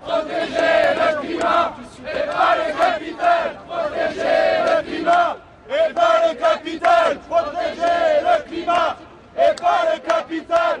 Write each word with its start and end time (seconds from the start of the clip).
protéger 0.00 0.94
le 1.00 1.20
climat, 1.20 1.76
et 2.06 2.26
pas 2.26 2.54
le 2.56 2.66
capital, 2.78 3.48
protéger 3.66 4.42
le 4.66 4.82
climat, 4.82 5.36
et 5.68 5.92
pas 5.92 6.16
le 6.28 6.34
capital, 6.34 7.18
protéger 7.28 8.20
le 8.22 8.42
climat, 8.48 8.96
et 9.36 9.54
pas 9.60 9.82
le 9.94 10.00
capital. 10.00 10.80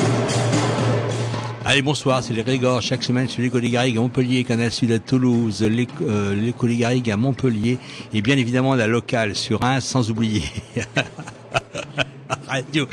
Allez, 1.63 1.81
bonsoir, 1.83 2.23
c'est 2.23 2.33
les 2.33 2.43
Grégor, 2.43 2.81
chaque 2.81 3.03
semaine 3.03 3.27
sur 3.27 3.41
l'école 3.41 3.61
des 3.61 3.69
Garrigues 3.69 3.97
à 3.97 4.01
Montpellier, 4.01 4.43
Canal 4.43 4.71
Sud 4.71 4.91
à 4.91 4.99
Toulouse, 4.99 5.61
l'éco- 5.61 6.03
euh, 6.07 6.33
l'école 6.35 6.69
des 6.69 6.77
Garrigues 6.77 7.11
à 7.11 7.17
Montpellier, 7.17 7.77
et 8.13 8.21
bien 8.21 8.35
évidemment 8.37 8.73
la 8.75 8.87
locale 8.87 9.35
sur 9.35 9.61
Reims, 9.61 9.85
sans 9.85 10.09
oublier. 10.09 10.43
Radio. 12.47 12.87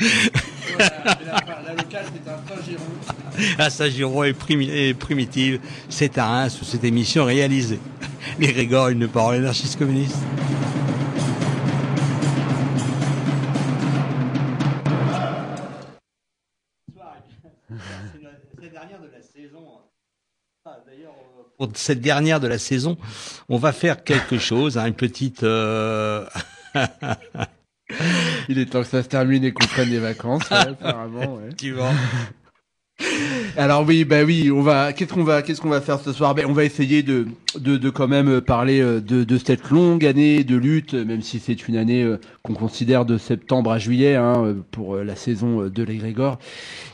La 0.77 0.85
locale, 1.75 2.05
c'est 2.13 2.29
un 2.29 2.55
Saint-Giron. 2.55 3.57
À 3.57 3.69
Saint-Giron 3.69 4.23
Primi- 4.33 4.69
et 4.69 4.93
Primitive, 4.93 5.59
c'est 5.89 6.17
à 6.19 6.27
Reims 6.27 6.59
où 6.61 6.65
cette 6.65 6.83
émission 6.83 7.27
est 7.27 7.33
réalisée. 7.33 7.79
Les 8.39 8.53
Grégor, 8.53 8.89
une 8.89 9.07
parole 9.07 9.37
anarchiste 9.37 9.79
communiste. 9.79 10.15
Pour 21.57 21.69
cette 21.75 22.01
dernière 22.01 22.39
de 22.39 22.47
la 22.47 22.57
saison, 22.57 22.97
on 23.49 23.57
va 23.57 23.73
faire 23.73 24.03
quelque 24.03 24.37
chose, 24.49 24.77
hein, 24.77 24.85
une 24.85 24.93
petite... 24.93 25.43
euh, 25.43 26.25
Il 28.47 28.59
est 28.59 28.67
temps 28.67 28.81
que 28.81 28.87
ça 28.87 29.01
se 29.01 29.07
termine 29.07 29.43
et 29.43 29.51
qu'on 29.51 29.65
prenne 29.65 29.89
des 29.89 29.99
vacances, 29.99 30.49
ouais, 30.51 30.57
apparemment. 30.57 31.35
Ouais. 31.35 31.49
tu 31.57 31.73
vois. 31.73 31.91
Alors 33.57 33.85
oui, 33.87 34.03
bah 34.05 34.23
oui, 34.25 34.51
on 34.51 34.61
va. 34.61 34.93
Qu'est-ce 34.93 35.13
qu'on 35.13 35.23
va, 35.23 35.41
qu'est-ce 35.41 35.61
qu'on 35.61 35.69
va 35.69 35.81
faire 35.81 35.99
ce 35.99 36.11
soir? 36.11 36.35
Ben, 36.35 36.45
on 36.47 36.53
va 36.53 36.63
essayer 36.63 37.03
de, 37.03 37.27
de, 37.57 37.77
de 37.77 37.89
quand 37.89 38.07
même 38.07 38.41
parler 38.41 38.81
euh, 38.81 38.99
de, 38.99 39.23
de 39.23 39.37
cette 39.37 39.69
longue 39.69 40.05
année 40.05 40.43
de 40.43 40.55
lutte, 40.55 40.93
même 40.93 41.21
si 41.21 41.39
c'est 41.39 41.67
une 41.67 41.77
année 41.77 42.03
euh, 42.03 42.19
qu'on 42.43 42.53
considère 42.53 43.05
de 43.05 43.17
septembre 43.17 43.71
à 43.71 43.79
juillet 43.79 44.15
hein, 44.15 44.43
euh, 44.45 44.53
pour 44.71 44.95
euh, 44.95 45.03
la 45.03 45.15
saison 45.15 45.63
euh, 45.63 45.69
de 45.69 45.83
l'Egrégor, 45.83 46.39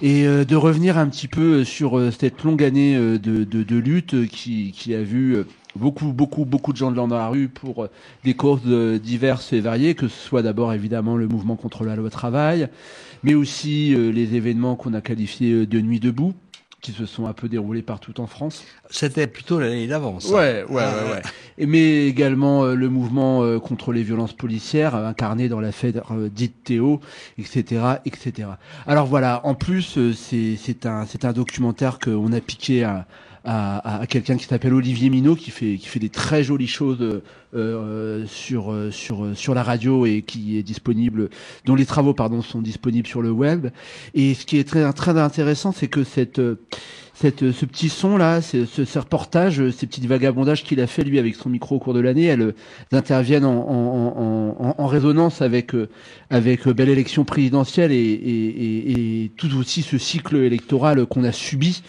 et 0.01 0.27
euh, 0.27 0.45
de 0.45 0.55
revenir 0.55 0.97
un 0.97 1.07
petit 1.07 1.27
peu 1.27 1.63
sur 1.63 1.97
euh, 1.97 2.11
cette 2.11 2.43
longue 2.43 2.63
année 2.63 2.95
euh, 2.95 3.17
de, 3.17 3.43
de, 3.43 3.63
de 3.63 3.75
lutte 3.77 4.13
euh, 4.13 4.25
qui, 4.25 4.71
qui 4.71 4.93
a 4.93 5.01
vu 5.01 5.35
euh, 5.35 5.43
beaucoup, 5.75 6.13
beaucoup, 6.13 6.45
beaucoup 6.45 6.71
de 6.71 6.77
gens 6.77 6.91
dans 6.91 7.07
la 7.07 7.27
rue 7.27 7.47
pour 7.47 7.83
euh, 7.83 7.89
des 8.23 8.33
causes 8.33 8.61
euh, 8.67 8.99
diverses 8.99 9.53
et 9.53 9.59
variées, 9.59 9.95
que 9.95 10.07
ce 10.07 10.27
soit 10.27 10.41
d'abord 10.41 10.73
évidemment 10.73 11.17
le 11.17 11.27
mouvement 11.27 11.55
contre 11.55 11.83
la 11.83 11.95
loi 11.95 12.09
travail, 12.09 12.69
mais 13.25 13.33
aussi 13.33 13.93
euh, 13.95 14.11
les 14.11 14.35
événements 14.35 14.75
qu'on 14.75 14.93
a 14.93 15.01
qualifiés 15.01 15.51
euh, 15.51 15.65
de 15.65 15.81
nuit 15.81 15.99
debout, 15.99 16.35
qui 16.81 16.91
se 16.91 17.07
sont 17.07 17.25
un 17.25 17.33
peu 17.33 17.49
déroulés 17.49 17.81
partout 17.81 18.21
en 18.21 18.27
France. 18.27 18.63
C'était 18.91 19.25
plutôt 19.25 19.59
l'année 19.59 19.87
d'avant. 19.87 20.19
ça. 20.19 20.31
Ouais, 20.31 20.63
ouais, 20.69 20.83
Ah, 20.85 21.03
ouais, 21.03 21.11
ouais. 21.13 21.21
Et 21.57 21.65
mais 21.65 22.05
également 22.05 22.63
euh, 22.63 22.75
le 22.75 22.89
mouvement 22.89 23.41
euh, 23.41 23.57
contre 23.57 23.91
les 23.91 24.03
violences 24.03 24.33
policières, 24.33 24.93
euh, 24.93 25.07
incarné 25.07 25.49
dans 25.49 25.59
la 25.59 25.71
fête 25.71 25.97
dite 26.31 26.63
Théo, 26.63 26.99
etc., 27.39 27.81
etc. 28.05 28.49
Alors 28.85 29.07
voilà, 29.07 29.41
en 29.45 29.55
plus, 29.55 29.97
euh, 29.97 30.13
c'est 30.13 30.57
c'est 30.57 30.85
un 30.85 31.07
c'est 31.07 31.25
un 31.25 31.33
documentaire 31.33 31.97
qu'on 31.97 32.31
a 32.31 32.39
piqué 32.39 32.83
à 32.83 33.07
à, 33.45 34.01
à 34.01 34.07
quelqu'un 34.07 34.37
qui 34.37 34.45
s'appelle 34.45 34.73
Olivier 34.73 35.09
Minot 35.09 35.35
qui 35.35 35.51
fait 35.51 35.77
qui 35.77 35.87
fait 35.87 35.99
des 35.99 36.09
très 36.09 36.43
jolies 36.43 36.67
choses 36.67 37.01
euh, 37.01 37.21
euh, 37.53 38.25
sur 38.27 38.71
euh, 38.71 38.91
sur 38.91 39.23
euh, 39.23 39.35
sur 39.35 39.53
la 39.53 39.63
radio 39.63 40.05
et 40.05 40.23
qui 40.23 40.57
est 40.57 40.63
disponible 40.63 41.29
dont 41.65 41.75
les 41.75 41.85
travaux 41.85 42.13
pardon 42.13 42.41
sont 42.41 42.61
disponibles 42.61 43.07
sur 43.07 43.21
le 43.21 43.31
web. 43.31 43.67
Et 44.13 44.33
ce 44.33 44.45
qui 44.45 44.57
est 44.57 44.67
très 44.67 44.91
très 44.93 45.17
intéressant 45.17 45.71
c'est 45.71 45.87
que 45.87 46.03
cette 46.03 46.41
cette, 47.17 47.53
ce 47.53 47.65
petit 47.65 47.87
son 47.87 48.17
là, 48.17 48.41
ce, 48.41 48.65
ce, 48.65 48.99
reportage, 48.99 49.69
ces 49.69 49.87
petits 49.87 50.05
vagabondages 50.05 50.65
qu'il 50.65 50.81
a 50.81 50.87
fait 50.87 51.05
lui 51.05 51.17
avec 51.17 51.35
son 51.35 51.47
micro 51.47 51.77
au 51.77 51.79
cours 51.79 51.93
de 51.93 52.01
l'année, 52.01 52.25
elles 52.25 52.53
interviennent 52.91 53.45
en, 53.45 53.55
en, 53.55 54.55
en, 54.59 54.75
en, 54.77 54.85
résonance 54.87 55.41
avec 55.41 55.71
avec 56.29 56.67
belle 56.67 56.89
élection 56.89 57.23
présidentielle 57.23 57.93
et, 57.93 57.95
et, 57.95 59.23
et 59.23 59.29
tout 59.37 59.55
aussi 59.55 59.81
ce 59.81 59.97
cycle 59.97 60.35
électoral 60.35 61.05
qu'on 61.05 61.23
a 61.23 61.31
subi 61.31 61.83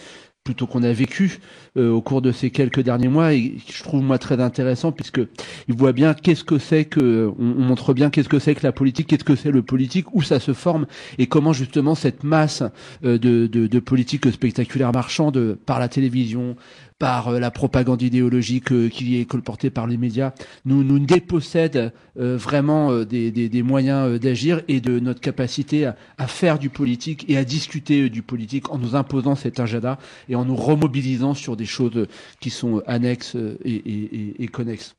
plutôt 0.47 0.65
qu'on 0.65 0.83
a 0.83 0.93
vécu 0.93 1.39
euh, 1.77 1.91
au 1.91 2.01
cours 2.01 2.21
de 2.21 2.31
ces 2.31 2.49
quelques 2.49 2.81
derniers 2.81 3.07
mois 3.07 3.33
et 3.33 3.55
je 3.71 3.83
trouve 3.83 4.01
moi 4.01 4.17
très 4.17 4.39
intéressant 4.41 4.91
puisque 4.91 5.21
il 5.67 5.75
voit 5.75 5.93
bien 5.93 6.13
qu'est-ce 6.13 6.43
que 6.43 6.57
c'est 6.57 6.85
que 6.85 7.31
on, 7.39 7.55
on 7.57 7.61
montre 7.63 7.93
bien 7.93 8.09
qu'est-ce 8.09 8.29
que 8.29 8.39
c'est 8.39 8.55
que 8.55 8.63
la 8.65 8.71
politique, 8.71 9.07
qu'est-ce 9.07 9.23
que 9.23 9.35
c'est 9.35 9.51
le 9.51 9.61
politique, 9.61 10.13
où 10.13 10.21
ça 10.21 10.39
se 10.39 10.53
forme 10.53 10.87
et 11.17 11.27
comment 11.27 11.53
justement 11.53 11.95
cette 11.95 12.23
masse 12.23 12.63
euh, 13.03 13.17
de, 13.17 13.47
de, 13.47 13.67
de 13.67 13.79
politique 13.79 14.29
spectaculaire 14.31 14.91
marchande 14.91 15.37
euh, 15.37 15.59
par 15.65 15.79
la 15.79 15.87
télévision, 15.87 16.55
par 16.99 17.27
euh, 17.29 17.39
la 17.39 17.51
propagande 17.51 18.01
idéologique 18.01 18.71
euh, 18.71 18.89
qui 18.89 19.19
est 19.19 19.25
colportée 19.25 19.69
par 19.69 19.87
les 19.87 19.97
médias, 19.97 20.33
nous 20.65 20.83
nous 20.83 20.99
dépossède 20.99 21.93
euh, 22.19 22.37
vraiment 22.37 22.91
euh, 22.91 23.05
des, 23.05 23.31
des, 23.31 23.49
des 23.49 23.63
moyens 23.63 24.07
euh, 24.15 24.19
d'agir 24.19 24.61
et 24.67 24.81
de 24.81 24.99
notre 24.99 25.21
capacité 25.21 25.85
à, 25.85 25.95
à 26.17 26.27
faire 26.27 26.57
du 26.57 26.69
politique 26.69 27.25
et 27.27 27.37
à 27.37 27.43
discuter 27.43 28.03
euh, 28.03 28.09
du 28.09 28.23
politique 28.23 28.71
en 28.71 28.77
nous 28.79 28.95
imposant 28.95 29.35
cet 29.35 29.59
agenda 29.59 29.99
et 30.29 30.35
en 30.35 30.45
nous 30.45 30.55
remobilisant 30.55 31.33
sur 31.35 31.55
des 31.55 31.65
choses 31.67 32.07
qui 32.39 32.49
sont 32.49 32.81
annexes 32.85 33.35
et, 33.63 34.47
connexes. 34.51 34.95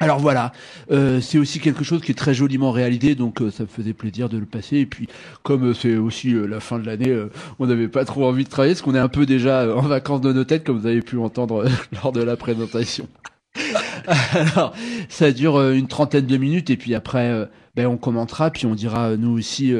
Alors 0.00 0.20
voilà, 0.20 0.52
euh, 0.92 1.20
c'est 1.20 1.38
aussi 1.38 1.58
quelque 1.58 1.82
chose 1.82 2.02
qui 2.02 2.12
est 2.12 2.14
très 2.14 2.32
joliment 2.32 2.70
réalisé, 2.70 3.16
donc 3.16 3.42
euh, 3.42 3.50
ça 3.50 3.64
me 3.64 3.68
faisait 3.68 3.94
plaisir 3.94 4.28
de 4.28 4.38
le 4.38 4.46
passer. 4.46 4.76
Et 4.76 4.86
puis, 4.86 5.08
comme 5.42 5.70
euh, 5.70 5.74
c'est 5.74 5.96
aussi 5.96 6.32
la 6.32 6.60
fin 6.60 6.78
de 6.78 6.86
l'année, 6.86 7.16
on 7.58 7.66
n'avait 7.66 7.88
pas 7.88 8.04
trop 8.04 8.24
envie 8.24 8.44
de 8.44 8.48
travailler, 8.48 8.74
parce 8.74 8.82
qu'on 8.82 8.94
est 8.94 9.00
un 9.00 9.08
peu 9.08 9.26
déjà 9.26 9.74
en 9.74 9.82
vacances 9.82 10.20
de 10.20 10.32
nos 10.32 10.44
têtes, 10.44 10.62
comme 10.64 10.78
vous 10.78 10.86
avez 10.86 11.02
pu 11.02 11.18
entendre 11.18 11.64
lors 11.92 12.12
de 12.12 12.22
la 12.22 12.36
présentation. 12.36 13.08
Alors, 14.06 14.72
ça 15.08 15.32
dure 15.32 15.60
une 15.70 15.88
trentaine 15.88 16.26
de 16.26 16.36
minutes, 16.36 16.70
et 16.70 16.76
puis 16.76 16.94
après, 16.94 17.48
ben, 17.74 17.86
on 17.86 17.96
commentera, 17.96 18.50
puis 18.50 18.66
on 18.66 18.76
dira 18.76 19.16
nous 19.16 19.36
aussi 19.36 19.74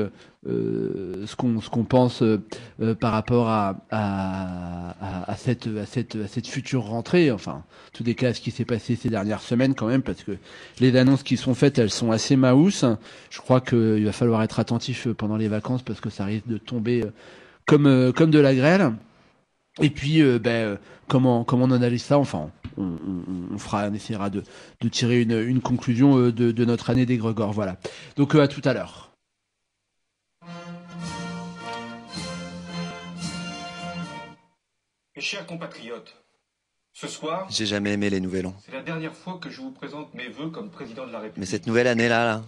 euh, 0.47 0.51
euh, 1.23 1.27
ce 1.27 1.35
qu'on 1.37 1.61
ce 1.61 1.69
qu'on 1.69 1.85
pense 1.85 2.23
euh, 2.23 2.41
euh, 2.81 2.95
par 2.95 3.13
rapport 3.13 3.49
à, 3.49 3.77
à, 3.91 5.31
à, 5.31 5.37
cette 5.37 5.67
à 5.67 5.87
cette 5.87 6.17
à 6.17 6.29
cette 6.29 6.47
future 6.47 6.85
rentrée. 6.85 7.31
Enfin, 7.33 7.53
en 7.53 7.65
tous 7.93 8.05
les 8.05 8.15
cas, 8.15 8.33
ce 8.33 8.41
qui 8.41 8.51
s'est 8.51 8.65
passé 8.65 8.97
ces 8.97 9.09
dernières 9.11 9.41
semaines 9.41 9.75
quand 9.75 9.89
même, 9.89 10.03
parce 10.03 10.23
que 10.23 10.33
les 10.81 10.97
annonces 10.97 11.23
qui 11.23 11.37
sont 11.37 11.55
faites, 11.55 11.79
elles 11.79 11.91
sont 11.91 12.13
assez 12.13 12.37
maous. 12.37 12.71
Je 13.31 13.41
crois 13.41 13.61
qu'il 13.61 14.05
va 14.05 14.13
falloir 14.13 14.43
être 14.43 14.61
attentif 14.61 15.07
euh, 15.09 15.15
pendant 15.15 15.37
les 15.37 15.49
vacances 15.49 15.83
parce 15.83 16.01
que 16.01 16.11
ça 16.11 16.25
risque 16.25 16.47
de 16.47 16.59
tomber 16.59 17.03
euh, 17.03 17.13
comme 17.67 17.87
euh, 17.87 18.13
comme 18.13 18.31
de 18.31 18.39
la 18.39 18.55
grêle. 18.55 18.93
Et 19.81 19.91
puis, 19.91 20.23
euh, 20.23 20.39
ben, 20.39 20.51
euh, 20.51 20.77
comment 21.09 21.45
comment 21.45 21.65
on 21.67 21.71
analyse 21.71 22.03
ça? 22.03 22.19
Enfin, 22.19 22.51
on, 22.77 22.83
on, 22.85 23.55
on 23.55 23.59
fera, 23.59 23.89
on 23.89 23.95
essaiera 23.95 24.29
de, 24.29 24.43
de 24.81 24.89
tirer 24.89 25.23
une, 25.23 25.39
une 25.41 25.61
conclusion 25.61 26.19
euh, 26.19 26.33
de, 26.33 26.51
de 26.53 26.65
notre 26.65 26.91
année 26.91 27.07
des 27.07 27.17
Gregor. 27.17 27.53
Voilà. 27.53 27.77
Donc 28.17 28.35
euh, 28.35 28.43
à 28.43 28.49
tout 28.49 28.63
à 28.65 28.73
l'heure. 28.73 29.08
Mes 35.19 35.23
chers 35.23 35.47
compatriotes, 35.47 36.15
ce 36.93 37.09
soir, 37.09 37.49
J'ai 37.51 37.67
jamais 37.67 37.93
aimé 37.95 38.09
les 38.09 38.21
nouvel 38.21 38.47
an. 38.47 38.55
c'est 38.65 38.71
la 38.71 38.83
dernière 38.83 39.13
fois 39.17 39.37
que 39.43 39.51
je 39.51 39.61
vous 39.61 39.73
présente 39.73 40.15
mes 40.15 40.29
vœux 40.29 40.51
comme 40.51 40.71
président 40.71 41.09
de 41.09 41.11
la 41.11 41.19
République. 41.19 41.39
Mais 41.41 41.47
cette 41.47 41.67
nouvelle 41.67 41.89
année-là, 41.89 42.25
là, 42.25 42.43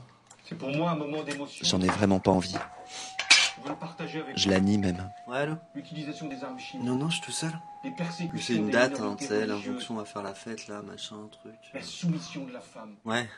C'est 0.45 0.55
pour 0.57 0.69
moi 0.69 0.93
un 0.93 0.95
moment 0.95 1.25
d'émotion. 1.25 1.67
j'en 1.67 1.81
ai 1.81 1.89
vraiment 1.89 2.21
pas 2.21 2.31
envie. 2.31 2.55
Je 2.55 3.63
veux 3.65 3.71
le 3.71 3.75
partager 3.75 4.21
avec 4.21 4.39
Je 4.39 4.45
vous. 4.45 4.51
la 4.51 4.61
nie 4.61 4.79
même. 4.79 5.11
Ouais, 5.27 5.39
allô 5.39 5.57
L'utilisation 5.75 6.29
des 6.29 6.45
armes 6.45 6.61
chimiques. 6.61 6.87
Non, 6.87 6.95
non, 6.95 7.11
je 7.11 7.17
suis 7.17 7.25
tout 7.25 7.33
seul. 7.33 7.51
Les 7.83 7.91
persécutions 7.91 8.39
C'est 8.41 8.55
une 8.55 8.71
date, 8.71 9.01
hein, 9.01 9.17
tu 9.19 9.27
sais, 9.27 9.47
l'injonction 9.49 9.99
à 9.99 10.05
faire 10.05 10.23
la 10.23 10.35
fête, 10.35 10.69
là, 10.69 10.81
machin, 10.83 11.17
truc. 11.33 11.57
La 11.75 11.83
soumission 11.83 12.45
de 12.45 12.53
la 12.53 12.61
femme. 12.61 12.95
Ouais. 13.05 13.29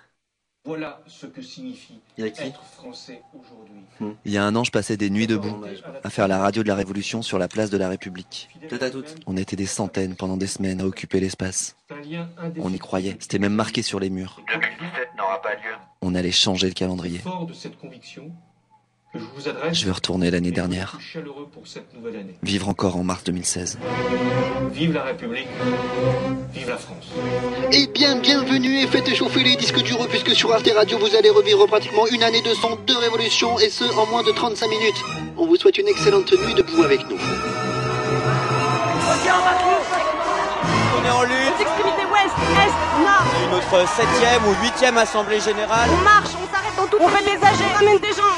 Voilà 0.65 1.01
ce 1.09 1.27
que 1.27 1.43
signifie 1.43 2.01
Y 2.19 2.23
a 2.23 2.31
qui 2.31 2.43
être 2.43 2.63
français 2.63 3.21
aujourd'hui. 3.35 4.15
Il 4.25 4.31
y 4.31 4.37
a 4.37 4.45
un 4.45 4.55
an, 4.55 4.63
je 4.63 4.71
passais 4.71 4.97
des 4.97 5.11
nuits 5.11 5.27
debout 5.27 5.61
à 6.05 6.09
faire 6.09 6.29
la 6.29 6.39
radio 6.39 6.63
de 6.63 6.69
la 6.69 6.77
Révolution 6.77 7.21
sur 7.21 7.37
la 7.41 7.49
place 7.49 7.69
de 7.69 7.77
la 7.77 7.89
République. 7.89 8.49
On 9.27 9.37
était 9.37 9.57
des 9.57 9.67
centaines 9.67 10.15
pendant 10.15 10.37
des 10.37 10.47
semaines 10.47 10.81
à 10.81 10.87
occuper 10.87 11.19
l'espace. 11.19 11.77
On 12.59 12.73
y 12.73 12.79
croyait. 12.79 13.17
C'était 13.19 13.41
même 13.41 13.55
marqué 13.55 13.83
sur 13.83 13.99
les 13.99 14.09
murs. 14.09 14.41
2017 14.53 15.09
n'aura 15.19 15.43
pas 15.43 15.55
lieu. 15.55 15.75
On 16.01 16.15
allait 16.15 16.31
changer 16.31 16.69
le 16.69 16.75
calendrier. 16.75 17.19
Fort 17.19 17.47
de 17.47 17.55
cette 17.55 17.77
conviction 17.79 18.29
que 18.29 18.52
je 19.15 19.21
vous 19.37 19.49
adresse. 19.49 19.79
Je 19.79 19.85
vais 19.85 19.93
retourner 19.93 20.31
l'année 20.31 20.51
dernière. 20.53 20.93
plus 20.97 21.05
chaleureux 21.05 21.47
pour 21.53 21.67
cette 21.67 21.93
nouvelle 21.95 22.17
année. 22.17 22.35
Vivre 22.43 22.69
encore 22.69 22.97
en 22.97 23.05
mars 23.05 23.25
2016. 23.25 23.79
Vive 24.73 24.95
la 24.95 25.03
République, 25.05 25.49
vive 26.53 26.69
la 26.69 26.79
France. 26.79 27.09
Eh 27.73 27.87
bien, 27.89 28.17
bienvenue 28.17 28.79
et 28.79 28.87
faites 28.87 29.15
chauffer 29.15 29.43
les 29.43 29.57
disques 29.57 29.83
durs 29.83 30.09
puisque 30.09 30.35
sur 30.35 30.53
Arte 30.53 30.71
Radio 30.75 30.99
vous 30.99 31.15
allez 31.15 31.31
revivre 31.31 31.67
pratiquement 31.67 32.07
une 32.07 32.23
année 32.23 32.43
de 32.43 32.55
son 32.55 32.79
de 32.87 32.95
révolution 32.95 33.59
et 33.59 33.69
ce 33.69 33.85
en 33.99 34.07
moins 34.07 34.23
de 34.23 34.31
35 34.31 34.69
minutes. 34.69 35.03
On 35.37 35.47
vous 35.47 35.57
souhaite 35.57 35.79
une 35.79 35.89
excellente 35.89 36.33
nuit 36.33 36.55
debout 36.55 36.83
avec 36.83 37.01
nous. 37.11 37.19
On 40.95 41.05
est 41.05 41.11
en 41.11 41.23
lutte, 41.23 41.61
extrémités 41.61 42.07
ouest, 42.07 42.35
est, 42.39 43.03
nord. 43.03 43.25
c'est 43.35 43.51
notre 43.51 43.89
septième 43.89 44.45
ou 44.47 44.55
huitième 44.63 44.97
assemblée 44.99 45.41
générale. 45.41 45.91
On 45.93 46.03
marche, 46.03 46.31
on 46.41 46.47
s'arrête 46.55 46.77
dans 46.77 46.87
tout. 46.87 46.97
On 47.01 47.09
fait 47.09 47.25
des 47.25 47.45
AG, 47.45 47.57
on 47.61 47.77
ramène 47.77 47.99
des 47.99 48.13
gens, 48.13 48.32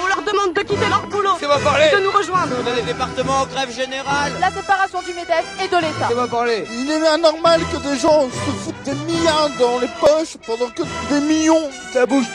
de 0.54 0.60
quitter 0.62 0.88
leur 0.88 1.06
boulot. 1.06 1.30
Parler 1.62 1.88
Et 1.92 1.96
de 1.96 2.00
nous 2.02 2.10
rejoindre. 2.10 2.54
On 2.62 2.66
a 2.66 2.74
des 2.74 2.82
départements 2.82 3.42
en 3.42 3.46
grève 3.46 3.70
générale. 3.74 4.32
La 4.40 4.50
séparation 4.50 5.00
du 5.02 5.12
MEDEF 5.14 5.44
et 5.62 5.68
de 5.68 5.76
l'État. 5.76 6.26
Parler 6.28 6.64
Il 6.70 6.90
est 6.90 7.06
anormal 7.06 7.60
que 7.72 7.76
des 7.76 7.98
gens 7.98 8.28
se 8.30 8.50
foutent 8.62 8.82
des 8.84 8.94
milliards 9.12 9.50
dans 9.58 9.78
les 9.78 9.88
poches 10.00 10.36
pendant 10.46 10.68
que 10.70 10.82
des 11.10 11.20
millions 11.20 11.68
de 11.92 11.98
la 11.98 12.06
bouche 12.06 12.26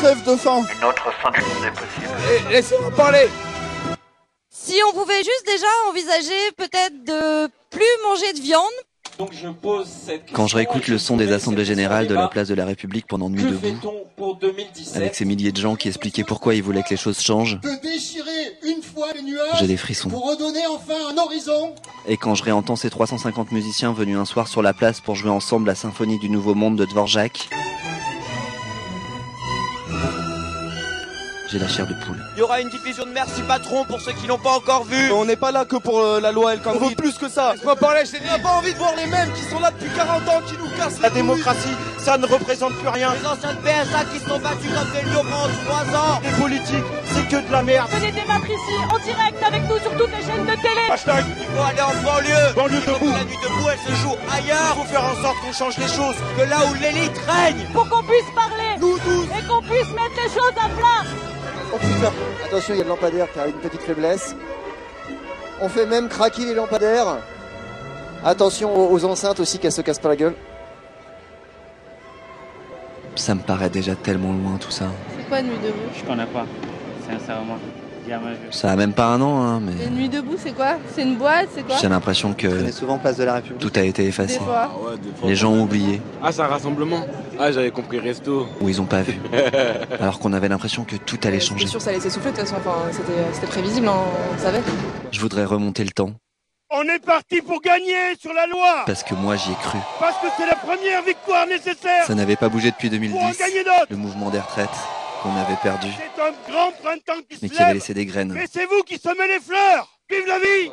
crèvent 0.00 0.24
de 0.24 0.36
faim. 0.36 0.64
Une 0.78 0.84
autre 0.84 1.10
fin 1.22 1.30
du 1.30 1.40
monde 1.40 1.64
est 1.64 1.70
possible. 1.70 2.50
Laissez-moi 2.50 2.90
parler 2.96 3.28
Si 4.50 4.80
on 4.88 4.92
pouvait 4.92 5.22
juste 5.22 5.46
déjà 5.46 5.66
envisager 5.88 6.52
peut-être 6.56 7.04
de 7.04 7.48
plus 7.70 8.02
manger 8.04 8.32
de 8.32 8.40
viande. 8.40 8.85
Donc 9.18 9.32
je 9.32 9.48
pose 9.48 9.86
cette 9.86 10.30
Quand 10.32 10.46
je 10.46 10.56
réécoute 10.56 10.88
le 10.88 10.98
son 10.98 11.16
des 11.16 11.32
assemblées 11.32 11.64
générales 11.64 12.06
de 12.06 12.14
la 12.14 12.28
place 12.28 12.48
de 12.48 12.54
la 12.54 12.66
République 12.66 13.06
pendant 13.06 13.30
Nuit 13.30 13.42
debout, 13.44 13.58
fait-on 13.58 14.04
pour 14.16 14.36
2017 14.36 14.96
avec 14.96 15.14
ces 15.14 15.24
milliers 15.24 15.52
de 15.52 15.56
gens 15.56 15.74
qui 15.74 15.88
expliquaient 15.88 16.24
pourquoi 16.24 16.54
ils 16.54 16.62
voulaient 16.62 16.82
que 16.82 16.90
les 16.90 16.96
choses 16.96 17.20
changent, 17.20 17.58
j'ai 19.58 19.66
des 19.66 19.76
frissons. 19.76 20.10
pour 20.10 20.28
redonner 20.30 20.60
enfin 20.70 20.94
un 21.12 21.18
horizon. 21.18 21.74
Et 22.06 22.16
quand 22.16 22.34
je 22.34 22.42
réentends 22.44 22.76
ces 22.76 22.90
350 22.90 23.52
musiciens 23.52 23.92
venus 23.92 24.18
un 24.18 24.24
soir 24.24 24.48
sur 24.48 24.62
la 24.62 24.74
place 24.74 25.00
pour 25.00 25.14
jouer 25.14 25.30
ensemble 25.30 25.66
la 25.66 25.74
symphonie 25.74 26.18
du 26.18 26.28
Nouveau 26.28 26.54
Monde 26.54 26.76
de 26.76 26.84
Dvorak, 26.84 27.48
j'ai 31.48 31.58
la 31.58 31.68
chair 31.68 31.86
de 31.86 31.94
poule. 31.94 32.18
Il 32.36 32.40
y 32.40 32.42
aura 32.42 32.60
une 32.60 32.68
diffusion 32.68 33.04
de 33.04 33.10
merci 33.10 33.42
patron 33.42 33.84
pour 33.84 34.00
ceux 34.00 34.12
qui 34.12 34.26
l'ont 34.26 34.38
pas 34.38 34.50
encore 34.50 34.84
vu. 34.84 35.10
On 35.12 35.24
n'est 35.24 35.36
pas 35.36 35.52
là 35.52 35.64
que 35.64 35.76
pour 35.76 36.00
euh, 36.00 36.20
la 36.20 36.32
loi 36.32 36.54
El 36.54 36.60
Khomri. 36.60 36.78
On 36.82 36.88
veut 36.88 36.94
plus 36.94 37.16
que 37.18 37.28
ça. 37.28 37.52
Laisse-moi 37.52 37.76
parler, 37.76 38.02
je 38.04 38.12
t'ai 38.12 38.18
dit. 38.18 38.26
On 38.28 38.36
n'a 38.36 38.42
pas 38.42 38.56
envie 38.56 38.72
de 38.72 38.78
voir 38.78 38.94
les 38.96 39.06
mêmes 39.06 39.32
qui 39.32 39.42
sont 39.42 39.60
là 39.60 39.70
depuis 39.70 39.94
40 39.94 40.28
ans, 40.28 40.42
qui 40.46 40.54
nous 40.58 40.68
cassent 40.76 41.00
la 41.00 41.10
démocratie. 41.10 41.76
Ça 41.98 42.18
ne 42.18 42.26
représente 42.26 42.74
plus 42.74 42.88
rien. 42.88 43.12
Les 43.14 43.26
anciens 43.26 43.54
de 43.54 43.58
PSA 43.58 44.04
qui 44.12 44.18
se 44.18 44.28
sont 44.28 44.38
battus 44.38 44.70
comme 44.74 44.90
des 44.92 45.02
lions 45.10 45.24
pendant 45.24 45.84
3 45.92 45.98
ans. 45.98 46.20
Les 46.24 46.42
politiques, 46.42 46.84
c'est 47.04 47.28
que 47.28 47.46
de 47.46 47.52
la 47.52 47.62
merde. 47.62 47.88
Venez 47.90 48.12
débattre 48.12 48.46
ici, 48.46 48.76
en 48.90 48.98
direct 48.98 49.42
avec 49.46 49.62
nous 49.68 49.78
sur 49.78 49.96
toutes 49.96 50.10
les 50.16 50.24
chaînes 50.26 50.46
de 50.46 50.56
télé. 50.62 50.84
Hashtag. 50.90 51.24
Il 51.38 51.44
faut 51.56 51.62
aller 51.62 51.82
en 51.82 52.02
banlieue. 52.02 52.54
Banlieue 52.54 52.80
debout. 52.80 53.12
La 53.12 53.24
nuit 53.24 53.38
debout, 53.42 53.68
elle 53.70 53.94
se 53.94 54.00
joue 54.02 54.16
ailleurs. 54.32 54.74
Il 54.76 54.82
faut 54.82 54.88
faire 54.88 55.04
en 55.04 55.22
sorte 55.22 55.36
qu'on 55.44 55.52
change 55.52 55.78
les 55.78 55.88
choses. 55.88 56.16
Que 56.36 56.42
là 56.42 56.58
où 56.70 56.74
l'élite 56.74 57.18
règne. 57.26 57.66
Pour 57.72 57.88
qu'on 57.88 58.02
puisse 58.02 58.30
parler. 58.34 58.78
Nous 58.80 58.98
tous. 58.98 59.24
Et 59.38 59.46
qu'on 59.46 59.62
puisse 59.62 59.90
mettre 59.94 60.16
les 60.22 60.30
choses 60.30 60.56
à 60.58 60.68
plat. 60.68 61.35
Oh 61.72 61.78
putain, 61.78 62.12
attention, 62.44 62.74
il 62.74 62.78
y 62.78 62.80
a 62.80 62.84
le 62.84 62.88
lampadaire 62.90 63.30
qui 63.32 63.38
a 63.38 63.46
une 63.46 63.54
petite 63.54 63.82
faiblesse. 63.82 64.34
On 65.60 65.68
fait 65.68 65.86
même 65.86 66.08
craquer 66.08 66.44
les 66.44 66.54
lampadaires. 66.54 67.18
Attention 68.24 68.74
aux, 68.74 68.92
aux 68.92 69.04
enceintes 69.04 69.40
aussi 69.40 69.58
qu'elles 69.58 69.72
se 69.72 69.82
cassent 69.82 69.98
pas 69.98 70.08
la 70.08 70.16
gueule. 70.16 70.34
Ça 73.14 73.34
me 73.34 73.40
paraît 73.40 73.70
déjà 73.70 73.94
tellement 73.94 74.32
loin 74.32 74.58
tout 74.58 74.70
ça. 74.70 74.86
C'est 75.16 75.28
quoi 75.28 75.42
Nuit 75.42 75.58
debout? 75.62 75.78
Je 75.94 76.04
connais 76.04 76.26
pas, 76.26 76.44
sincèrement. 77.10 77.58
Ça 78.50 78.70
a 78.72 78.76
même 78.76 78.92
pas 78.92 79.06
un 79.06 79.20
an, 79.20 79.42
hein, 79.42 79.60
mais 79.60 79.90
Nuit 79.90 80.08
debout, 80.08 80.36
c'est 80.38 80.52
quoi? 80.52 80.76
C'est 80.94 81.02
une 81.02 81.16
boîte, 81.16 81.48
c'est 81.54 81.62
quoi? 81.66 81.76
J'ai 81.80 81.88
l'impression 81.88 82.32
que 82.32 82.70
souvent 82.72 82.98
place 82.98 83.16
de 83.16 83.24
la 83.24 83.34
République. 83.34 83.58
tout 83.60 83.72
a 83.78 83.82
été 83.82 84.04
effacé. 84.06 84.38
fois. 84.38 84.70
Les 85.24 85.34
gens 85.36 85.52
ont 85.52 85.62
oublié, 85.62 86.00
Ah, 86.22 86.32
c'est 86.32 86.42
un 86.42 86.46
rassemblement 86.46 87.04
Ah, 87.38 87.52
j'avais 87.52 87.70
compris 87.70 87.98
resto. 87.98 88.46
ou 88.60 88.68
ils 88.68 88.80
ont 88.80 88.86
pas 88.86 89.02
vu. 89.02 89.14
Alors 90.00 90.18
qu'on 90.18 90.32
avait 90.32 90.48
l'impression 90.48 90.84
que 90.84 90.96
tout 90.96 91.18
allait 91.24 91.40
changer. 91.40 91.66
sûr, 91.66 91.80
ça 91.80 91.90
allait 91.90 92.00
s'essouffler 92.00 92.32
de 92.32 92.36
toute 92.36 92.46
façon? 92.48 92.60
Enfin, 92.64 92.76
c'était 93.32 93.46
prévisible, 93.46 93.88
on 93.88 94.38
savait. 94.38 94.62
Je 95.10 95.20
voudrais 95.20 95.44
remonter 95.44 95.84
le 95.84 95.90
temps, 95.90 96.10
On 96.70 96.82
est 96.82 96.98
parti 97.04 97.40
pour 97.42 97.60
gagner 97.60 98.16
sur 98.20 98.32
la 98.32 98.46
loi 98.46 98.82
parce 98.86 99.02
que 99.04 99.14
moi 99.14 99.36
j'y 99.36 99.50
ai 99.52 99.54
cru. 99.62 99.78
Parce 100.00 100.16
que 100.18 100.26
c'est 100.36 100.46
la 100.46 100.56
première 100.56 101.02
victoire 101.02 101.46
nécessaire 101.46 102.04
Ça 102.06 102.14
n'avait 102.14 102.36
pas 102.36 102.48
bougé 102.48 102.70
depuis 102.70 102.90
2010, 102.90 103.12
pour 103.12 103.22
en 103.24 103.30
gagner 103.30 103.62
d'autres 103.64 103.86
le 103.90 103.96
mouvement 103.96 104.30
des 104.30 104.40
retraites 104.40 104.68
qu'on 105.26 105.36
avait 105.36 105.56
perdu, 105.62 105.88
C'est 105.92 106.22
un 106.22 106.32
grand 106.48 106.72
printemps 106.72 107.22
qui 107.28 107.38
mais 107.42 107.48
qui 107.48 107.62
avait 107.62 107.74
laissé 107.74 107.94
des 107.94 108.06
graines. 108.06 108.32
Mais 108.32 108.46
c'est 108.50 108.66
vous 108.66 108.82
qui 108.82 108.98
semez 108.98 109.26
les 109.28 109.40
fleurs 109.40 109.95
Vive 110.08 110.22
la 110.28 110.38
vie 110.38 110.70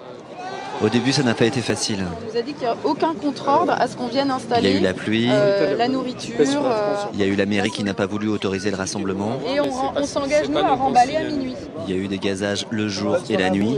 Au 0.83 0.89
début, 0.89 1.12
ça 1.12 1.24
n'a 1.24 1.33
pas 1.33 1.45
été 1.45 1.59
facile. 1.62 2.03
On 2.06 2.31
nous 2.31 2.38
a 2.38 2.41
dit 2.44 2.53
qu'il 2.53 2.68
n'y 2.68 2.68
a 2.68 2.75
aucun 2.83 3.15
contre-ordre 3.15 3.71
à 3.71 3.88
ce 3.88 3.97
qu'on 3.97 4.06
vienne 4.06 4.27
Il 4.27 4.30
y 4.30 4.33
installer. 4.33 4.69
a 4.75 4.77
eu 4.77 4.80
la 4.80 4.94
pluie, 4.94 5.27
euh, 5.31 5.75
la 5.75 5.88
nourriture. 5.88 6.35
euh, 6.39 6.94
il 7.15 7.19
y 7.19 7.24
a 7.24 7.25
eu 7.25 7.35
la 7.35 7.47
mairie 7.47 7.71
qui 7.71 7.83
n'a 7.83 7.95
pas 7.95 8.06
voulu 8.06 8.27
autoriser 8.27 8.69
le 8.69 8.75
rassemblement, 8.77 9.39
et 9.47 9.59
on, 9.59 10.03
s'engage, 10.06 10.50
nous, 10.50 10.57
à 10.59 10.75
remballer 10.75 11.15
à 11.15 11.24
minuit. 11.24 11.56
il 11.88 11.95
y 11.95 11.97
a 11.97 12.00
eu 12.00 12.07
des 12.07 12.19
gazages 12.19 12.68
le 12.69 12.88
jour 12.88 13.18
et 13.27 13.35
la 13.38 13.50
nuit. 13.50 13.75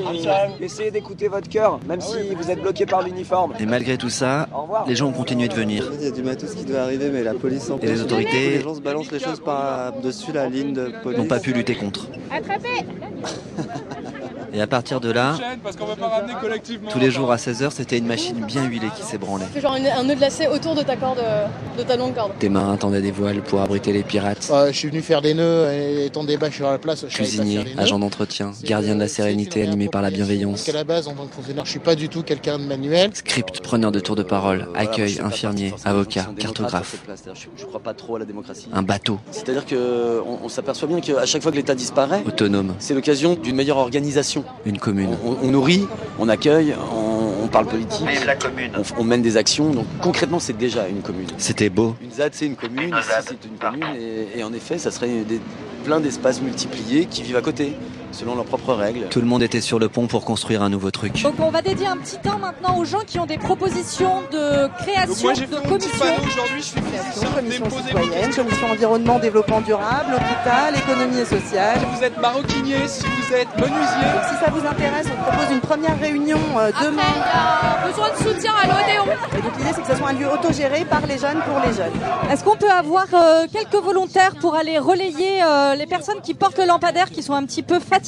Essayez 0.59 0.91
d'écouter 0.91 1.29
votre 1.29 1.47
cœur, 1.47 1.79
même 1.87 2.01
si 2.01 2.17
vous 2.35 2.51
êtes 2.51 2.61
bloqué 2.61 2.85
par 2.85 3.01
l'uniforme. 3.01 3.53
Et 3.57 3.65
malgré 3.65 3.97
tout 3.97 4.09
ça, 4.09 4.49
les 4.87 4.95
gens 4.97 5.07
ont 5.07 5.13
continué 5.13 5.47
de 5.47 5.53
venir. 5.53 5.89
Il 5.97 6.03
y 6.03 6.07
a 6.07 6.11
du 6.11 6.21
matos 6.21 6.53
qui 6.53 6.65
doit 6.65 6.81
arriver, 6.81 7.09
mais 7.13 7.23
la 7.23 7.33
police 7.33 7.69
en 7.69 7.79
Et 7.79 7.85
les 7.87 8.01
autorités 8.01 8.59
gens 8.59 8.75
se 8.75 8.81
balancent 8.81 9.11
les 9.13 9.19
choses 9.19 9.39
par-dessus 9.39 10.33
la 10.33 10.49
ligne 10.49 10.73
de 10.73 10.91
police. 11.01 11.17
n'ont 11.17 11.27
pas 11.27 11.39
pu 11.39 11.53
lutter 11.53 11.75
contre. 11.75 12.07
Attrapez 12.29 12.85
Et 14.55 14.61
à 14.61 14.67
partir 14.67 15.01
de 15.01 15.11
là, 15.11 15.35
qu'on 15.77 16.89
tous 16.89 16.99
les 16.99 17.11
jours 17.11 17.29
à 17.33 17.35
16h, 17.35 17.71
c'était 17.71 17.97
une 17.97 18.05
machine 18.05 18.45
bien 18.45 18.63
huilée 18.63 18.87
qui 18.95 19.03
s'ébranlait. 19.03 19.43
Fais 19.53 19.59
genre 19.59 19.73
un 19.73 20.03
nœud 20.03 20.15
de 20.15 20.21
lacet 20.21 20.47
autour 20.47 20.75
de 20.75 20.81
ta 20.81 20.95
corde, 20.95 21.19
euh, 21.19 21.45
de 21.77 21.83
ta 21.83 21.97
longue 21.97 22.15
corde. 22.15 22.31
Tes 22.39 22.47
marins 22.47 22.77
tendaient 22.77 23.01
des 23.01 23.11
voiles 23.11 23.41
pour 23.41 23.59
abriter 23.59 23.91
les 23.91 24.03
pirates. 24.03 24.49
je 24.67 24.71
suis 24.71 24.87
venu 24.87 25.01
faire 25.01 25.21
des 25.21 25.33
nœuds 25.33 25.69
et 25.73 26.05
étendre 26.05 26.27
des 26.27 26.37
bâches 26.37 26.55
sur 26.55 26.71
la 26.71 26.77
place. 26.77 27.03
Nœuds. 27.03 27.65
agents 27.77 27.99
d'entretien, 27.99 28.53
gardiens 28.63 28.95
de 28.95 29.01
la 29.01 29.09
sérénité 29.09 29.61
animés 29.63 29.89
par 29.89 30.01
la 30.01 30.09
bienveillance. 30.09 30.63
Parce 30.63 30.63
qu'à 30.63 30.73
la 30.73 30.85
base, 30.85 31.09
en 31.09 31.15
tant 31.15 31.25
que 31.25 31.33
fonctionnaire, 31.33 31.65
je 31.65 31.71
suis 31.71 31.79
pas 31.79 31.95
du 31.95 32.07
tout 32.07 32.23
quelqu'un 32.23 32.57
de 32.57 32.63
manuel. 32.63 33.11
Script, 33.13 33.59
preneur 33.59 33.91
de 33.91 33.99
tour 33.99 34.15
de 34.15 34.23
parole, 34.23 34.69
accueil, 34.73 35.19
infirmier, 35.21 35.73
avocat, 35.83 36.27
cartographe. 36.39 36.95
Je 37.57 37.65
crois 37.65 37.81
pas 37.81 37.93
trop 37.93 38.15
à 38.15 38.19
la 38.19 38.25
démocratie. 38.25 38.69
Un 38.71 38.83
bateau, 38.83 39.19
C'est-à-dire 39.31 39.65
que 39.65 40.21
on, 40.25 40.45
on 40.45 40.49
s'aperçoit 40.49 40.87
bien 40.87 41.01
qu'à 41.01 41.25
chaque 41.25 41.41
fois 41.41 41.51
que 41.51 41.57
l'État 41.57 41.75
disparaît, 41.75 42.23
autonome, 42.25 42.73
c'est 42.79 42.93
l'occasion 42.93 43.35
d'une 43.35 43.57
meilleure 43.57 43.77
organisation. 43.77 44.44
Une 44.65 44.77
commune. 44.79 45.17
On, 45.23 45.37
on 45.47 45.51
nourrit, 45.51 45.87
on 46.19 46.27
accueille, 46.29 46.73
on, 46.91 47.43
on 47.43 47.47
parle 47.47 47.67
politique, 47.67 48.07
Vive 48.07 48.25
la 48.25 48.35
commune. 48.35 48.71
on, 48.77 49.01
on 49.01 49.03
mène 49.03 49.21
des 49.21 49.37
actions. 49.37 49.71
Donc 49.71 49.85
concrètement, 50.01 50.39
c'est 50.39 50.57
déjà 50.57 50.87
une 50.87 51.01
commune. 51.01 51.27
C'était 51.37 51.69
beau. 51.69 51.95
Une 52.01 52.11
ZAD, 52.11 52.33
c'est 52.33 52.45
une 52.47 52.55
commune, 52.55 52.89
Une 52.89 52.97
ici, 52.97 53.07
ZAD, 53.09 53.25
c'est 53.27 53.45
une 53.47 53.57
commune, 53.57 53.95
et, 54.35 54.39
et 54.39 54.43
en 54.43 54.53
effet, 54.53 54.77
ça 54.77 54.91
serait 54.91 55.23
des- 55.27 55.39
plein 55.83 55.99
d'espaces 55.99 56.41
multipliés 56.41 57.05
qui 57.05 57.21
vivent 57.21 57.35
à 57.37 57.41
côté, 57.43 57.73
selon 58.15 58.35
leurs 58.35 58.45
propres 58.45 58.73
règles. 58.73 59.07
Tout 59.09 59.19
le 59.19 59.27
monde 59.27 59.43
était 59.43 59.61
sur 59.61 59.77
le 59.77 59.89
pont 59.89 60.07
pour 60.07 60.23
construire 60.25 60.61
un 60.63 60.69
nouveau 60.69 60.89
truc. 60.89 61.21
Donc 61.21 61.35
on 61.39 61.51
va 61.51 61.61
dédier 61.61 61.87
un 61.87 61.97
petit 61.97 62.17
temps 62.17 62.39
maintenant 62.39 62.77
aux 62.77 62.85
gens 62.85 63.01
qui 63.05 63.19
ont 63.19 63.25
des 63.25 63.37
propositions 63.37 64.21
de 64.31 64.67
création 64.79 65.33
de 65.33 65.67
commissions. 65.67 66.05
aujourd'hui, 66.25 66.59
je 66.59 66.61
suis 66.61 66.81
Création, 66.81 67.27
commission 67.35 67.69
citoyenne, 67.69 68.33
commission 68.33 68.67
environnement, 68.71 69.19
développement 69.19 69.61
durable, 69.61 70.13
hôpital, 70.13 70.75
économie 70.75 71.19
et 71.19 71.25
sociale. 71.25 71.79
vous 71.95 72.03
êtes 72.03 72.17
maroquinier, 72.19 72.87
si 72.87 73.03
vous 73.03 73.33
êtes 73.33 73.53
menuisier. 73.57 74.05
Donc 74.13 74.23
si 74.29 74.45
ça 74.45 74.51
vous 74.51 74.65
intéresse, 74.65 75.07
on 75.11 75.23
propose 75.23 75.51
une 75.51 75.61
première 75.61 75.99
réunion 75.99 76.39
euh, 76.57 76.71
demain. 76.81 77.01
il 77.15 77.19
y 77.19 77.83
a 77.83 77.87
besoin 77.87 78.09
de 78.11 78.17
soutien 78.17 78.53
à 78.61 78.67
l'Odéon. 78.67 79.05
Et 79.37 79.41
donc 79.41 79.57
l'idée 79.57 79.71
c'est 79.75 79.81
que 79.81 79.87
ce 79.87 79.95
soit 79.95 80.09
un 80.09 80.13
lieu 80.13 80.27
autogéré 80.31 80.85
par 80.85 81.05
les 81.05 81.17
jeunes 81.17 81.41
pour 81.45 81.59
les 81.65 81.73
jeunes. 81.73 81.93
Est-ce 82.31 82.43
qu'on 82.43 82.55
peut 82.55 82.71
avoir 82.71 83.05
euh, 83.13 83.45
quelques 83.51 83.83
volontaires 83.83 84.35
pour 84.39 84.55
aller 84.55 84.79
relayer 84.79 85.43
euh, 85.43 85.75
les 85.75 85.85
personnes 85.85 86.21
qui 86.23 86.33
portent 86.33 86.59
le 86.59 86.65
lampadaire, 86.65 87.09
qui 87.09 87.23
sont 87.23 87.33
un 87.33 87.45
petit 87.45 87.63
peu 87.63 87.79
fatiguées 87.79 88.04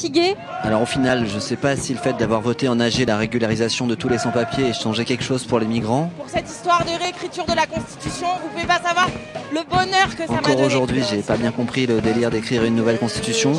Alors 0.63 0.82
au 0.84 0.86
final, 0.86 1.27
je 1.27 1.39
sais 1.39 1.56
pas 1.56 1.75
si 1.75 1.94
le 1.94 2.00
fait 2.00 2.13
d'avoir 2.13 2.42
voté 2.42 2.68
en 2.68 2.80
AG 2.80 3.04
la 3.08 3.18
régularisation 3.18 3.88
de 3.88 3.96
tous 3.96 4.10
les 4.10 4.18
sans-papiers 4.20 4.66
ait 4.68 4.74
changé 4.74 5.06
quelque 5.06 5.24
chose 5.24 5.44
pour 5.46 5.60
les 5.60 5.66
migrants. 5.66 6.12
Pour 6.18 6.30
cette 6.30 6.48
histoire 6.50 6.84
de 6.86 6.92
réécriture 7.01 7.46
de 7.46 7.54
la 7.54 7.66
Constitution, 7.66 8.27
vous 8.44 8.50
pouvez 8.50 8.68
pas 8.68 8.80
savoir 8.80 9.10
le 9.54 9.62
bonheur 9.70 10.16
que 10.16 10.25
ça 10.27 10.34
m'a 10.34 10.39
Encore 10.39 10.60
aujourd'hui, 10.62 11.01
j'ai 11.10 11.22
pas 11.22 11.38
bien 11.38 11.51
compris 11.51 11.88
le 11.88 12.00
délire 12.01 12.30
d'écrire 12.30 12.63
une 12.63 12.75
nouvelle 12.75 13.00
constitution. 13.00 13.54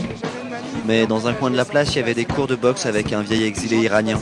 Mais 0.86 1.06
dans 1.06 1.26
un 1.26 1.32
coin 1.34 1.50
de 1.50 1.56
la 1.56 1.64
place, 1.64 1.94
il 1.94 1.98
y 1.98 2.02
avait 2.02 2.14
des 2.14 2.24
cours 2.24 2.46
de 2.46 2.54
boxe 2.54 2.86
avec 2.86 3.12
un 3.12 3.22
vieil 3.22 3.42
exilé 3.44 3.78
iranien. 3.78 4.18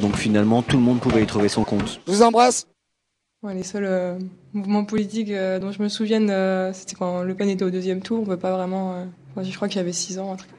Donc 0.00 0.16
finalement, 0.16 0.62
tout 0.62 0.76
le 0.76 0.82
monde 0.82 1.00
pouvait 1.00 1.22
y 1.22 1.26
trouver 1.26 1.48
son 1.48 1.64
compte. 1.64 2.00
Je 2.06 2.12
vous 2.12 2.22
embrasse. 2.22 2.66
Ouais, 3.42 3.54
les 3.54 3.62
seuls 3.62 3.84
euh, 3.86 4.18
mouvements 4.52 4.84
politiques 4.84 5.30
euh, 5.30 5.58
dont 5.58 5.70
je 5.70 5.80
me 5.82 5.88
souvienne, 5.88 6.28
euh, 6.30 6.72
c'était 6.72 6.96
quand 6.96 7.22
Le 7.22 7.34
Pen 7.34 7.48
était 7.48 7.64
au 7.64 7.70
deuxième 7.70 8.00
tour. 8.00 8.20
On 8.22 8.24
peut 8.26 8.36
pas 8.36 8.50
vraiment. 8.50 8.94
euh, 8.94 9.04
enfin, 9.36 9.48
je 9.48 9.54
crois 9.54 9.68
qu'il 9.68 9.76
y 9.76 9.80
avait 9.80 9.92
6 9.92 10.18
ans. 10.18 10.32
un 10.32 10.36
truc. 10.36 10.50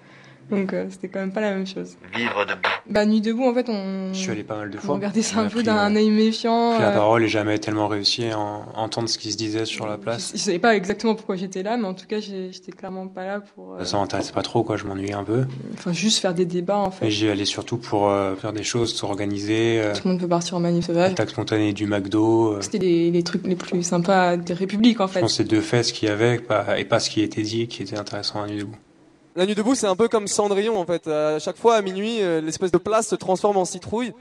Donc 0.50 0.72
euh, 0.74 0.86
c'était 0.90 1.10
quand 1.10 1.20
même 1.20 1.34
pas 1.34 1.42
la 1.42 1.52
même 1.52 1.68
chose. 1.68 1.98
Vivre 2.16 2.46
debout. 2.46 2.62
Bah 2.90 3.06
Nuit 3.06 3.20
debout, 3.22 3.44
en 3.44 3.54
fait, 3.54 3.68
on. 3.70 4.14
Je 4.14 4.18
suis 4.18 4.32
allé 4.32 4.44
pas 4.44 4.56
mal 4.56 4.70
de 4.70 4.78
on 4.78 4.82
fois. 4.82 4.96
regardait 4.96 5.22
ça 5.22 5.38
On 5.38 5.42
un 5.42 5.48
a 5.48 5.50
peu 5.50 5.62
d'un 5.64 5.94
euh, 5.94 5.98
œil 6.00 6.10
méfiant. 6.10 6.74
pris 6.74 6.82
la 6.84 6.92
euh, 6.92 6.96
parole 6.96 7.24
et 7.24 7.28
jamais 7.28 7.60
tellement 7.60 7.88
réussi 7.88 8.26
à 8.30 8.40
en- 8.40 8.66
entendre 8.76 9.10
ce 9.10 9.18
qui 9.18 9.32
se 9.32 9.38
disait 9.38 9.66
sur 9.66 9.88
la 9.88 9.98
place. 9.98 10.32
Je 10.34 10.40
savais 10.40 10.60
pas 10.60 10.76
exactement 10.76 11.16
pourquoi 11.16 11.36
j'étais 11.36 11.64
là, 11.64 11.76
mais 11.76 11.86
en 11.86 11.94
tout 11.94 12.06
cas, 12.08 12.20
j'étais 12.22 12.72
clairement 12.72 13.08
pas 13.08 13.26
là 13.26 13.42
pour. 13.42 13.74
euh, 13.76 13.84
Ça 13.84 13.98
m'intéressait 13.98 14.32
pas 14.32 14.42
trop, 14.42 14.64
quoi. 14.64 14.78
Je 14.78 14.86
m'ennuyais 14.86 15.14
un 15.14 15.24
peu. 15.26 15.46
Enfin, 15.74 15.92
juste 15.92 16.20
faire 16.20 16.34
des 16.34 16.46
débats, 16.46 16.78
en 16.78 16.92
fait. 16.92 17.08
Et 17.08 17.12
j'y 17.12 17.28
allais 17.30 17.44
surtout 17.46 17.78
pour 17.78 18.08
euh, 18.10 18.36
faire 18.36 18.54
des 18.54 18.64
choses, 18.64 18.94
s'organiser. 18.96 19.82
Euh, 19.82 19.94
Tout 19.94 20.02
le 20.06 20.12
monde 20.12 20.22
peut 20.22 20.28
partir 20.30 20.56
en 20.56 20.60
manif 20.62 20.86
sauvage. 20.86 21.12
Attaque 21.12 21.30
spontanée 21.32 21.74
du 21.74 21.88
McDo. 21.88 22.54
euh, 22.54 22.62
C'était 22.62 22.78
les, 22.80 23.12
les 23.12 23.24
trucs 23.24 23.46
les 23.46 23.56
plus 23.58 23.84
sympas 23.84 24.38
des 24.38 24.54
républiques, 24.54 25.02
en 25.02 25.08
je 25.08 25.14
fait. 25.14 25.20
pense 25.20 25.32
que 25.34 25.38
c'est 25.38 25.44
deux 25.50 25.62
faits 25.62 25.86
ce 25.86 25.94
qu'il 25.94 26.08
y 26.08 26.12
avait 26.12 26.38
pas- 26.40 26.80
et 26.80 26.86
pas 26.86 27.00
ce 27.00 27.10
qui 27.10 27.22
était 27.22 27.42
dit 27.42 27.68
qui 27.68 27.84
était 27.84 27.98
intéressant 27.98 28.42
à 28.44 28.48
Nuit 28.48 28.60
debout. 28.60 28.76
La 29.38 29.46
nuit 29.46 29.54
debout, 29.54 29.76
c'est 29.76 29.86
un 29.86 29.96
peu 29.96 30.08
comme 30.08 30.28
Cendrillon 30.28 30.80
en 30.80 30.86
fait. 30.88 31.06
À 31.06 31.38
chaque 31.38 31.58
fois 31.58 31.76
à 31.76 31.84
minuit, 31.84 32.24
euh, 32.24 32.42
l'espèce 32.42 32.72
de 32.72 32.80
place 32.80 33.10
se 33.10 33.14
transforme 33.14 33.58
en 33.58 33.66
citrouille. 33.66 34.12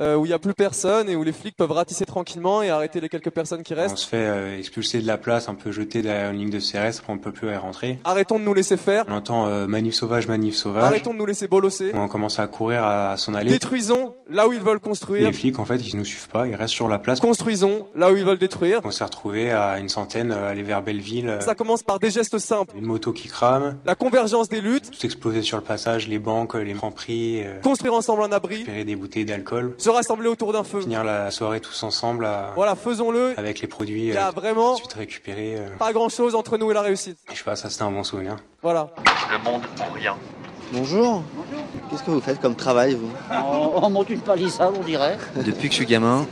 Euh, 0.00 0.16
où 0.16 0.24
il 0.24 0.28
n'y 0.28 0.34
a 0.34 0.38
plus 0.38 0.54
personne 0.54 1.08
et 1.08 1.16
où 1.16 1.22
les 1.22 1.32
flics 1.32 1.56
peuvent 1.56 1.70
ratisser 1.72 2.04
tranquillement 2.06 2.62
et 2.62 2.70
arrêter 2.70 3.00
les 3.00 3.08
quelques 3.08 3.30
personnes 3.30 3.62
qui 3.62 3.74
On 3.74 3.76
restent. 3.76 3.96
se 3.98 4.06
fait 4.08 4.16
euh, 4.16 4.58
expulser 4.58 5.00
de 5.00 5.06
la 5.06 5.18
place, 5.18 5.48
un 5.48 5.54
peu 5.54 5.70
jeté 5.72 6.02
derrière 6.02 6.30
une 6.30 6.38
ligne 6.38 6.50
de 6.50 6.58
CRS, 6.60 7.02
on 7.08 7.18
peut 7.18 7.32
plus 7.32 7.48
y 7.48 7.56
rentrer. 7.56 7.98
Arrêtons 8.04 8.38
de 8.38 8.44
nous 8.44 8.54
laisser 8.54 8.76
faire. 8.76 9.04
On 9.08 9.12
entend 9.14 9.46
euh, 9.46 9.66
manif 9.66 9.94
sauvage, 9.94 10.26
manif 10.28 10.54
sauvage. 10.56 10.84
Arrêtons 10.84 11.12
de 11.12 11.18
nous 11.18 11.26
laisser 11.26 11.48
bolosser. 11.48 11.92
On 11.94 12.08
commence 12.08 12.38
à 12.38 12.46
courir 12.46 12.82
à, 12.84 13.12
à 13.12 13.16
s'en 13.16 13.34
aller. 13.34 13.50
Détruisons 13.50 14.14
là 14.28 14.48
où 14.48 14.52
ils 14.52 14.60
veulent 14.60 14.80
construire. 14.80 15.26
Les 15.26 15.32
flics, 15.32 15.58
en 15.58 15.64
fait, 15.64 15.76
ils 15.78 15.96
nous 15.96 16.04
suivent 16.04 16.28
pas, 16.28 16.46
ils 16.46 16.54
restent 16.54 16.74
sur 16.74 16.88
la 16.88 16.98
place. 16.98 17.20
Construisons 17.20 17.86
là 17.94 18.10
où 18.12 18.16
ils 18.16 18.24
veulent 18.24 18.38
détruire. 18.38 18.80
On 18.84 18.90
s'est 18.90 19.04
retrouvé 19.04 19.50
à 19.50 19.78
une 19.78 19.88
centaine, 19.88 20.32
euh, 20.32 20.50
aller 20.50 20.62
vers 20.62 20.82
Belleville. 20.82 21.28
euh, 21.28 21.40
Ça 21.40 21.54
commence 21.54 21.82
par 21.82 21.98
des 21.98 22.10
gestes 22.10 22.38
simples. 22.38 22.74
Une 22.76 22.86
moto 22.86 23.12
qui 23.12 23.28
crame. 23.28 23.76
La 23.84 23.94
convergence 23.94 24.48
des 24.48 24.60
luttes. 24.60 24.90
Tout 24.90 25.04
exploser 25.06 25.42
sur 25.42 25.56
le 25.56 25.62
passage, 25.64 26.08
les 26.08 26.18
banques, 26.18 26.54
les 26.54 26.72
grands 26.72 26.90
prix. 26.92 27.42
euh, 27.44 27.60
Construire 27.60 27.94
ensemble 27.94 28.22
un 28.22 28.32
abri. 28.32 28.54
récupérer 28.56 28.84
des 28.84 28.96
bouteilles 28.96 29.24
d'alcool. 29.24 29.74
Se 29.90 29.94
rassembler 29.96 30.28
autour 30.28 30.52
d'un 30.52 30.62
feu. 30.62 30.80
Finir 30.82 31.02
la 31.02 31.32
soirée 31.32 31.58
tous 31.60 31.82
ensemble 31.82 32.24
à- 32.24 32.52
Voilà, 32.54 32.76
faisons-le. 32.76 33.34
avec 33.36 33.60
les 33.60 33.66
produits 33.66 34.06
Il 34.06 34.14
y 34.14 34.16
a 34.16 34.28
euh, 34.28 34.30
vraiment 34.30 34.76
récupérés. 34.96 35.56
euh, 35.56 35.68
pas 35.78 35.92
grand 35.92 36.08
chose 36.08 36.36
entre 36.36 36.56
nous 36.58 36.70
et 36.70 36.74
la 36.74 36.82
réussite. 36.82 37.18
je 37.32 37.36
sais 37.36 37.42
pas, 37.42 37.56
ça 37.56 37.68
c'était 37.70 37.82
un 37.82 37.90
bon 37.90 38.04
souvenir. 38.04 38.36
Voilà. 38.62 38.90
Le 39.32 39.38
monde 39.38 39.62
pour 39.76 39.92
rien. 39.94 40.16
Bonjour. 40.72 41.22
Qu'est-ce 41.90 42.04
que 42.04 42.10
vous 42.12 42.20
faites 42.20 42.40
comme 42.40 42.54
travail, 42.54 42.94
vous 42.94 43.08
On, 43.32 43.84
on 43.84 43.90
monte 43.90 44.10
une 44.10 44.20
palissade, 44.20 44.72
on 44.78 44.84
dirait. 44.84 45.18
Depuis 45.44 45.66
que 45.68 45.72
je 45.74 45.78
suis 45.78 45.86
gamin, 45.86 46.24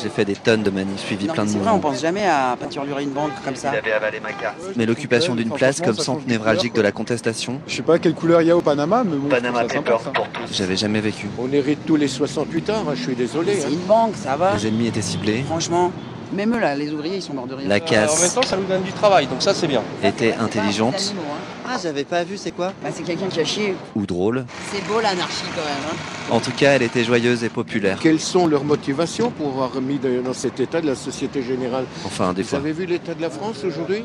j'ai 0.00 0.08
fait 0.08 0.24
des 0.24 0.36
tonnes 0.36 0.62
de 0.62 0.70
manifs, 0.70 1.00
suivi 1.00 1.26
Non, 1.26 1.32
plein 1.32 1.44
de 1.44 1.50
vrai, 1.50 1.70
on 1.72 1.78
pense 1.80 2.00
jamais 2.00 2.24
à 2.26 2.56
peinturer 2.58 3.02
une 3.02 3.10
banque 3.10 3.32
comme 3.44 3.56
ça. 3.56 3.70
Il 3.72 3.78
avait 3.78 3.92
avalé 3.92 4.20
ma 4.20 4.32
carte. 4.32 4.56
Mais 4.76 4.86
l'occupation 4.86 5.34
d'une 5.34 5.50
place 5.50 5.80
comme 5.80 5.96
centre 5.96 6.22
névralgique 6.28 6.74
de 6.74 6.82
la 6.82 6.92
contestation, 6.92 7.60
Je 7.66 7.74
sais 7.76 7.82
pas 7.82 7.98
quelle 7.98 8.14
couleur 8.14 8.42
il 8.42 8.48
y 8.48 8.50
a 8.52 8.56
au 8.56 8.60
Panama, 8.60 9.02
mais 9.04 9.16
bon, 9.16 9.28
Panama 9.28 9.64
ça. 9.68 9.82
pour 9.82 10.02
tous. 10.02 10.52
j'avais 10.52 10.76
jamais 10.76 11.00
vécu. 11.00 11.28
On 11.38 11.52
hérite 11.52 11.84
tous 11.84 11.96
les 11.96 12.08
68 12.08 12.70
heures, 12.70 12.76
hein, 12.88 12.94
je 12.94 13.02
suis 13.02 13.16
désolé. 13.16 13.54
C'est 13.54 13.72
une 13.72 13.80
banque, 13.80 14.14
ça 14.14 14.36
va. 14.36 14.54
Les 14.54 14.68
ennemis 14.68 14.86
étaient 14.86 15.02
ciblés, 15.02 15.42
Franchement, 15.48 15.90
même 16.32 16.54
eux 16.54 16.60
là, 16.60 16.74
les 16.76 16.92
ouvriers, 16.92 17.16
ils 17.16 17.22
sont 17.22 17.34
morts 17.34 17.46
de 17.46 17.54
rire. 17.54 17.68
la 17.68 17.80
casse 17.80 18.36
ça 18.44 18.56
nous 18.56 18.64
donne 18.64 18.82
du 18.82 18.92
travail, 18.92 19.26
donc 19.26 19.42
ça 19.42 19.54
c'est 19.54 19.66
bien. 19.66 19.82
était 20.02 20.34
intelligente 20.34 21.14
hein. 21.16 21.55
Ah, 21.68 21.78
j'avais 21.82 22.04
pas 22.04 22.22
vu, 22.24 22.36
c'est 22.36 22.52
quoi 22.52 22.72
Bah, 22.82 22.90
c'est 22.92 23.02
quelqu'un 23.02 23.26
qui 23.28 23.40
a 23.40 23.44
chié. 23.44 23.74
ou 23.94 24.06
drôle. 24.06 24.44
C'est 24.72 24.86
beau 24.86 25.00
l'anarchie 25.00 25.44
quand 25.54 25.64
même. 25.64 25.90
Hein. 25.90 25.96
En 26.30 26.40
tout 26.40 26.52
cas, 26.52 26.72
elle 26.72 26.82
était 26.82 27.04
joyeuse 27.04 27.42
et 27.44 27.48
populaire. 27.48 27.98
Quelles 28.00 28.20
sont 28.20 28.46
leurs 28.46 28.64
motivations 28.64 29.30
pour 29.30 29.48
avoir 29.48 29.72
remis 29.72 29.98
dans 29.98 30.32
cet 30.32 30.60
état 30.60 30.80
de 30.80 30.86
la 30.86 30.94
Société 30.94 31.42
Générale? 31.42 31.86
Enfin, 32.04 32.32
des 32.32 32.42
Vous 32.42 32.48
fois. 32.48 32.58
avez 32.58 32.72
vu 32.72 32.86
l'état 32.86 33.14
de 33.14 33.20
la 33.22 33.30
France 33.30 33.64
aujourd'hui? 33.64 34.04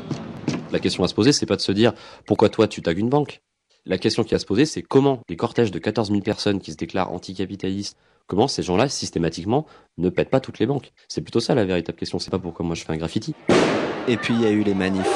La 0.72 0.78
question 0.80 1.04
à 1.04 1.08
se 1.08 1.14
poser, 1.14 1.32
c'est 1.32 1.46
pas 1.46 1.56
de 1.56 1.60
se 1.60 1.72
dire 1.72 1.92
pourquoi 2.26 2.48
toi 2.48 2.66
tu 2.66 2.82
tagues 2.82 2.98
une 2.98 3.08
banque? 3.10 3.42
La 3.86 3.98
question 3.98 4.22
qui 4.24 4.34
a 4.34 4.36
à 4.36 4.38
se 4.40 4.46
poser, 4.46 4.64
c'est 4.64 4.82
comment 4.82 5.20
des 5.28 5.36
cortèges 5.36 5.70
de 5.70 5.78
14 5.78 6.08
000 6.10 6.20
personnes 6.22 6.60
qui 6.60 6.70
se 6.72 6.76
déclarent 6.76 7.12
anticapitalistes, 7.12 7.96
comment 8.28 8.46
ces 8.48 8.62
gens-là, 8.62 8.88
systématiquement, 8.88 9.66
ne 9.98 10.08
pètent 10.08 10.30
pas 10.30 10.40
toutes 10.40 10.58
les 10.60 10.66
banques? 10.66 10.92
C'est 11.08 11.20
plutôt 11.20 11.40
ça 11.40 11.54
la 11.54 11.64
véritable 11.64 11.98
question. 11.98 12.18
C'est 12.18 12.30
pas 12.30 12.38
pourquoi 12.38 12.64
moi 12.64 12.74
je 12.76 12.84
fais 12.84 12.92
un 12.92 12.96
graffiti. 12.96 13.34
Et 14.08 14.16
puis 14.16 14.34
il 14.34 14.40
y 14.40 14.46
a 14.46 14.50
eu 14.50 14.62
les 14.62 14.74
manifs. 14.74 15.06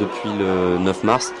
Depuis 0.00 0.30
le 0.38 0.78
9 0.78 1.04
mars, 1.04 1.32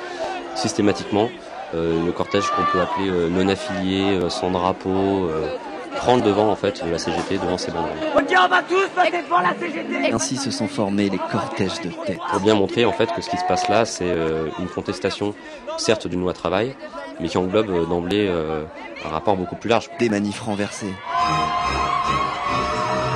systématiquement, 0.54 1.28
euh, 1.74 2.04
le 2.04 2.12
cortège 2.12 2.44
qu'on 2.50 2.64
peut 2.72 2.80
appeler 2.80 3.08
euh, 3.08 3.28
non 3.28 3.48
affilié, 3.48 4.16
euh, 4.16 4.28
sans 4.30 4.50
drapeau, 4.50 5.28
euh, 5.28 5.56
prend 5.94 6.16
le 6.16 6.22
devant 6.22 6.50
en 6.50 6.56
fait 6.56 6.84
de 6.84 6.90
la 6.90 6.98
CGT 6.98 7.38
devant 7.38 7.58
ses 7.58 7.70
banderoles. 7.70 7.92
On 8.16 8.20
dit 8.20 8.34
on 8.36 8.48
va 8.48 8.62
tous 8.62 8.88
passer 8.94 9.22
devant 9.22 9.40
la 9.40 9.54
CGT. 9.54 10.12
Ainsi 10.12 10.36
se 10.36 10.50
sont 10.50 10.68
formés 10.68 11.08
les 11.08 11.18
cortèges 11.18 11.80
de 11.80 11.90
tête. 12.06 12.18
Pour 12.30 12.40
bien 12.40 12.54
montrer 12.54 12.84
en 12.84 12.92
fait 12.92 13.12
que 13.12 13.22
ce 13.22 13.30
qui 13.30 13.36
se 13.36 13.44
passe 13.44 13.68
là, 13.68 13.84
c'est 13.84 14.04
euh, 14.08 14.48
une 14.58 14.68
contestation, 14.68 15.34
certes 15.78 16.06
d'une 16.06 16.20
loi 16.20 16.32
travail, 16.32 16.74
mais 17.20 17.28
qui 17.28 17.38
englobe 17.38 17.70
euh, 17.70 17.86
d'emblée 17.86 18.26
euh, 18.28 18.64
un 19.04 19.08
rapport 19.08 19.36
beaucoup 19.36 19.56
plus 19.56 19.70
large. 19.70 19.88
Des 19.98 20.08
manifs 20.08 20.40
renversés. 20.40 20.92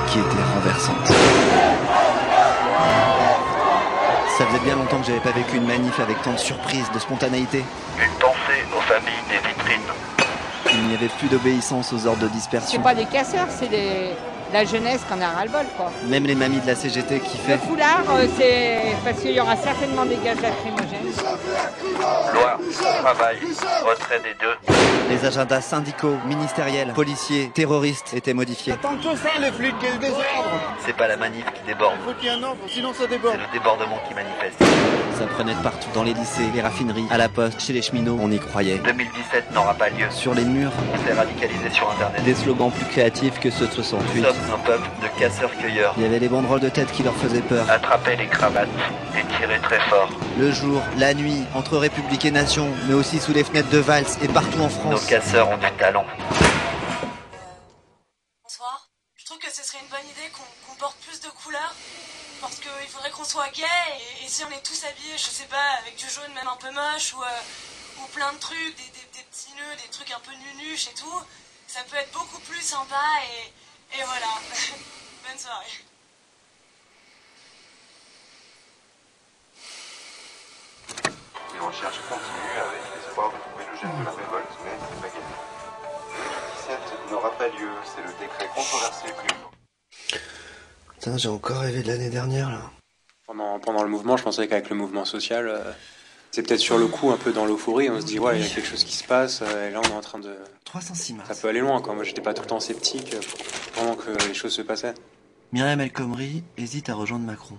Qui 0.07 0.19
étaient 0.19 0.43
renversantes. 0.55 1.13
Ça 4.39 4.45
faisait 4.45 4.63
bien 4.63 4.77
longtemps 4.77 5.01
que 5.01 5.05
j'avais 5.05 5.19
pas 5.19 5.31
vécu 5.33 5.57
une 5.57 5.67
manif 5.67 5.99
avec 5.99 6.21
tant 6.21 6.31
de 6.31 6.37
surprises, 6.37 6.89
de 6.93 6.99
spontanéité. 6.99 7.57
Une 8.01 8.09
pensée 8.19 8.63
aux 8.73 8.79
familles 8.79 9.11
des 9.27 9.35
vitrines. 9.45 9.81
Il 10.71 10.87
n'y 10.87 10.95
avait 10.95 11.09
plus 11.09 11.27
d'obéissance 11.27 11.91
aux 11.91 12.07
ordres 12.07 12.21
de 12.21 12.29
dispersion. 12.29 12.69
C'est 12.71 12.81
pas 12.81 12.95
des 12.95 13.03
casseurs, 13.03 13.47
c'est 13.49 13.67
des... 13.67 14.11
la 14.53 14.63
jeunesse 14.63 15.01
qu'on 15.09 15.19
a 15.19 15.27
ras-le-bol, 15.27 15.65
quoi. 15.75 15.91
Même 16.07 16.23
les 16.23 16.35
mamies 16.35 16.61
de 16.61 16.67
la 16.67 16.75
CGT 16.75 17.19
qui 17.19 17.37
Le 17.37 17.43
fait. 17.43 17.57
foulard, 17.67 18.03
euh, 18.11 18.27
c'est 18.37 18.95
parce 19.03 19.19
qu'il 19.21 19.31
y 19.31 19.41
aura 19.41 19.57
certainement 19.57 20.05
des 20.05 20.15
gaz 20.23 20.37
lacrymogènes. 20.41 20.78
Loi, 22.33 22.57
travail, 23.01 23.37
retrait 23.85 24.19
des 24.19 24.33
deux. 24.39 24.73
Les 25.09 25.25
agendas 25.25 25.61
syndicaux, 25.61 26.17
ministériels, 26.25 26.93
policiers, 26.93 27.49
terroristes 27.53 28.13
étaient 28.13 28.33
modifiés. 28.33 28.75
Tant 28.81 28.95
que 28.97 29.15
ça, 29.17 29.29
les 29.39 29.51
flics, 29.51 29.75
quel 29.81 29.97
désordre 29.99 30.23
C'est 30.85 30.95
pas 30.95 31.07
la 31.07 31.17
manif 31.17 31.45
qui 31.53 31.61
déborde. 31.65 31.95
Faut 32.05 32.13
qu'il 32.13 32.25
y 32.25 32.27
ait 32.27 32.35
un 32.35 32.43
ordre, 32.43 32.57
sinon 32.67 32.93
ça 32.93 32.99
C'est 33.03 33.07
déborde. 33.09 33.37
le 33.37 33.51
débordement 33.57 33.99
qui 34.07 34.13
manifeste. 34.13 34.59
Ça 35.19 35.25
prenait 35.27 35.53
de 35.53 35.61
partout, 35.61 35.89
dans 35.93 36.03
les 36.03 36.13
lycées, 36.13 36.49
les 36.53 36.61
raffineries, 36.61 37.05
à 37.11 37.17
la 37.17 37.27
poste, 37.27 37.59
chez 37.59 37.73
les 37.73 37.81
cheminots, 37.81 38.17
on 38.21 38.31
y 38.31 38.39
croyait. 38.39 38.77
2017 38.77 39.51
n'aura 39.53 39.73
pas 39.73 39.89
lieu. 39.89 40.09
Sur 40.11 40.33
les 40.33 40.45
murs, 40.45 40.71
On 40.93 41.05
s'est 41.05 41.13
radicalisé 41.13 41.69
sur 41.71 41.91
Internet. 41.91 42.23
des 42.23 42.33
slogans 42.33 42.71
plus 42.71 42.85
créatifs 42.85 43.37
que 43.37 43.49
ceux 43.49 43.65
de 43.65 43.71
Nous 43.71 43.83
68. 43.83 44.23
sommes 44.23 44.35
un 44.53 44.57
peuple 44.59 44.87
de 45.03 45.19
casseurs-cueilleurs. 45.19 45.93
Il 45.97 46.03
y 46.03 46.05
avait 46.05 46.19
les 46.19 46.29
banderoles 46.29 46.61
de 46.61 46.69
tête 46.69 46.89
qui 46.93 47.03
leur 47.03 47.13
faisaient 47.15 47.41
peur. 47.41 47.69
Attrapez 47.69 48.15
les 48.15 48.27
cravates 48.27 48.69
et 49.17 49.23
tirez 49.37 49.59
très 49.59 49.81
fort. 49.89 50.09
Le 50.39 50.51
jour, 50.53 50.81
la 50.97 51.13
nuit, 51.13 51.43
entre 51.53 51.77
République 51.77 52.23
et 52.23 52.31
Nation, 52.31 52.69
mais 52.87 52.93
aussi 52.93 53.19
sous 53.19 53.33
les 53.33 53.43
fenêtres 53.43 53.69
de 53.71 53.79
Valls 53.79 54.05
et 54.21 54.27
partout 54.29 54.59
en 54.59 54.63
Nos 54.63 54.69
France. 54.69 55.05
casseurs 55.05 55.49
ont 55.49 55.57
du 55.57 55.69
talent. 55.77 56.05
Bonsoir. 58.43 58.87
Je 59.17 59.25
trouve 59.25 59.39
que 59.39 59.51
ce 59.51 59.63
serait 59.67 59.79
une 59.83 59.89
bonne 59.89 60.07
idée 60.09 60.31
qu'on 60.33 60.43
qu'on 60.71 60.79
porte 60.79 60.95
plus 61.05 61.19
de 61.19 61.27
couleurs. 61.43 61.75
Parce 62.41 62.55
qu'il 62.55 62.87
faudrait 62.87 63.08
qu'on 63.19 63.25
soit 63.25 63.49
gay 63.49 63.63
et, 64.21 64.25
et 64.25 64.29
si 64.29 64.45
on 64.45 64.51
est 64.51 64.63
tous 64.63 64.81
habillés, 64.85 65.17
je 65.17 65.29
sais 65.29 65.45
pas, 65.45 65.71
avec 65.81 65.97
du 65.97 66.09
jaune 66.09 66.31
même 66.33 66.47
un 66.47 66.55
peu 66.55 66.71
moche 66.71 67.13
ou, 67.13 67.21
euh, 67.21 68.01
ou 68.01 68.07
plein 68.13 68.31
de 68.31 68.37
trucs, 68.39 68.75
des, 68.77 68.83
des- 68.83 69.07
des 69.17 69.23
petits 69.29 69.51
nœuds, 69.57 69.75
des 69.83 69.89
trucs 69.89 70.09
un 70.11 70.19
peu 70.21 70.31
nunuches 70.33 70.87
et 70.87 70.93
tout, 70.93 71.21
ça 71.67 71.81
peut 71.83 71.97
être 71.97 72.11
beaucoup 72.13 72.39
plus 72.39 72.61
sympa 72.61 72.95
et, 73.27 73.99
et 73.99 74.03
voilà. 74.05 74.27
bonne 75.27 75.37
soirée. 75.37 75.83
Les 81.53 81.59
recherches 81.59 81.99
continuent 82.07 82.59
avec 82.61 82.81
l'espoir 82.95 83.31
de 83.33 83.37
trouver 83.37 83.65
le 83.71 83.77
gène 83.77 83.99
de 83.99 84.05
la 84.05 84.11
révolte, 84.11 84.53
mais 84.63 84.71
c'est 84.79 85.01
pas 85.01 85.07
gagné. 85.07 85.35
Le 86.69 86.87
17 86.87 87.11
n'aura 87.11 87.31
pas 87.37 87.47
lieu, 87.49 87.71
c'est 87.83 88.01
le 88.01 88.13
décret 88.19 88.47
controversé 88.55 89.11
pris 89.13 90.19
Putain, 90.93 91.17
j'ai 91.17 91.29
encore 91.29 91.61
rêvé 91.61 91.83
de 91.83 91.87
l'année 91.87 92.09
dernière 92.09 92.49
là. 92.49 92.71
Pendant, 93.29 93.59
pendant 93.59 93.83
le 93.83 93.89
mouvement, 93.89 94.17
je 94.17 94.23
pensais 94.23 94.47
qu'avec 94.47 94.71
le 94.71 94.75
mouvement 94.75 95.05
social, 95.05 95.47
euh, 95.47 95.59
c'est 96.31 96.41
peut-être 96.41 96.59
sur 96.59 96.79
le 96.79 96.87
coup, 96.87 97.11
un 97.11 97.17
peu 97.17 97.31
dans 97.31 97.45
l'euphorie, 97.45 97.87
on 97.87 98.01
se 98.01 98.05
dit, 98.07 98.17
ouais, 98.17 98.39
il 98.39 98.43
y 98.43 98.43
a 98.43 98.49
quelque 98.49 98.65
chose 98.67 98.83
qui 98.83 98.95
se 98.95 99.03
passe, 99.03 99.43
euh, 99.43 99.69
et 99.69 99.71
là 99.71 99.81
on 99.85 99.87
est 99.87 99.93
en 99.93 100.01
train 100.01 100.17
de. 100.17 100.35
306 100.65 101.13
mars. 101.13 101.29
Ça 101.29 101.39
peut 101.39 101.47
aller 101.47 101.59
loin, 101.59 101.79
quoi. 101.79 101.93
Moi 101.93 102.03
j'étais 102.03 102.23
pas 102.23 102.33
tout 102.33 102.41
le 102.41 102.47
temps 102.47 102.59
sceptique 102.59 103.13
euh, 103.13 103.19
pendant 103.75 103.93
que 103.93 104.09
les 104.27 104.33
choses 104.33 104.53
se 104.53 104.63
passaient. 104.63 104.95
Myriam 105.51 105.79
El 105.79 105.91
Khomri 105.91 106.43
hésite 106.57 106.89
à 106.89 106.95
rejoindre 106.95 107.23
Macron. 107.23 107.55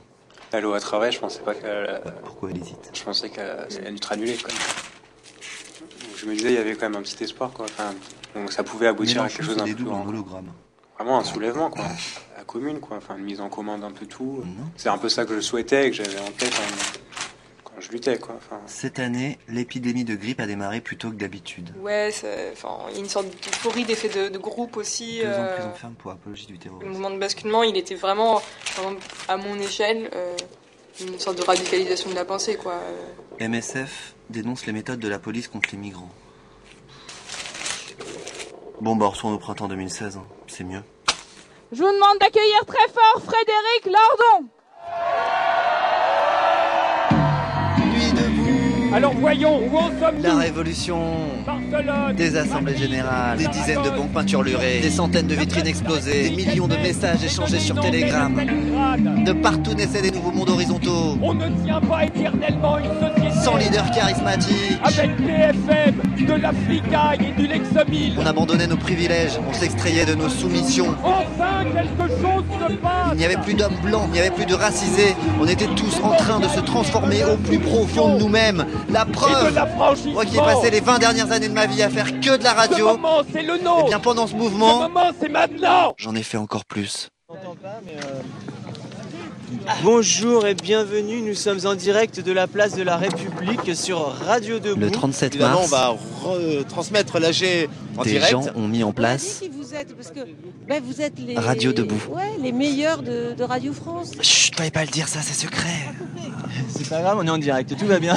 La 0.53 0.61
loi 0.61 0.77
à 0.77 0.81
travail, 0.81 1.12
je 1.12 1.21
pensais 1.21 1.39
pas 1.39 1.55
qu'elle. 1.55 2.03
Pourquoi 2.25 2.50
elle 2.50 2.61
hésite? 2.61 2.91
Je 2.93 3.05
pensais 3.05 3.31
qu'elle 3.31 3.49
allait 3.49 3.95
être 3.95 4.11
annulée, 4.11 4.39
quoi. 4.39 4.50
Je 6.17 6.27
me 6.27 6.35
disais, 6.35 6.49
il 6.49 6.57
y 6.57 6.59
avait 6.59 6.75
quand 6.75 6.91
même 6.91 6.99
un 7.00 7.03
petit 7.03 7.23
espoir, 7.23 7.53
quoi. 7.53 7.67
Enfin, 7.67 7.95
donc 8.35 8.50
ça 8.50 8.65
pouvait 8.65 8.89
aboutir 8.89 9.23
à 9.23 9.29
quelque 9.29 9.45
chose 9.45 9.57
d'un 9.57 9.73
peu 9.73 9.85
grand. 9.85 10.05
hologramme. 10.05 10.50
Vraiment 10.97 11.21
un 11.21 11.25
soulèvement, 11.25 11.71
quoi. 11.71 11.85
Commune, 12.50 12.80
quoi. 12.80 12.97
Enfin, 12.97 13.16
une 13.16 13.25
mise 13.25 13.40
en 13.40 13.49
commun 13.49 13.78
d'un 13.78 13.92
peu 13.92 14.07
tout. 14.07 14.42
C'est 14.76 14.88
un 14.88 14.99
peu 14.99 15.09
ça 15.09 15.25
que 15.25 15.37
je 15.37 15.40
souhaitais 15.40 15.87
et 15.87 15.90
que 15.90 15.97
j'avais 15.97 16.19
en 16.19 16.33
tête 16.33 16.52
quand, 17.62 17.80
je 17.80 17.90
luttais 17.92 18.19
quoi. 18.19 18.35
Enfin, 18.37 18.61
Cette 18.66 18.99
année, 18.99 19.38
l'épidémie 19.49 20.04
de 20.04 20.16
grippe 20.16 20.40
a 20.40 20.47
démarré 20.47 20.80
plus 20.80 20.97
tôt 20.97 21.11
que 21.11 21.14
d'habitude. 21.14 21.71
Ouais, 21.78 22.11
enfin, 22.52 22.78
il 22.88 22.95
y 22.95 22.97
a 22.97 23.00
une 23.00 23.09
sorte 23.09 23.26
d'euphorie 23.26 23.85
d'effet 23.85 24.09
de, 24.09 24.28
de 24.28 24.38
groupe 24.38 24.76
aussi. 24.76 25.21
Deux 25.21 25.28
ans 25.28 25.30
de 25.30 25.35
euh, 25.37 25.54
prison 25.54 25.73
ferme 25.75 25.95
pour 25.95 26.11
apologie 26.11 26.47
du 26.47 26.59
terrorisme. 26.59 26.87
le 26.87 26.92
mouvement 26.92 27.11
de 27.11 27.19
basculement, 27.19 27.62
il 27.62 27.76
était 27.76 27.95
vraiment, 27.95 28.42
à 29.28 29.37
mon 29.37 29.57
échelle, 29.61 30.11
euh, 30.16 30.37
une 31.00 31.21
sorte 31.21 31.38
de 31.38 31.45
radicalisation 31.45 32.11
de 32.11 32.16
la 32.16 32.25
pensée, 32.25 32.57
quoi. 32.57 32.75
Euh, 33.40 33.49
MSF 33.49 34.14
dénonce 34.28 34.66
les 34.66 34.73
méthodes 34.73 34.99
de 34.99 35.09
la 35.09 35.21
police 35.21 35.47
contre 35.47 35.69
les 35.71 35.78
migrants. 35.78 36.11
Bon, 38.80 38.97
bah, 38.97 39.07
on 39.07 39.11
retourne 39.11 39.35
au 39.35 39.38
printemps 39.38 39.69
2016, 39.69 40.16
hein. 40.16 40.25
c'est 40.49 40.64
mieux. 40.64 40.83
Je 41.73 41.77
vous 41.77 41.85
demande 41.85 42.19
d'accueillir 42.21 42.65
très 42.67 42.89
fort 42.93 43.23
Frédéric 43.23 43.87
Lordon. 43.87 44.49
Alors 48.93 49.15
voyons, 49.15 49.61
où 49.71 49.77
en 49.77 49.87
sommes-nous? 50.00 50.23
La 50.25 50.35
révolution, 50.35 51.00
des 52.17 52.37
assemblées 52.37 52.77
générales, 52.77 53.39
des 53.39 53.47
dizaines 53.47 53.83
de 53.83 53.91
banques 53.91 54.12
peinturlurées, 54.12 54.81
des 54.81 54.91
centaines 54.91 55.29
de 55.29 55.35
vitrines 55.37 55.69
explosées, 55.69 56.31
des 56.31 56.45
millions 56.45 56.67
de 56.67 56.75
messages 56.75 57.23
échangés 57.23 57.61
sur 57.61 57.79
Telegram. 57.81 58.35
De 59.25 59.33
partout 59.33 59.75
naissaient 59.75 60.03
des 60.03 60.11
nouveaux 60.11 60.33
mondes 60.33 60.50
horizontaux. 60.50 61.17
On 61.23 61.35
ne 61.35 61.49
tient 61.65 61.81
pas 61.81 62.05
éternellement 62.05 62.79
une 62.79 62.91
société 62.99 63.30
Sans 63.42 63.56
leader 63.56 63.90
charismatique. 63.90 64.78
avec 64.85 65.16
BFM, 65.16 66.26
de 66.26 66.35
la 66.35 66.50
et 67.14 67.32
du 67.32 67.47
Lexomil. 67.47 68.16
On 68.18 68.26
abandonnait 68.26 68.66
nos 68.66 68.76
privilèges, 68.76 69.38
on 69.49 69.52
s'extrayait 69.52 70.04
de 70.04 70.14
nos 70.14 70.28
soumissions. 70.28 70.94
Enfin, 71.02 71.64
quelque 71.64 72.09
chose 72.09 72.44
se 72.68 72.75
passe 72.75 73.09
Il 73.12 73.18
n'y 73.18 73.25
avait 73.25 73.38
plus 73.38 73.54
d'hommes 73.54 73.76
blancs, 73.82 74.04
il 74.09 74.12
n'y 74.12 74.18
avait 74.20 74.30
plus 74.30 74.44
de 74.47 74.54
racisés. 74.54 75.14
On 75.40 75.47
était 75.49 75.66
tous 75.68 76.00
en 76.02 76.11
train 76.16 76.38
de 76.40 76.49
se 76.49 76.61
transformer 76.61 77.25
au 77.25 77.37
plus 77.38 77.59
profond 77.59 78.14
de 78.14 78.20
nous-mêmes. 78.20 78.66
La 78.90 79.02
Et 79.02 79.06
de 79.06 79.11
preuve. 79.12 79.54
Moi 80.12 80.25
qui 80.26 80.37
ai 80.37 80.40
passé 80.40 80.70
les 80.70 80.80
20 80.80 80.99
dernières 80.99 81.32
années 81.32 81.49
de 81.49 81.54
ma 81.54 81.66
vie 81.66 81.82
à 81.82 81.88
faire 81.88 82.20
que 82.20 82.37
de 82.37 82.44
la 82.44 82.50
Ce 82.50 82.56
radio, 82.56 82.87
moment, 82.92 83.23
c'est 83.32 83.42
le 83.42 83.56
nôtre. 83.59 83.87
et 83.87 83.88
bien 83.88 84.00
pendant 84.00 84.26
ce 84.26 84.32
Ce 84.32 84.37
mouvement, 84.37 84.82
moment, 84.82 85.11
c'est 85.20 85.28
maintenant. 85.30 85.94
j'en 85.97 86.14
ai 86.14 86.23
fait 86.23 86.37
encore 86.38 86.64
plus. 86.66 87.09
Bonjour 89.83 90.47
et 90.47 90.54
bienvenue, 90.54 91.23
nous 91.23 91.35
sommes 91.35 91.59
en 91.64 91.75
direct 91.75 92.21
de 92.21 92.30
la 92.33 92.47
place 92.47 92.75
de 92.76 92.83
la 92.83 92.97
République 92.97 93.75
sur 93.75 93.99
Radio 94.25 94.61
Debout. 94.61 94.78
Le 94.80 94.90
37 94.90 95.35
Évidemment, 95.35 95.66
mars, 95.66 95.73
on 95.73 95.76
va 95.76 95.97
retransmettre 96.23 97.19
l'AG 97.19 97.69
en 97.97 98.02
des 98.04 98.11
direct. 98.11 98.30
gens 98.30 98.45
ont 98.54 98.69
mis 98.69 98.85
en 98.85 98.92
place 98.92 99.40
Qui 99.40 99.49
vous 99.49 99.75
êtes 99.75 99.95
Parce 99.97 100.11
que 100.12 100.21
ben, 100.69 100.80
vous 100.85 101.00
êtes 101.00 101.14
les 101.19 101.37
Radio 101.37 101.73
Debout. 101.73 102.00
Ouais, 102.11 102.37
les 102.40 102.52
meilleurs 102.52 103.02
de, 103.02 103.35
de 103.37 103.42
Radio 103.45 103.73
France. 103.73 104.12
Chut, 104.23 104.54
fallait 104.54 104.71
pas 104.71 104.85
le 104.85 104.90
dire, 104.90 105.09
ça 105.09 105.21
c'est 105.21 105.35
secret. 105.35 105.69
C'est 106.69 106.88
pas 106.88 107.00
grave, 107.00 107.19
on 107.21 107.26
est 107.26 107.30
en 107.30 107.38
direct, 107.38 107.76
tout 107.76 107.87
va 107.87 107.99
bien. 107.99 108.14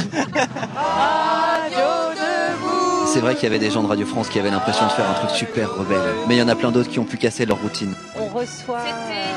C'est 3.05 3.19
vrai 3.19 3.35
qu'il 3.35 3.43
y 3.43 3.47
avait 3.47 3.59
des 3.59 3.69
gens 3.69 3.83
de 3.83 3.87
Radio 3.87 4.05
France 4.05 4.29
qui 4.29 4.39
avaient 4.39 4.49
l'impression 4.49 4.85
de 4.85 4.91
faire 4.91 5.09
un 5.09 5.13
truc 5.13 5.29
super 5.31 5.73
rebelle. 5.75 6.01
Mais 6.27 6.35
il 6.35 6.39
y 6.39 6.41
en 6.41 6.47
a 6.47 6.55
plein 6.55 6.71
d'autres 6.71 6.89
qui 6.89 6.99
ont 6.99 7.05
pu 7.05 7.17
casser 7.17 7.45
leur 7.45 7.61
routine. 7.61 7.93
On 8.19 8.27
reçoit. 8.27 8.81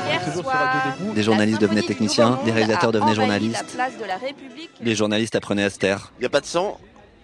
hier 0.07 0.33
soir. 0.33 0.95
Des 1.13 1.23
journalistes 1.23 1.61
devenaient 1.61 1.83
techniciens, 1.83 2.39
des 2.45 2.51
réalisateurs 2.51 2.91
devenaient 2.91 3.15
journalistes. 3.15 3.65
place 3.75 3.97
de 3.99 4.05
la 4.05 4.17
République. 4.17 4.71
Les 4.81 4.95
journalistes 4.95 5.35
apprenaient 5.35 5.65
à 5.65 5.69
se 5.69 5.77
taire. 5.77 6.11
Il 6.19 6.25
a 6.25 6.29
pas 6.29 6.41
de 6.41 6.45
son, 6.45 6.75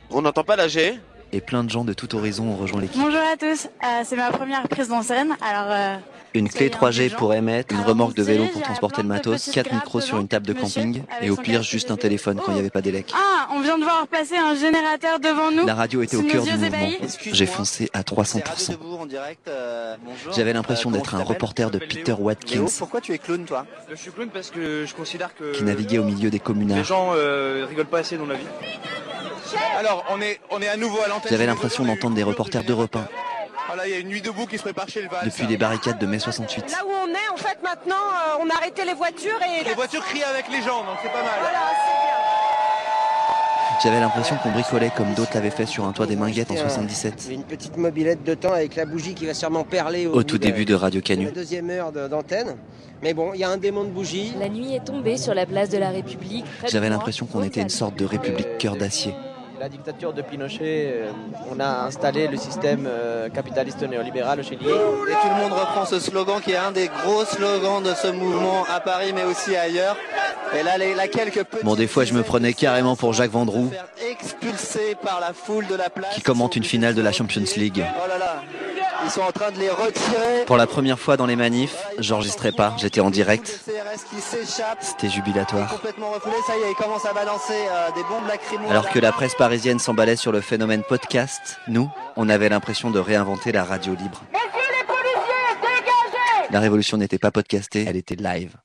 on 0.10 0.22
n'entend 0.22 0.44
pas 0.44 0.56
l'AG. 0.56 1.00
Et 1.36 1.42
plein 1.42 1.64
de 1.64 1.70
gens 1.72 1.84
de 1.84 1.94
tout 1.94 2.16
horizon 2.16 2.46
ont 2.50 2.56
rejoint 2.56 2.80
l'équipe. 2.80 3.02
Bonjour 3.02 3.20
à 3.20 3.36
tous, 3.36 3.68
Euh, 3.84 4.02
c'est 4.06 4.16
ma 4.16 4.30
première 4.30 4.68
prise 4.68 4.92
en 4.92 5.02
scène. 5.02 5.36
Alors, 5.42 5.66
euh, 5.72 5.96
Une 6.36 6.48
clé 6.48 6.70
3G 6.70 7.10
pour 7.16 7.34
émettre, 7.34 7.74
une 7.76 7.82
remorque 7.82 8.16
de 8.16 8.22
vélo 8.24 8.46
pour 8.54 8.62
transporter 8.62 9.02
le 9.02 9.08
matos, 9.08 9.50
quatre 9.52 9.72
micros 9.74 10.00
sur 10.02 10.20
une 10.20 10.28
table 10.28 10.46
de 10.48 10.54
camping, 10.54 11.04
et 11.22 11.30
au 11.32 11.36
pire 11.36 11.62
juste 11.64 11.92
un 11.92 11.96
téléphone 11.96 12.38
quand 12.38 12.52
il 12.52 12.56
n'y 12.56 12.60
avait 12.60 12.70
pas 12.72 12.82
d'élec. 12.82 13.12
ah, 13.16 13.50
on 13.56 13.62
vient 13.62 13.78
de 13.80 13.84
voir 13.84 14.08
passer 14.08 14.36
un 14.38 14.56
générateur 14.56 15.20
devant 15.20 15.52
nous. 15.52 15.66
La 15.66 15.76
radio 15.76 16.02
était 16.04 16.18
au 16.18 16.24
cœur 16.24 16.44
du 16.44 16.52
mouvement. 16.52 16.88
J'ai 17.32 17.46
foncé 17.48 17.90
à 17.94 18.02
300%. 18.02 18.78
J'avais 20.36 20.54
l'impression 20.54 20.92
d'être 20.92 21.16
un 21.16 21.24
reporter 21.24 21.70
de 21.72 21.80
Peter 21.80 22.14
Watkins 22.18 22.66
pourquoi 22.80 23.02
tu 23.02 23.14
es 23.14 23.18
clown 23.18 23.46
toi 23.46 23.66
Je 23.90 23.96
suis 23.96 24.12
clown 24.12 24.30
parce 24.30 24.50
que 24.52 24.86
je 24.88 24.94
considère 24.94 25.36
que 25.36 25.52
qui 25.56 25.64
naviguait 25.64 25.98
au 26.00 26.04
milieu 26.04 26.30
des 26.30 26.38
les 26.38 26.40
communards. 26.40 26.84
gens 26.84 27.12
euh, 27.16 27.66
rigolent 27.68 27.86
pas 27.86 28.00
assez 28.00 28.18
dans 28.18 28.26
la 28.28 28.36
vie. 28.36 28.46
Alors, 29.80 30.04
on 30.12 30.22
est, 30.22 30.40
on 30.52 30.62
est 30.62 30.68
à 30.68 30.78
nouveau 30.78 31.00
à 31.02 31.08
l'antenne. 31.08 31.32
J'avais 31.32 31.46
l'impression 31.46 31.84
d'entendre 31.86 32.16
des 32.16 32.24
reporters 32.24 32.64
d'Europe 32.64 32.96
1 32.96 33.08
Voilà, 33.68 33.88
il 33.88 33.92
y 33.94 33.96
a 33.96 34.00
une 34.00 34.08
nuit 34.08 34.22
debout 34.22 34.46
qui 34.46 34.58
se 34.58 34.64
prépare 34.64 34.88
chez 34.90 35.02
le 35.02 35.10
Val. 35.10 35.26
depuis 35.26 35.46
les 35.48 35.58
barricades 35.58 35.98
de 36.00 36.06
mai 36.06 36.20
68. 36.20 36.72
Là 36.72 36.78
où 36.86 36.90
on 36.90 37.10
est, 37.10 37.30
en 37.34 37.38
fait, 37.38 37.58
maintenant, 37.64 37.96
euh, 37.96 38.42
on 38.44 38.50
a 38.50 38.56
arrêté 38.58 38.86
les 38.86 38.94
voitures 38.94 39.40
et. 39.62 39.64
Les 39.68 39.74
voitures 39.74 40.04
crient 40.06 40.24
avec 40.24 40.48
les 40.50 40.62
gens, 40.62 40.80
donc 40.84 40.98
c'est 41.02 41.10
pas 41.12 41.24
mal. 41.24 41.32
Voilà. 41.42 41.60
J'avais 43.82 44.00
l'impression 44.00 44.38
qu'on 44.38 44.52
bricolait 44.52 44.92
comme 44.96 45.14
d'autres 45.14 45.32
l'avaient 45.34 45.50
fait 45.50 45.66
sur 45.66 45.84
un 45.86 45.92
toit 45.92 46.06
des 46.06 46.16
Minguettes 46.16 46.52
en 46.52 46.56
77. 46.56 47.28
Une 47.32 47.44
petite 47.44 47.76
mobilette 47.76 48.24
de 48.24 48.34
temps 48.34 48.54
avec 48.54 48.76
la 48.78 48.86
bougie 48.86 49.14
qui 49.14 49.26
va 49.26 49.34
sûrement 49.34 49.64
perler 49.66 50.08
Au 50.08 50.24
tout 50.24 50.38
début 50.38 50.64
de 50.64 50.74
Radio 50.74 51.02
la 51.02 51.06
Canu. 51.06 51.32
deuxième 51.34 51.70
heure 51.70 51.92
de- 51.92 52.08
d'antenne. 52.08 52.56
Mais 53.02 53.14
bon, 53.14 53.32
il 53.34 53.42
y 53.42 53.44
a 53.44 53.50
un 53.50 53.58
démon 53.58 53.84
de 53.84 53.90
bougie. 53.90 54.34
La 54.40 54.48
nuit 54.48 54.74
est 54.76 54.86
tombée 54.86 55.18
sur 55.18 55.34
la 55.34 55.46
place 55.46 55.68
de 55.70 55.78
la 55.78 55.90
République. 55.90 56.46
de 56.64 56.70
J'avais 56.70 56.88
l'impression 56.88 57.26
qu'on 57.26 57.44
était 57.44 57.62
une 57.62 57.68
sorte 57.70 57.96
de 57.98 58.06
république 58.06 58.58
cœur 58.58 58.78
d'acier. 58.78 59.14
La 59.64 59.70
dictature 59.70 60.12
de 60.12 60.22
Pinochet, 60.22 60.92
euh, 60.94 61.12
on 61.50 61.58
a 61.62 61.86
installé 61.86 62.28
le 62.28 62.36
système 62.36 62.86
euh, 62.86 63.30
capitaliste 63.30 63.82
néolibéral 63.84 64.42
au 64.42 64.44
Chili. 64.44 64.58
Et 64.58 64.68
tout 64.68 65.30
le 65.30 65.42
monde 65.42 65.54
reprend 65.54 65.86
ce 65.86 66.02
slogan 66.02 66.42
qui 66.44 66.52
est 66.52 66.58
un 66.58 66.74
des 66.74 66.90
gros 66.90 67.24
slogans 67.24 67.82
de 67.82 67.94
ce 67.94 68.08
mouvement 68.08 68.66
à 68.70 68.82
Paris 68.82 69.14
mais 69.16 69.24
aussi 69.24 69.56
ailleurs. 69.56 69.96
Et 70.54 70.64
là, 70.64 70.78
les, 70.78 70.94
là 70.94 71.08
quelques 71.08 71.46
petits 71.46 71.64
Bon, 71.64 71.76
des 71.76 71.88
fois, 71.88 72.04
je 72.04 72.14
me 72.14 72.24
prenais 72.24 72.52
carrément 72.52 72.98
pour 72.98 73.14
Jacques 73.14 73.32
Vendroux, 73.32 73.72
expulsés 74.12 74.96
par 75.02 75.22
la 75.22 75.32
foule 75.32 75.66
de 75.68 75.76
la 75.76 75.90
place. 75.90 76.14
qui 76.14 76.22
commente 76.22 76.58
une 76.58 76.66
finale 76.66 76.94
de 76.94 77.02
la 77.02 77.14
Champions 77.14 77.46
League. 77.56 77.86
Oh 78.04 78.08
là 78.10 78.18
là, 78.18 78.44
ils 79.06 79.12
sont 79.12 79.22
en 79.22 79.32
train 79.32 79.52
de 79.52 79.60
les 79.60 79.70
retirer. 79.70 80.46
Pour 80.46 80.58
la 80.58 80.68
première 80.68 81.00
fois 81.00 81.18
dans 81.18 81.26
les 81.26 81.36
manifs, 81.36 81.76
j'enregistrais 82.00 82.52
pas, 82.52 82.74
j'étais 82.78 83.02
en 83.02 83.10
direct. 83.10 83.60
C'était 84.82 85.10
jubilatoire. 85.10 85.74
Euh. 87.52 88.70
Alors 88.70 88.90
que 88.90 89.00
la 89.00 89.12
presse 89.12 89.36
parisienne 89.36 89.80
s'emballait 89.80 90.16
sur 90.16 90.32
le 90.32 90.42
phénomène 90.42 90.84
podcast, 90.84 91.58
nous, 91.68 91.90
on 92.16 92.30
avait 92.30 92.50
l'impression 92.50 92.90
de 92.92 93.00
réinventer 93.00 93.52
la 93.52 93.64
radio 93.64 93.94
libre. 93.96 94.22
La 96.52 96.60
révolution 96.60 96.98
n'était 96.98 97.18
pas 97.18 97.32
podcastée, 97.32 97.86
elle 97.88 97.96
était 97.96 98.16
live. 98.16 98.56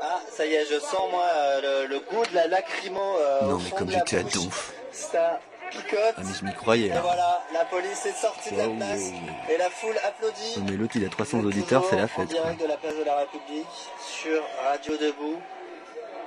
Ah, 0.00 0.20
ça 0.36 0.46
y 0.46 0.52
est, 0.52 0.64
je 0.70 0.78
sens 0.78 1.10
moi 1.10 1.24
euh, 1.34 1.82
le, 1.88 1.94
le 1.94 1.98
goût 2.00 2.24
de 2.30 2.34
la 2.36 2.46
lacrymo. 2.46 3.00
euh, 3.00 3.46
Non, 3.48 3.58
mais 3.64 3.70
comme 3.76 3.90
j'étais 3.90 4.18
à 4.18 4.22
donf. 4.22 4.72
Ça 4.92 5.40
picote. 5.72 6.14
Ah, 6.16 6.20
mais 6.24 6.32
je 6.38 6.44
m'y 6.44 6.52
croyais, 6.54 6.86
Et 6.86 6.90
là. 6.90 7.00
voilà, 7.00 7.42
la 7.52 7.64
police 7.64 8.06
est 8.06 8.12
sortie 8.12 8.52
de 8.52 8.58
la 8.58 8.68
Wow. 8.68 8.76
place 8.76 9.10
et 9.50 9.56
la 9.56 9.70
foule 9.70 9.96
applaudit. 10.06 10.62
Mais 10.68 10.72
l'autre, 10.76 10.92
il 10.96 11.04
a 11.04 11.08
300 11.08 11.40
auditeurs, 11.40 11.84
c'est 11.88 11.96
la 11.96 12.04
En 12.04 12.08
fête. 12.08 12.26
quoi. 12.28 12.40
direct 12.42 12.60
de 12.62 12.66
la 12.66 12.76
place 12.76 12.96
de 12.96 13.04
la 13.04 13.16
République 13.16 13.66
sur 14.00 14.40
Radio 14.68 14.96
Debout. 14.96 15.40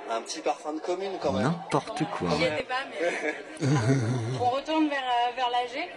Un 0.08 0.20
petit 0.22 0.40
parfum 0.40 0.72
de 0.72 0.78
commune 0.78 1.18
quand 1.20 1.32
même. 1.32 1.42
N'importe 1.42 2.04
quoi. 2.16 2.28
J'y 2.38 2.44
étais 2.44 2.62
pas, 2.62 2.84
mais 2.90 3.66
on 4.40 4.44
retourne 4.50 4.88
vers, 4.88 4.98
euh, 5.02 5.34
vers 5.34 5.50
l'AG. 5.50 5.88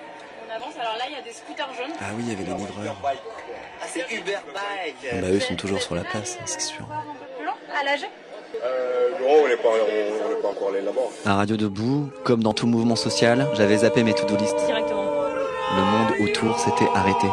On 0.48 0.52
avance. 0.56 0.74
Alors 0.82 0.98
là, 0.98 1.04
il 1.08 1.14
y 1.14 1.18
a 1.18 1.22
des 1.22 1.32
scooters 1.32 1.72
jaunes. 1.78 1.94
Ah 2.02 2.06
oui, 2.16 2.24
il 2.26 2.30
y 2.30 2.32
avait 2.36 2.44
les 2.44 2.56
livreurs. 2.58 2.96
Ah, 3.06 3.86
c'est 3.88 4.12
Uber 4.12 4.40
Bike. 4.52 4.96
Ah 5.12 5.16
bah, 5.22 5.28
eux 5.30 5.40
sont 5.40 5.56
toujours 5.56 5.80
sur 5.80 5.94
la 5.94 6.04
place, 6.04 6.40
c'est 6.46 6.60
sûr. 6.62 6.88
Plus 7.38 7.46
loin, 7.46 7.54
à 7.80 7.84
l'AG 7.84 8.00
Euh, 8.56 9.10
non, 9.22 9.44
on 9.44 9.48
n'est 9.48 9.56
pas, 9.58 9.70
on, 9.70 10.26
on 10.26 10.30
n'est 10.36 10.42
pas 10.42 10.48
encore 10.50 10.70
allé 10.70 10.82
là-bas. 10.82 11.02
À 11.26 11.36
Radio 11.36 11.58
Debout, 11.58 12.10
comme 12.24 12.44
dans 12.44 12.54
tout 12.54 12.68
mouvement 12.68 12.96
social, 12.96 13.48
j'avais 13.54 13.78
zappé 13.78 14.04
mes 14.04 14.14
to-do 14.14 14.36
list. 14.38 14.56
Directement. 14.66 15.04
Le 15.78 15.84
monde 15.84 16.30
autour 16.30 16.60
s'était 16.60 16.90
arrêté. 16.96 17.28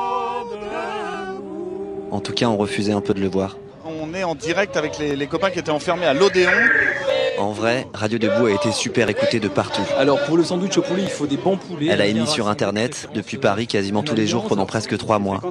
En 2.11 2.21
tout 2.21 2.33
cas, 2.33 2.47
on 2.47 2.57
refusait 2.57 2.93
un 2.93 3.01
peu 3.01 3.15
de 3.15 3.21
le 3.21 3.29
voir. 3.29 3.57
Est 4.17 4.25
en 4.25 4.35
direct 4.35 4.79
avec 4.79 4.99
les, 4.99 5.15
les 5.15 5.27
copains 5.27 5.51
qui 5.51 5.59
étaient 5.59 5.71
enfermés 5.71 6.07
à 6.07 6.15
l'Odéon. 6.15 6.51
En 7.39 7.53
vrai, 7.53 7.87
Radio 7.93 8.19
Debout 8.19 8.47
a 8.47 8.51
été 8.53 8.73
super 8.73 9.11
écouté 9.11 9.41
de 9.41 9.49
partout. 9.49 9.83
Alors 9.99 10.25
pour 10.25 10.39
le 10.39 10.45
sandwich 10.45 10.79
au 10.79 10.83
poulet, 10.83 11.03
il 11.03 11.11
faut 11.11 11.27
des 11.27 11.37
bons 11.37 11.59
poulets. 11.59 11.89
Elle 11.91 12.01
a 12.01 12.07
émis 12.07 12.27
sur 12.27 12.49
Internet, 12.49 13.11
depuis 13.15 13.37
Paris, 13.37 13.67
quasiment 13.67 14.03
tous 14.03 14.15
les 14.15 14.27
jours 14.27 14.47
pendant 14.49 14.65
presque 14.65 14.97
trois 14.97 15.19
mois. 15.19 15.43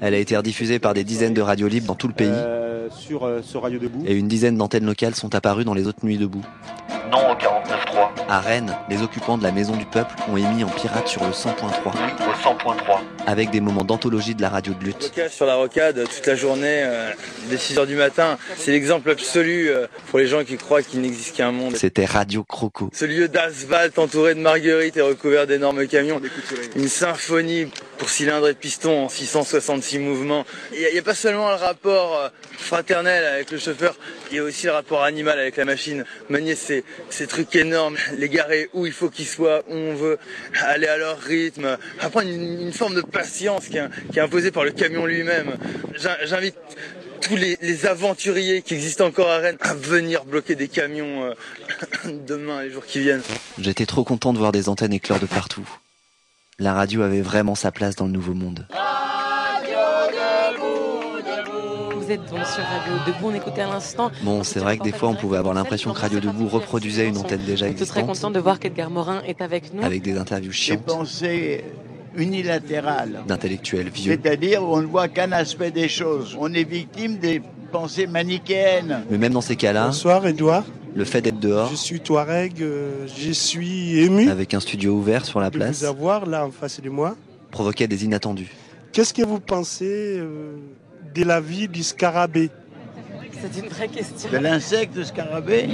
Elle 0.00 0.14
a 0.14 0.18
été 0.18 0.34
rediffusée 0.36 0.78
par 0.78 0.94
des 0.94 1.04
dizaines 1.04 1.34
de 1.34 1.42
radios 1.42 1.68
libres 1.68 1.88
dans 1.88 1.94
tout 1.94 2.08
le 2.08 2.14
pays. 2.14 2.28
euh, 2.30 2.88
euh, 3.22 3.42
sur 3.42 3.62
Radio 3.62 3.78
Debout. 3.78 4.02
Et 4.06 4.14
une 4.14 4.28
dizaine 4.28 4.56
d'antennes 4.56 4.86
locales 4.86 5.14
sont 5.14 5.34
apparues 5.34 5.64
dans 5.64 5.74
les 5.74 5.86
autres 5.86 6.04
nuits 6.04 6.16
debout. 6.16 6.44
Non 7.10 7.30
au 7.30 7.34
49.3. 7.34 8.26
À 8.28 8.40
Rennes, 8.40 8.76
les 8.88 9.02
occupants 9.02 9.36
de 9.36 9.42
la 9.42 9.52
Maison 9.52 9.76
du 9.76 9.84
Peuple 9.84 10.14
ont 10.28 10.36
émis 10.36 10.64
en 10.64 10.68
pirate 10.68 11.06
sur 11.08 11.22
le 11.24 11.30
100.3. 11.30 11.54
Au 11.54 11.90
100.3. 11.90 13.00
Avec 13.26 13.50
des 13.50 13.60
moments 13.60 13.84
d'anthologie 13.84 14.34
de 14.34 14.42
la 14.42 14.48
radio 14.48 14.72
de 14.74 14.84
lutte. 14.84 15.12
Sur 15.28 15.46
la 15.46 15.56
rocade 15.56 16.02
toute 16.08 16.26
la 16.26 16.34
journée, 16.34 16.82
euh, 16.84 17.10
dès 17.48 17.56
6h 17.56 17.86
du 17.86 17.96
matin. 17.96 18.38
C'est 18.56 18.72
l'exemple 18.72 19.10
absolu 19.10 19.68
euh, 19.68 19.86
pour 20.08 20.18
les 20.18 20.26
gens 20.26 20.44
qui 20.44 20.56
croient 20.56 20.82
qu'il 20.82 21.00
n'existe 21.00 21.36
qu'un 21.36 21.52
monde. 21.52 21.76
C'était 21.76 22.04
Radio 22.04 22.42
Croco. 22.44 22.90
Ce 22.92 23.04
lieu 23.04 23.28
d'asphalte 23.28 23.98
entouré 23.98 24.34
de 24.34 24.40
marguerites 24.40 24.96
et 24.96 25.02
recouvert 25.02 25.46
d'énormes 25.46 25.86
camions. 25.86 26.20
Une 26.76 26.88
symphonie 26.88 27.68
pour 27.98 28.10
cylindre 28.10 28.48
et 28.48 28.54
piston 28.54 29.04
en 29.04 29.08
666 29.08 29.98
mouvements. 29.98 30.44
Il 30.72 30.88
n'y 30.92 30.98
a, 30.98 31.02
pas 31.02 31.14
seulement 31.14 31.48
le 31.50 31.54
rapport 31.56 32.18
euh, 32.18 32.28
fraternel 32.58 33.24
avec 33.24 33.50
le 33.50 33.58
chauffeur, 33.58 33.96
il 34.30 34.36
y 34.36 34.40
a 34.40 34.42
aussi 34.42 34.66
le 34.66 34.72
rapport 34.72 35.02
animal 35.04 35.38
avec 35.38 35.56
la 35.56 35.64
machine. 35.64 36.04
Manier 36.28 36.54
ces, 36.54 36.84
ces 37.10 37.26
trucs 37.26 37.54
énormes, 37.56 37.96
les 38.18 38.28
garer 38.28 38.68
où 38.72 38.86
il 38.86 38.92
faut 38.92 39.10
qu'ils 39.10 39.26
soient, 39.28 39.62
où 39.68 39.74
on 39.74 39.94
veut, 39.94 40.18
aller 40.62 40.86
à 40.86 40.96
leur 40.96 41.18
rythme, 41.20 41.76
apprendre 42.00 42.28
une, 42.28 42.62
une 42.62 42.72
forme 42.72 42.94
de 42.94 43.00
patience 43.02 43.66
qui 43.68 43.76
est, 43.78 44.20
imposée 44.20 44.50
par 44.50 44.64
le 44.64 44.72
camion 44.72 45.06
lui-même. 45.06 45.56
J'in- 45.96 46.16
J'invite 46.24 46.56
tous 47.20 47.36
les, 47.36 47.56
les 47.62 47.86
aventuriers 47.86 48.60
qui 48.62 48.74
existent 48.74 49.06
encore 49.06 49.30
à 49.30 49.38
Rennes 49.38 49.56
à 49.60 49.72
venir 49.74 50.24
bloquer 50.24 50.54
des 50.56 50.68
camions 50.68 51.24
euh, 51.24 51.32
demain, 52.26 52.62
les 52.62 52.70
jours 52.70 52.84
qui 52.84 53.00
viennent. 53.00 53.22
J'étais 53.58 53.86
trop 53.86 54.04
content 54.04 54.32
de 54.32 54.38
voir 54.38 54.52
des 54.52 54.68
antennes 54.68 54.92
éclore 54.92 55.20
de 55.20 55.26
partout. 55.26 55.66
La 56.58 56.72
radio 56.72 57.02
avait 57.02 57.20
vraiment 57.20 57.54
sa 57.54 57.72
place 57.72 57.96
dans 57.96 58.06
le 58.06 58.12
nouveau 58.12 58.32
monde. 58.34 58.66
Vous 61.96 62.10
êtes 62.12 62.20
donc 62.30 62.44
sur 62.46 62.62
Radio 62.62 62.92
Debout, 63.06 63.28
on 63.30 63.34
écoutait 63.34 63.62
à 63.62 63.66
l'instant. 63.66 64.10
Bon, 64.22 64.44
c'est 64.44 64.60
vrai 64.60 64.76
que 64.78 64.84
des 64.84 64.92
fois 64.92 65.08
on 65.08 65.14
pouvait 65.14 65.38
avoir 65.38 65.54
l'impression 65.54 65.92
que 65.92 65.98
Radio 66.00 66.20
Debout 66.20 66.46
reproduisait 66.48 67.08
une 67.08 67.16
antenne 67.16 67.40
déjà 67.44 67.66
Je 67.66 67.76
suis 67.76 67.86
très 67.86 68.00
existante 68.00 68.06
content 68.06 68.30
de 68.30 68.38
voir 68.40 68.58
qu'Edgar 68.60 68.90
Morin 68.90 69.22
est 69.26 69.40
avec 69.40 69.72
nous. 69.74 69.82
avec 69.82 70.02
des 70.02 70.16
interviews 70.18 70.50
Des 70.50 70.56
chiantes 70.56 70.84
pensées 70.84 71.64
unilatérales. 72.14 73.22
d'intellectuels 73.26 73.88
vieux. 73.88 74.12
C'est-à-dire 74.22 74.62
on 74.62 74.80
ne 74.82 74.86
voit 74.86 75.08
qu'un 75.08 75.32
aspect 75.32 75.70
des 75.70 75.88
choses. 75.88 76.36
On 76.38 76.52
est 76.52 76.68
victime 76.68 77.16
des 77.18 77.42
pensées 77.72 78.06
manichéennes. 78.06 79.04
Mais 79.10 79.18
même 79.18 79.32
dans 79.32 79.40
ces 79.40 79.56
cas-là, 79.56 79.86
Bonsoir 79.86 80.24
Edouard, 80.26 80.64
le 80.94 81.04
fait 81.04 81.20
d'être 81.20 81.40
dehors, 81.40 81.70
je 81.70 81.76
suis 81.76 82.00
Touareg, 82.00 82.62
euh, 82.62 83.06
je 83.16 83.32
suis 83.32 83.98
ému 84.00 84.28
avec 84.30 84.54
un 84.54 84.60
studio 84.60 84.92
ouvert 84.94 85.24
sur 85.24 85.40
la 85.40 85.50
de 85.50 85.56
place, 85.56 85.80
vous 85.80 85.84
avoir 85.86 86.26
là 86.26 86.46
en 86.46 86.50
face 86.50 86.80
de 86.80 86.88
moi. 86.90 87.16
provoquait 87.50 87.86
des 87.88 88.04
inattendus. 88.04 88.50
Qu'est-ce 88.92 89.12
que 89.12 89.22
vous 89.22 89.40
pensez 89.40 90.16
euh, 90.18 90.54
de 91.14 91.24
la 91.24 91.40
vie 91.40 91.66
du 91.68 91.82
scarabée? 91.82 92.50
C'est 93.40 93.60
une 93.60 93.68
vraie 93.68 93.88
question. 93.88 94.30
De 94.30 94.38
l'insecte 94.38 95.02
scarabée? 95.04 95.66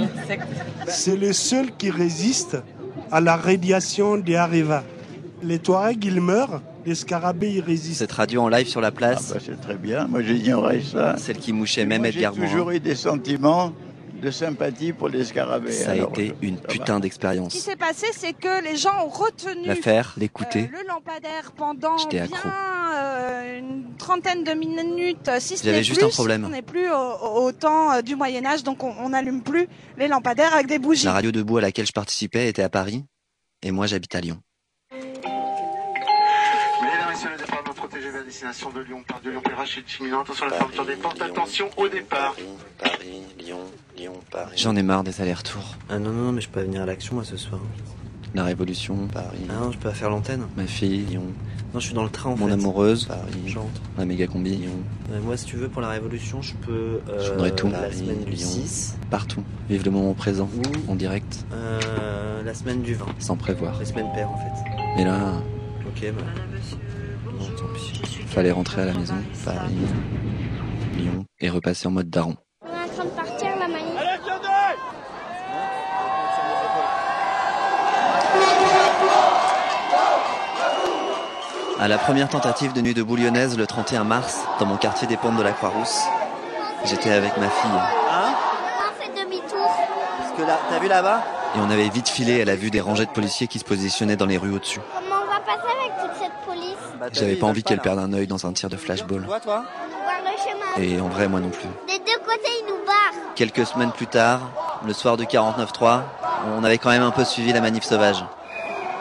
C'est 0.87 1.15
le 1.15 1.31
seul 1.31 1.67
qui 1.77 1.89
résiste 1.91 2.57
à 3.11 3.21
la 3.21 3.35
radiation 3.37 4.17
des 4.17 4.35
Areva. 4.35 4.83
Les 5.43 5.59
Touaregs, 5.59 6.03
ils 6.03 6.19
meurent, 6.19 6.61
les 6.85 6.95
scarabées, 6.95 7.51
ils 7.53 7.61
résistent. 7.61 7.99
Cette 7.99 8.11
radio 8.11 8.41
en 8.41 8.49
live 8.49 8.67
sur 8.67 8.81
la 8.81 8.91
place, 8.91 9.27
Ah 9.31 9.33
bah, 9.35 9.39
C'est 9.45 9.61
très 9.61 9.75
bien, 9.75 10.07
moi 10.07 10.21
j'ignorais 10.21 10.81
ça. 10.81 11.15
celle 11.17 11.37
qui 11.37 11.53
mouchait 11.53 11.85
même 11.85 12.03
J'ai 12.05 12.09
Edgar 12.17 12.35
Morin, 12.35 12.47
toujours 12.47 12.71
eu 12.71 12.79
des 12.79 12.95
sentiments 12.95 13.71
de 14.21 14.31
sympathie 14.31 14.93
pour 14.93 15.09
les 15.09 15.25
scarabées. 15.25 15.71
ça 15.71 15.89
a 15.89 15.93
Alors, 15.93 16.11
été 16.11 16.33
une 16.41 16.57
putain 16.59 16.85
Ce 16.85 16.93
qui 16.97 17.01
d'expérience. 17.01 17.53
s'est 17.55 17.75
passé, 17.75 18.07
c'est 18.13 18.33
que 18.33 18.63
les 18.63 18.77
gens 18.77 19.05
ont 19.05 19.09
retenu 19.09 19.65
L'affaire, 19.65 20.13
euh, 20.15 20.19
l'écouter, 20.21 20.69
le 20.71 20.87
lampadaire 20.87 21.51
pendant 21.57 21.95
bien 22.07 22.27
euh, 22.93 23.59
une 23.59 23.95
trentaine 23.97 24.43
de 24.43 24.51
minutes, 24.53 25.29
si 25.39 25.57
ce 25.57 25.63
J'avais 25.63 25.83
juste 25.83 26.03
un 26.03 26.07
plus. 26.07 26.13
problème. 26.15 26.45
On 26.45 26.49
n'est 26.49 26.61
plus 26.61 26.89
au, 26.91 27.45
au 27.45 27.51
temps 27.51 27.91
euh, 27.91 28.01
du 28.01 28.15
Moyen 28.15 28.45
Âge, 28.45 28.63
donc 28.63 28.83
on 28.83 28.91
on 28.99 29.09
n'allume 29.09 29.41
plus 29.41 29.67
les 29.97 30.07
lampadaires 30.07 30.53
avec 30.53 30.67
des 30.67 30.77
bougies. 30.79 31.05
la 31.05 31.13
radio 31.13 31.31
debout 31.31 31.57
à 31.57 31.61
laquelle 31.61 31.87
je 31.87 31.91
participais 31.91 32.47
était 32.47 32.61
à 32.63 32.69
Paris, 32.69 33.03
et 33.63 33.71
moi 33.71 33.87
j'habite 33.87 34.13
à 34.15 34.21
Lyon. 34.21 34.39
Destination 38.41 38.71
de 38.71 38.81
Lyon 38.83 39.03
par 39.07 39.21
de 39.21 39.29
Lyon 39.29 39.41
Perrache 39.43 39.77
est 39.77 39.99
imminent. 39.99 40.21
Attention 40.21 40.47
à 40.47 40.49
la 40.49 40.55
fermeture 40.57 40.85
des 40.85 40.95
portes. 40.95 41.21
Attention 41.21 41.69
au 41.77 41.87
départ. 41.87 42.35
Paris, 42.79 43.21
Lyon, 43.39 43.59
Lyon, 43.95 44.13
Paris. 44.31 44.53
J'en 44.57 44.75
ai 44.75 44.81
marre 44.81 45.03
des 45.03 45.21
allers-retours. 45.21 45.75
Ah 45.89 45.99
non, 45.99 46.09
non, 46.11 46.31
mais 46.31 46.41
je 46.41 46.49
peux 46.49 46.59
pas 46.61 46.65
venir 46.65 46.81
à 46.81 46.85
l'action 46.87 47.15
moi 47.15 47.23
ce 47.23 47.37
soir. 47.37 47.61
La 48.33 48.43
Révolution, 48.43 49.07
Paris. 49.13 49.45
Ah 49.49 49.53
non, 49.61 49.71
je 49.71 49.77
peux 49.77 49.89
pas 49.89 49.93
faire 49.95 50.09
l'antenne. 50.09 50.47
Ma 50.57 50.65
fille, 50.65 51.05
Lyon. 51.05 51.25
Non, 51.73 51.79
je 51.79 51.85
suis 51.85 51.93
dans 51.93 52.03
le 52.03 52.09
train 52.09 52.31
en 52.31 52.35
Mon 52.37 52.47
fait. 52.47 52.53
amoureuse, 52.53 53.05
Paris. 53.05 53.47
Chante. 53.47 53.79
la 53.97 54.05
méga 54.05 54.25
combi, 54.25 54.55
Lyon. 54.55 54.71
Ouais, 55.11 55.19
moi, 55.19 55.37
si 55.37 55.45
tu 55.45 55.57
veux, 55.57 55.69
pour 55.69 55.81
la 55.83 55.89
Révolution, 55.89 56.41
je 56.41 56.53
peux. 56.55 56.99
euh, 57.09 57.23
Je 57.23 57.31
voudrais 57.33 57.51
tout. 57.51 57.67
La 57.69 57.79
Paris, 57.81 57.97
semaine 57.99 58.23
du 58.23 58.31
Lyon. 58.31 58.47
6, 58.47 58.97
Partout. 59.11 59.43
Vive 59.69 59.85
le 59.85 59.91
moment 59.91 60.13
présent, 60.15 60.49
en 60.87 60.95
direct, 60.95 61.45
euh, 61.53 62.41
la 62.43 62.53
semaine 62.55 62.81
du 62.81 62.95
20. 62.95 63.05
sans 63.19 63.35
prévoir. 63.35 63.77
La 63.77 63.85
semaine 63.85 64.07
paire 64.15 64.31
en 64.31 64.37
fait. 64.37 64.99
Et 65.01 65.05
là, 65.05 65.33
Ok, 65.87 66.11
bah. 66.13 66.23
Non, 67.39 67.45
tant 67.57 67.65
pis. 67.73 68.10
Fallait 68.31 68.51
rentrer 68.51 68.81
à 68.81 68.85
la 68.85 68.93
maison, 68.93 69.15
Paris, 69.45 69.75
Lyon, 70.97 71.25
et 71.39 71.49
repasser 71.49 71.87
en 71.87 71.91
mode 71.91 72.09
daron. 72.09 72.35
On 72.63 72.67
est 72.67 72.71
en 72.71 72.87
train 72.87 73.05
de 73.05 73.09
partir 73.09 73.49
la 73.59 73.67
manif. 73.67 73.91
À 81.79 81.87
la 81.87 81.97
première 81.97 82.29
tentative 82.29 82.73
de 82.73 82.81
nuit 82.81 82.93
de 82.93 83.01
bouillonnaise 83.01 83.57
le 83.57 83.65
31 83.65 84.03
mars, 84.03 84.37
dans 84.59 84.67
mon 84.67 84.77
quartier 84.77 85.07
des 85.07 85.17
Pentes 85.17 85.37
de 85.37 85.41
la 85.41 85.51
Croix-Rousse, 85.51 86.01
j'étais 86.85 87.09
avec 87.11 87.35
ma 87.37 87.49
fille. 87.49 87.71
Hein 88.11 88.33
On 88.77 89.01
fait 89.01 89.09
demi-tour. 89.23 89.67
Parce 90.19 90.31
que 90.37 90.43
là, 90.43 90.59
t'as 90.69 90.77
vu 90.79 90.87
là-bas? 90.87 91.23
Et 91.55 91.59
on 91.59 91.69
avait 91.71 91.89
vite 91.89 92.07
filé 92.07 92.41
à 92.41 92.45
la 92.45 92.55
vue 92.55 92.69
des 92.69 92.81
rangées 92.81 93.07
de 93.07 93.11
policiers 93.11 93.47
qui 93.47 93.57
se 93.57 93.65
positionnaient 93.65 94.15
dans 94.15 94.27
les 94.27 94.37
rues 94.37 94.53
au-dessus. 94.53 94.79
Comment 94.93 95.23
on 95.23 95.27
va 95.27 95.39
passer 95.39 95.67
avec 95.75 95.91
toute 96.01 96.21
cette 96.21 96.45
police 96.45 96.70
Bah, 96.70 96.70
J'avais 97.13 97.35
pas 97.35 97.47
envie 97.47 97.63
qu'elle 97.63 97.79
perde 97.79 97.99
un 97.99 98.13
œil 98.13 98.27
dans 98.27 98.45
un 98.45 98.53
tir 98.53 98.69
de 98.69 98.77
flashball. 98.77 99.23
Toi, 99.25 99.39
toi 99.39 99.63
On 99.65 99.87
nous 99.87 100.03
barre 100.05 100.21
le 100.23 100.81
chemin. 100.81 100.95
Et 100.95 101.01
en 101.01 101.07
vrai, 101.09 101.27
moi 101.27 101.39
non 101.39 101.49
plus. 101.49 101.67
Des 101.87 101.99
deux 101.99 102.19
côtés, 102.25 102.51
ils 102.61 102.65
nous 102.67 102.85
barrent. 102.85 103.33
Quelques 103.35 103.65
semaines 103.65 103.91
plus 103.91 104.07
tard, 104.07 104.51
le 104.85 104.93
soir 104.93 105.17
du 105.17 105.25
49-3, 105.25 106.01
on 106.57 106.63
avait 106.63 106.77
quand 106.77 106.89
même 106.89 107.03
un 107.03 107.11
peu 107.11 107.23
suivi 107.23 107.53
la 107.53 107.61
manif 107.61 107.83
sauvage. 107.83 108.19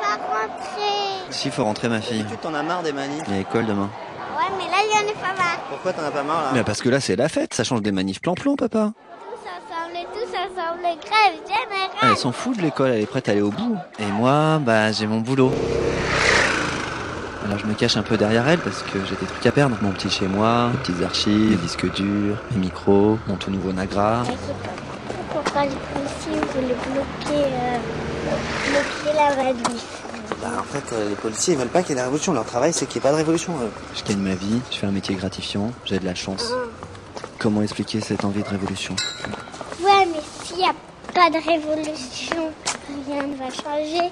Pas 0.02 0.16
rentrer. 0.16 1.30
Si, 1.30 1.50
faut 1.50 1.64
rentrer 1.64 1.88
ma 1.88 2.00
fille. 2.00 2.24
Tu 2.30 2.36
t'en 2.38 2.54
as 2.54 2.62
marre 2.62 2.82
des 2.82 2.92
manifs 2.92 3.22
Il 3.28 3.34
y 3.34 3.38
a 3.38 3.40
école 3.40 3.66
demain. 3.66 3.90
Ouais, 4.36 4.44
mais 4.58 4.64
là, 4.70 4.78
il 4.84 4.90
y 4.90 4.96
en 4.96 5.10
a 5.10 5.14
pas 5.14 5.34
marre. 5.36 5.58
Pourquoi 5.68 5.92
t'en 5.92 6.04
as 6.04 6.10
pas 6.10 6.22
marre 6.22 6.42
là 6.42 6.50
Mais 6.54 6.64
parce 6.64 6.82
que 6.82 6.88
là, 6.88 7.00
c'est 7.00 7.16
la 7.16 7.28
fête, 7.28 7.54
ça 7.54 7.64
change 7.64 7.82
des 7.82 7.92
manifs 7.92 8.20
plan-plan, 8.20 8.56
papa. 8.56 8.92
Tous 9.30 9.48
ensemble, 9.48 10.06
tous 10.12 10.36
ensemble, 10.36 10.82
grève 10.82 11.34
générale. 11.46 11.90
Elle 12.02 12.16
s'en 12.16 12.32
fout 12.32 12.56
de 12.56 12.62
l'école, 12.62 12.90
elle 12.90 13.00
est 13.02 13.06
prête 13.06 13.28
à 13.28 13.32
aller 13.32 13.42
au 13.42 13.50
bout. 13.50 13.76
Et 13.98 14.06
moi, 14.06 14.58
bah, 14.60 14.90
j'ai 14.92 15.06
mon 15.06 15.20
boulot. 15.20 15.52
Alors 17.44 17.58
je 17.58 17.66
me 17.66 17.74
cache 17.74 17.96
un 17.96 18.02
peu 18.02 18.16
derrière 18.16 18.46
elle 18.48 18.58
parce 18.58 18.82
que 18.82 18.98
j'ai 19.04 19.16
des 19.16 19.26
trucs 19.26 19.46
à 19.46 19.52
perdre. 19.52 19.76
Mon 19.82 19.90
petit 19.92 20.10
chez 20.10 20.26
moi, 20.26 20.68
mes 20.72 20.78
petites 20.78 21.02
archives, 21.02 21.50
mes 21.50 21.56
disques 21.56 21.90
durs, 21.92 22.36
mes 22.52 22.58
micros, 22.58 23.18
mon 23.26 23.36
tout 23.36 23.50
nouveau 23.50 23.72
Nagra. 23.72 24.22
Pourquoi 25.32 25.62
les 25.62 25.68
policiers 25.70 26.40
voulaient 26.54 26.74
bloquer, 26.74 27.44
euh, 27.46 27.78
bloquer 28.70 29.16
la 29.16 29.36
manif 29.42 30.02
Bah 30.42 30.48
en 30.58 30.62
fait, 30.64 30.94
euh, 30.94 31.08
les 31.08 31.14
policiers 31.16 31.54
ils 31.54 31.58
veulent 31.58 31.68
pas 31.68 31.82
qu'il 31.82 31.90
y 31.90 31.98
ait 31.98 32.00
de 32.00 32.04
révolution. 32.04 32.32
Leur 32.34 32.44
travail 32.44 32.72
c'est 32.72 32.86
qu'il 32.86 33.00
n'y 33.00 33.06
ait 33.06 33.08
pas 33.08 33.12
de 33.12 33.18
révolution. 33.18 33.54
eux. 33.62 33.70
Je 33.96 34.04
gagne 34.04 34.22
ma 34.22 34.34
vie, 34.34 34.60
je 34.70 34.76
fais 34.76 34.86
un 34.86 34.92
métier 34.92 35.14
gratifiant, 35.14 35.72
j'ai 35.86 35.98
de 35.98 36.04
la 36.04 36.14
chance. 36.14 36.52
Comment 37.38 37.62
expliquer 37.62 38.00
cette 38.00 38.24
envie 38.24 38.42
de 38.42 38.48
révolution? 38.48 38.94
Ouais, 39.82 40.06
mais 40.12 40.20
s'il 40.44 40.58
n'y 40.58 40.64
a 40.64 40.74
pas 41.14 41.30
de 41.30 41.36
révolution, 41.42 42.52
rien 43.08 43.26
ne 43.26 43.36
va 43.36 43.50
changer. 43.50 44.10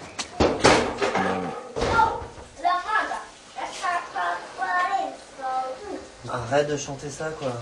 Arrête 6.30 6.68
de 6.68 6.76
chanter 6.76 7.10
ça 7.10 7.30
quoi. 7.30 7.52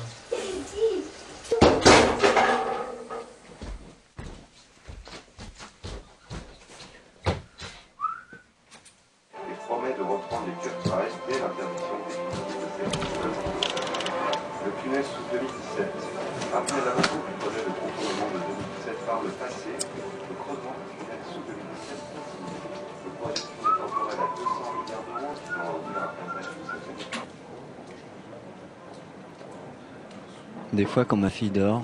Des 30.76 30.84
fois, 30.84 31.04
quand 31.06 31.16
ma 31.16 31.30
fille 31.30 31.48
dort, 31.50 31.80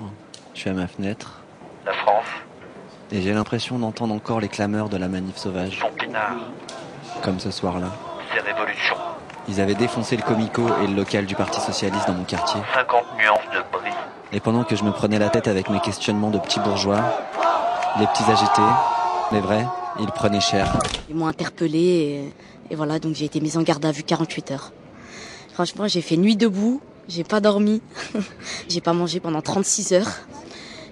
je 0.53 0.59
suis 0.59 0.69
à 0.69 0.73
ma 0.73 0.87
fenêtre 0.87 1.41
La 1.85 1.93
France, 1.93 2.25
et 3.11 3.21
j'ai 3.23 3.33
l'impression 3.33 3.79
d'entendre 3.79 4.13
encore 4.13 4.39
les 4.39 4.47
clameurs 4.49 4.87
de 4.89 4.97
la 4.97 5.07
manif 5.07 5.35
sauvage. 5.37 5.79
son 5.81 5.89
pinard, 5.95 6.35
Comme 7.23 7.39
ce 7.39 7.49
soir-là. 7.49 7.87
ses 8.33 8.39
révolutions. 8.41 8.95
Ils 9.47 9.59
avaient 9.59 9.73
défoncé 9.73 10.15
le 10.15 10.21
comico 10.21 10.61
et 10.83 10.87
le 10.87 10.93
local 10.93 11.25
du 11.25 11.33
Parti 11.35 11.59
Socialiste 11.59 12.07
dans 12.07 12.13
mon 12.13 12.23
quartier. 12.23 12.61
50 12.75 13.03
nuances 13.17 13.39
de 13.55 13.63
bris. 13.77 13.91
Et 14.31 14.39
pendant 14.39 14.63
que 14.63 14.75
je 14.75 14.83
me 14.83 14.91
prenais 14.91 15.17
la 15.17 15.29
tête 15.29 15.47
avec 15.47 15.69
mes 15.71 15.79
questionnements 15.79 16.29
de 16.29 16.37
petits 16.37 16.59
bourgeois, 16.59 17.01
les 17.99 18.05
petits 18.07 18.29
agités, 18.31 18.61
les 19.31 19.39
vrais, 19.41 19.65
ils 19.99 20.11
prenaient 20.11 20.39
cher. 20.39 20.71
Ils 21.09 21.15
m'ont 21.15 21.27
interpellé 21.27 21.79
et, 22.69 22.73
et 22.73 22.75
voilà, 22.75 22.99
donc 22.99 23.15
j'ai 23.15 23.25
été 23.25 23.41
mise 23.41 23.57
en 23.57 23.63
garde 23.63 23.83
à 23.85 23.91
vue 23.91 24.03
48 24.03 24.51
heures. 24.51 24.71
Franchement, 25.53 25.87
j'ai 25.87 26.01
fait 26.01 26.17
nuit 26.17 26.35
debout, 26.35 26.79
j'ai 27.07 27.23
pas 27.23 27.39
dormi, 27.39 27.81
j'ai 28.69 28.81
pas 28.81 28.93
mangé 28.93 29.19
pendant 29.19 29.41
36 29.41 29.93
heures. 29.93 30.11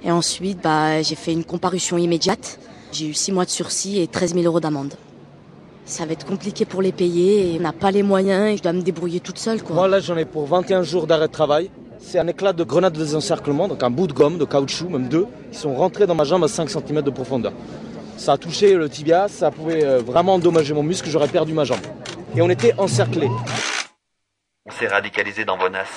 Et 0.03 0.11
ensuite, 0.11 0.59
bah, 0.63 1.01
j'ai 1.01 1.15
fait 1.15 1.31
une 1.31 1.43
comparution 1.43 1.97
immédiate. 1.97 2.59
J'ai 2.91 3.07
eu 3.07 3.13
6 3.13 3.31
mois 3.31 3.45
de 3.45 3.49
sursis 3.49 3.99
et 3.99 4.07
13 4.07 4.33
000 4.33 4.45
euros 4.45 4.59
d'amende. 4.59 4.95
ça 5.85 6.05
va 6.05 6.13
être 6.13 6.25
compliqué 6.25 6.65
pour 6.65 6.81
les 6.81 6.91
payer 6.91 7.55
on 7.57 7.63
n'a 7.63 7.73
pas 7.73 7.91
les 7.91 8.03
moyens 8.03 8.53
et 8.53 8.57
je 8.57 8.63
dois 8.63 8.73
me 8.73 8.81
débrouiller 8.81 9.19
toute 9.19 9.37
seule 9.37 9.63
quoi. 9.63 9.75
Moi 9.75 9.87
là 9.87 9.99
j'en 9.99 10.17
ai 10.17 10.25
pour 10.25 10.45
21 10.45 10.83
jours 10.83 11.07
d'arrêt 11.07 11.27
de 11.27 11.31
travail. 11.31 11.69
C'est 11.99 12.19
un 12.19 12.27
éclat 12.27 12.51
de 12.51 12.63
grenade 12.63 12.93
de 12.93 12.99
désencerclement, 12.99 13.67
donc 13.67 13.83
un 13.83 13.89
bout 13.89 14.07
de 14.07 14.13
gomme, 14.13 14.37
de 14.37 14.45
caoutchouc, 14.45 14.89
même 14.89 15.07
deux, 15.07 15.27
qui 15.51 15.59
sont 15.59 15.75
rentrés 15.75 16.07
dans 16.07 16.15
ma 16.15 16.23
jambe 16.23 16.43
à 16.43 16.47
5 16.47 16.69
cm 16.69 17.01
de 17.01 17.11
profondeur. 17.11 17.53
Ça 18.17 18.33
a 18.33 18.37
touché 18.37 18.73
le 18.73 18.89
tibia, 18.89 19.27
ça 19.27 19.51
pouvait 19.51 19.85
euh, 19.85 19.99
vraiment 19.99 20.33
endommager 20.33 20.73
mon 20.73 20.83
muscle, 20.83 21.09
j'aurais 21.09 21.27
perdu 21.27 21.53
ma 21.53 21.63
jambe. 21.63 21.79
Et 22.35 22.41
on 22.41 22.49
était 22.49 22.73
encerclés. 22.77 23.29
On 24.67 24.71
s'est 24.71 24.87
radicalisé 24.87 25.43
dans 25.45 25.57
Bonas. 25.57 25.87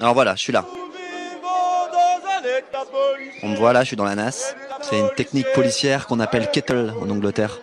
Alors 0.00 0.14
voilà, 0.14 0.34
je 0.36 0.42
suis 0.42 0.52
là. 0.52 0.64
On 3.42 3.48
me 3.48 3.56
voit 3.56 3.72
là, 3.72 3.82
je 3.82 3.88
suis 3.88 3.96
dans 3.96 4.04
la 4.04 4.14
NAS. 4.14 4.54
C'est 4.82 4.98
une 4.98 5.10
technique 5.10 5.50
policière 5.52 6.06
qu'on 6.06 6.20
appelle 6.20 6.50
kettle 6.50 6.94
en 7.00 7.10
Angleterre. 7.10 7.58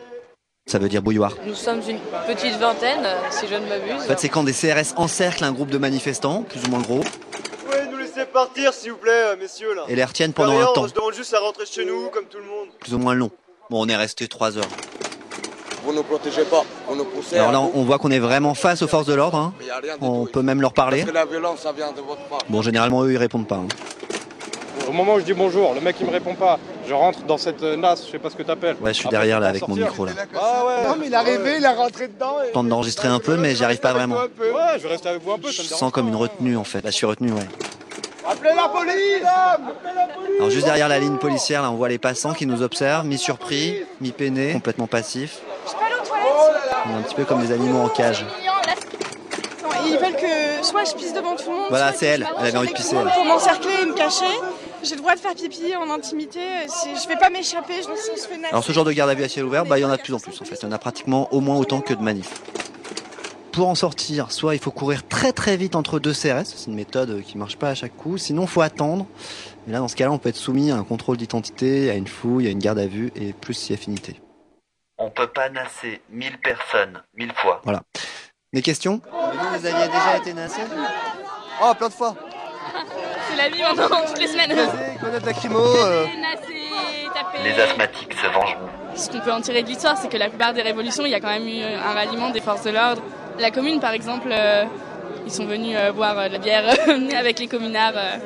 Ça 0.66 0.80
veut 0.80 0.90
dire 0.90 1.02
bouilloire. 1.02 1.34
Nous 1.46 1.56
sommes 1.56 1.82
une 1.88 2.00
petite 2.28 2.58
vingtaine, 2.58 3.06
si 3.32 3.48
je 3.48 3.56
ne 3.56 3.68
m'abuse. 3.68 4.02
En 4.04 4.08
fait, 4.08 4.20
c'est 4.20 4.30
quand 4.30 4.44
des 4.44 4.54
CRS 4.54 4.94
encerclent 4.98 5.44
un 5.44 5.52
groupe 5.52 5.70
de 5.70 5.78
manifestants, 5.78 6.44
plus 6.44 6.64
ou 6.66 6.70
moins 6.70 6.82
gros, 6.82 7.02
Vous 7.02 7.66
pouvez 7.66 7.86
nous 7.90 7.98
laisser 7.98 8.26
partir 8.26 8.74
s'il 8.74 8.92
vous 8.92 8.98
plaît, 8.98 9.12
euh, 9.12 9.36
messieurs 9.38 9.74
là. 9.76 9.84
et 9.88 9.96
les 9.96 10.04
retiennent 10.04 10.34
pendant 10.34 10.58
un 10.60 10.74
temps, 10.74 10.88
se 10.88 10.94
demande 10.94 11.14
juste 11.14 11.34
à 11.34 11.40
rentrer 11.40 11.66
chez 11.66 11.86
nous 11.86 12.10
comme 12.10 12.26
tout 12.26 12.38
le 12.38 12.46
monde. 12.46 12.68
plus 12.80 12.94
ou 12.94 12.98
moins 12.98 13.14
long. 13.14 13.32
Bon, 13.70 13.86
on 13.86 13.88
est 13.90 13.96
resté 13.96 14.28
trois 14.28 14.58
heures. 14.58 14.68
Vous 15.86 15.92
ne 15.94 16.02
protégez 16.02 16.44
pas, 16.46 16.64
vous 16.88 16.96
nous 16.96 17.04
poussez. 17.06 17.38
Alors 17.38 17.52
là, 17.52 17.62
on 17.62 17.84
voit 17.84 17.98
qu'on 18.00 18.12
est 18.12 18.20
vraiment 18.20 18.54
face 18.54 18.82
aux 18.82 18.88
forces 18.88 19.06
de 19.08 19.14
l'ordre. 19.14 19.38
hein. 19.38 19.54
On 20.02 20.26
peut 20.26 20.42
même 20.42 20.62
leur 20.62 20.74
parler. 20.74 21.00
Parce 21.00 21.10
que 21.12 21.16
la 21.16 21.26
violence, 21.26 21.60
ça 21.60 21.72
vient 21.74 21.92
de 21.92 22.00
votre 22.02 22.22
part. 22.30 22.40
Bon, 22.50 22.62
généralement, 22.62 23.04
eux, 23.04 23.12
ils 23.12 23.18
répondent 23.18 23.48
pas. 23.48 23.56
hein. 23.58 23.68
Au 24.88 24.92
moment 24.92 25.16
où 25.16 25.20
je 25.20 25.24
dis 25.24 25.34
bonjour, 25.34 25.74
le 25.74 25.80
mec 25.80 25.96
il 26.02 26.06
me 26.08 26.12
répond 26.12 26.36
pas. 26.36 26.60
Je 26.88 26.94
rentre 26.94 27.24
dans 27.24 27.38
cette 27.38 27.64
euh, 27.64 27.78
NAS, 27.78 28.04
je 28.06 28.12
sais 28.12 28.20
pas 28.20 28.30
ce 28.30 28.36
que 28.36 28.44
t'appelles. 28.44 28.76
Ouais, 28.82 28.90
je 28.92 28.98
suis 29.00 29.06
Après, 29.08 29.18
derrière 29.18 29.40
là 29.40 29.48
avec 29.48 29.66
mon 29.68 29.76
micro 29.76 30.04
là. 30.06 30.12
Ah 30.36 30.66
ouais. 30.66 30.88
Non, 30.90 30.96
mais 31.00 31.08
il 31.08 31.14
est 31.14 31.16
arrivé, 31.16 31.56
il 31.58 31.64
est 31.64 31.68
rentré 31.74 32.10
dedans. 32.10 32.36
Je 32.46 32.52
tente 32.52 32.68
d'enregistrer 32.68 33.08
un 33.08 33.20
peu, 33.20 33.38
mais 33.38 33.56
j'y 33.56 33.64
arrive 33.64 33.80
pas 33.80 33.94
vraiment. 33.94 34.16
Ouais, 34.18 34.28
je 34.78 34.84
vais 34.84 34.90
rester 34.90 35.08
avec 35.08 35.24
vous 35.24 35.32
un 35.32 35.38
peu, 35.38 35.52
ça 35.54 35.62
me 35.62 35.64
Je 35.64 35.70
dérange 35.70 35.80
sens 35.80 35.92
comme 35.92 36.10
une 36.10 36.16
retenue 36.18 36.58
en 36.58 36.66
fait. 36.66 36.84
Là, 36.84 36.90
je 36.92 36.96
suis 36.96 37.06
retenu, 37.06 37.32
ouais. 37.32 37.48
Appelez 38.30 38.52
la 38.56 38.68
police 38.70 39.24
Alors 40.40 40.50
juste 40.50 40.66
derrière 40.66 40.90
la 40.90 41.00
ligne 41.00 41.18
policière, 41.18 41.62
là, 41.62 41.72
on 41.72 41.76
voit 41.76 41.90
les 41.90 41.98
passants 41.98 42.34
qui 42.34 42.46
nous 42.46 42.62
observent, 42.62 43.06
mi-surpris, 43.06 43.78
mi-peinés, 44.02 44.52
complètement 44.54 44.88
passifs. 44.88 45.40
On 46.86 46.90
est 46.90 47.00
un 47.00 47.02
petit 47.02 47.16
peu 47.16 47.26
comme 47.26 47.42
des 47.42 47.52
animaux 47.52 47.80
en 47.80 47.90
cage. 47.90 48.26
Ils 49.86 49.98
veulent 49.98 50.16
que 50.16 50.66
soit 50.66 50.86
je 50.86 50.94
pisse 50.94 51.14
devant 51.14 51.36
tout 51.36 51.50
le 51.50 51.56
monde. 51.56 51.66
Voilà, 51.70 51.94
c'est 51.94 52.06
elle. 52.06 52.28
Elle 52.40 52.48
avait 52.48 52.58
envie 52.58 52.70
de 52.70 52.74
pisser. 52.74 52.96
Pour 52.96 53.26
m'encercler 53.26 53.72
et 53.82 53.86
me 53.86 53.94
cacher. 53.94 54.26
J'ai 54.84 54.96
le 54.96 55.02
droit 55.02 55.16
de 55.16 55.20
faire 55.20 55.34
pipi 55.34 55.76
en 55.76 55.90
intimité. 55.90 56.40
Je 56.68 57.08
vais 57.08 57.16
pas 57.16 57.30
m'échapper, 57.30 57.76
je 57.78 57.88
fenêtre. 58.22 58.50
Alors 58.52 58.64
ce 58.64 58.72
genre 58.74 58.84
de 58.84 58.92
garde 58.92 59.10
à 59.10 59.14
vue 59.14 59.24
à 59.24 59.30
ciel 59.30 59.46
ouvert, 59.46 59.66
bah, 59.66 59.80
il 59.80 59.82
y 59.82 59.86
en 59.86 59.90
a 59.90 59.98
de 59.98 60.02
plus 60.02 60.14
en 60.14 60.20
plus 60.20 60.40
en 60.42 60.46
fait. 60.46 60.56
Il 60.62 60.64
y 60.64 60.68
en 60.68 60.72
a 60.74 60.78
pratiquement 60.78 61.34
au 61.34 61.40
moins 61.40 61.58
autant 61.58 61.80
que 61.80 61.94
de 61.94 62.02
manifs. 62.02 62.42
Pour 63.54 63.70
en 63.70 63.76
sortir, 63.76 64.32
soit 64.32 64.56
il 64.56 64.60
faut 64.60 64.72
courir 64.72 65.08
très 65.08 65.32
très 65.32 65.58
vite 65.58 65.76
entre 65.76 66.00
deux 66.00 66.12
CRS, 66.12 66.46
c'est 66.46 66.66
une 66.66 66.74
méthode 66.74 67.22
qui 67.22 67.38
marche 67.38 67.56
pas 67.56 67.70
à 67.70 67.76
chaque 67.76 67.96
coup, 67.96 68.18
sinon 68.18 68.42
il 68.42 68.48
faut 68.48 68.62
attendre. 68.62 69.06
Et 69.68 69.72
là 69.72 69.78
dans 69.78 69.88
ce 69.88 69.96
cas-là, 69.96 70.12
on 70.12 70.18
peut 70.18 70.30
être 70.30 70.36
soumis 70.36 70.72
à 70.72 70.76
un 70.76 70.84
contrôle 70.84 71.18
d'identité, 71.18 71.92
à 71.92 71.94
une 71.94 72.08
fouille, 72.08 72.48
à 72.48 72.50
une 72.50 72.58
garde 72.58 72.80
à 72.80 72.88
vue 72.88 73.12
et 73.16 73.32
plus 73.32 73.54
si 73.54 73.72
affinité. 73.72 74.20
On 75.06 75.10
peut 75.10 75.28
pas 75.28 75.50
nasser 75.50 76.02
1000 76.12 76.38
personnes, 76.40 77.04
1000 77.18 77.34
fois. 77.34 77.60
Voilà. 77.66 77.82
Des 78.54 78.62
questions? 78.62 79.02
Vous, 79.12 79.50
vous 79.60 79.66
aviez 79.66 79.88
déjà 79.88 80.16
été 80.18 80.34
nassé? 80.34 80.62
Oh, 81.62 81.74
plein 81.78 81.90
de 81.90 81.94
fois 81.94 82.16
C'est 83.30 83.36
la 83.36 83.50
vie 83.50 83.62
maintenant, 83.62 83.98
toutes 84.08 84.18
les 84.20 84.28
semaines. 84.28 84.56
Lacrymo, 85.26 85.60
euh, 85.60 86.06
Les 87.44 87.60
asthmatiques 87.62 88.14
se 88.14 88.28
vengeront. 88.28 88.70
Ce 88.96 89.10
qu'on 89.10 89.20
peut 89.20 89.34
en 89.34 89.42
tirer 89.42 89.64
de 89.64 89.68
l'histoire, 89.68 89.98
c'est 89.98 90.08
que 90.08 90.16
la 90.16 90.30
plupart 90.30 90.54
des 90.54 90.62
révolutions, 90.62 91.04
il 91.06 91.12
y 91.12 91.16
a 91.16 91.20
quand 91.20 91.28
même 91.38 91.50
eu 91.50 91.62
un 91.62 91.94
ralliement 91.94 92.30
des 92.30 92.40
forces 92.40 92.64
de 92.64 92.70
l'ordre. 92.72 93.02
La 93.40 93.52
commune, 93.52 93.82
par 93.82 93.92
exemple, 93.92 94.30
euh, 94.32 94.64
ils 95.26 95.34
sont 95.34 95.46
venus 95.46 95.76
euh, 95.78 95.92
boire 95.92 96.18
euh, 96.18 96.28
de 96.30 96.34
la 96.34 96.40
bière 96.40 96.64
avec 97.20 97.40
les 97.40 97.48
communards. 97.48 97.98
euh. 97.98 98.18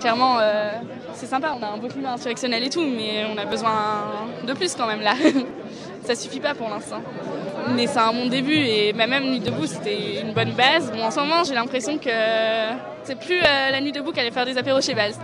Clairement, 0.00 0.38
euh, 0.40 0.70
c'est 1.14 1.26
sympa, 1.26 1.54
on 1.58 1.62
a 1.62 1.66
un 1.68 1.76
beau 1.76 1.88
climat 1.88 2.12
insurrectionnel 2.12 2.64
et 2.64 2.70
tout, 2.70 2.80
mais 2.82 3.26
on 3.30 3.36
a 3.36 3.44
besoin 3.44 4.26
de 4.42 4.52
plus 4.54 4.74
quand 4.74 4.86
même 4.86 5.02
là. 5.02 5.12
Ça 6.04 6.14
suffit 6.14 6.40
pas 6.40 6.54
pour 6.54 6.68
l'instant. 6.68 7.00
Mais 7.74 7.86
c'est 7.86 7.98
un 7.98 8.12
bon 8.12 8.26
début 8.28 8.54
et 8.56 8.92
bah, 8.92 9.06
même 9.06 9.24
Nuit 9.24 9.40
debout, 9.40 9.66
c'était 9.66 10.20
une 10.20 10.32
bonne 10.34 10.52
base. 10.52 10.90
Bon, 10.92 11.02
en 11.04 11.10
ce 11.10 11.18
moment, 11.20 11.44
j'ai 11.44 11.54
l'impression 11.54 11.96
que 11.96 12.10
c'est 13.04 13.18
plus 13.18 13.38
euh, 13.38 13.70
la 13.70 13.80
Nuit 13.80 13.92
debout 13.92 14.12
qu'aller 14.12 14.30
faire 14.30 14.44
des 14.44 14.58
apéros 14.58 14.80
chez 14.82 14.94
Baz. 14.94 15.18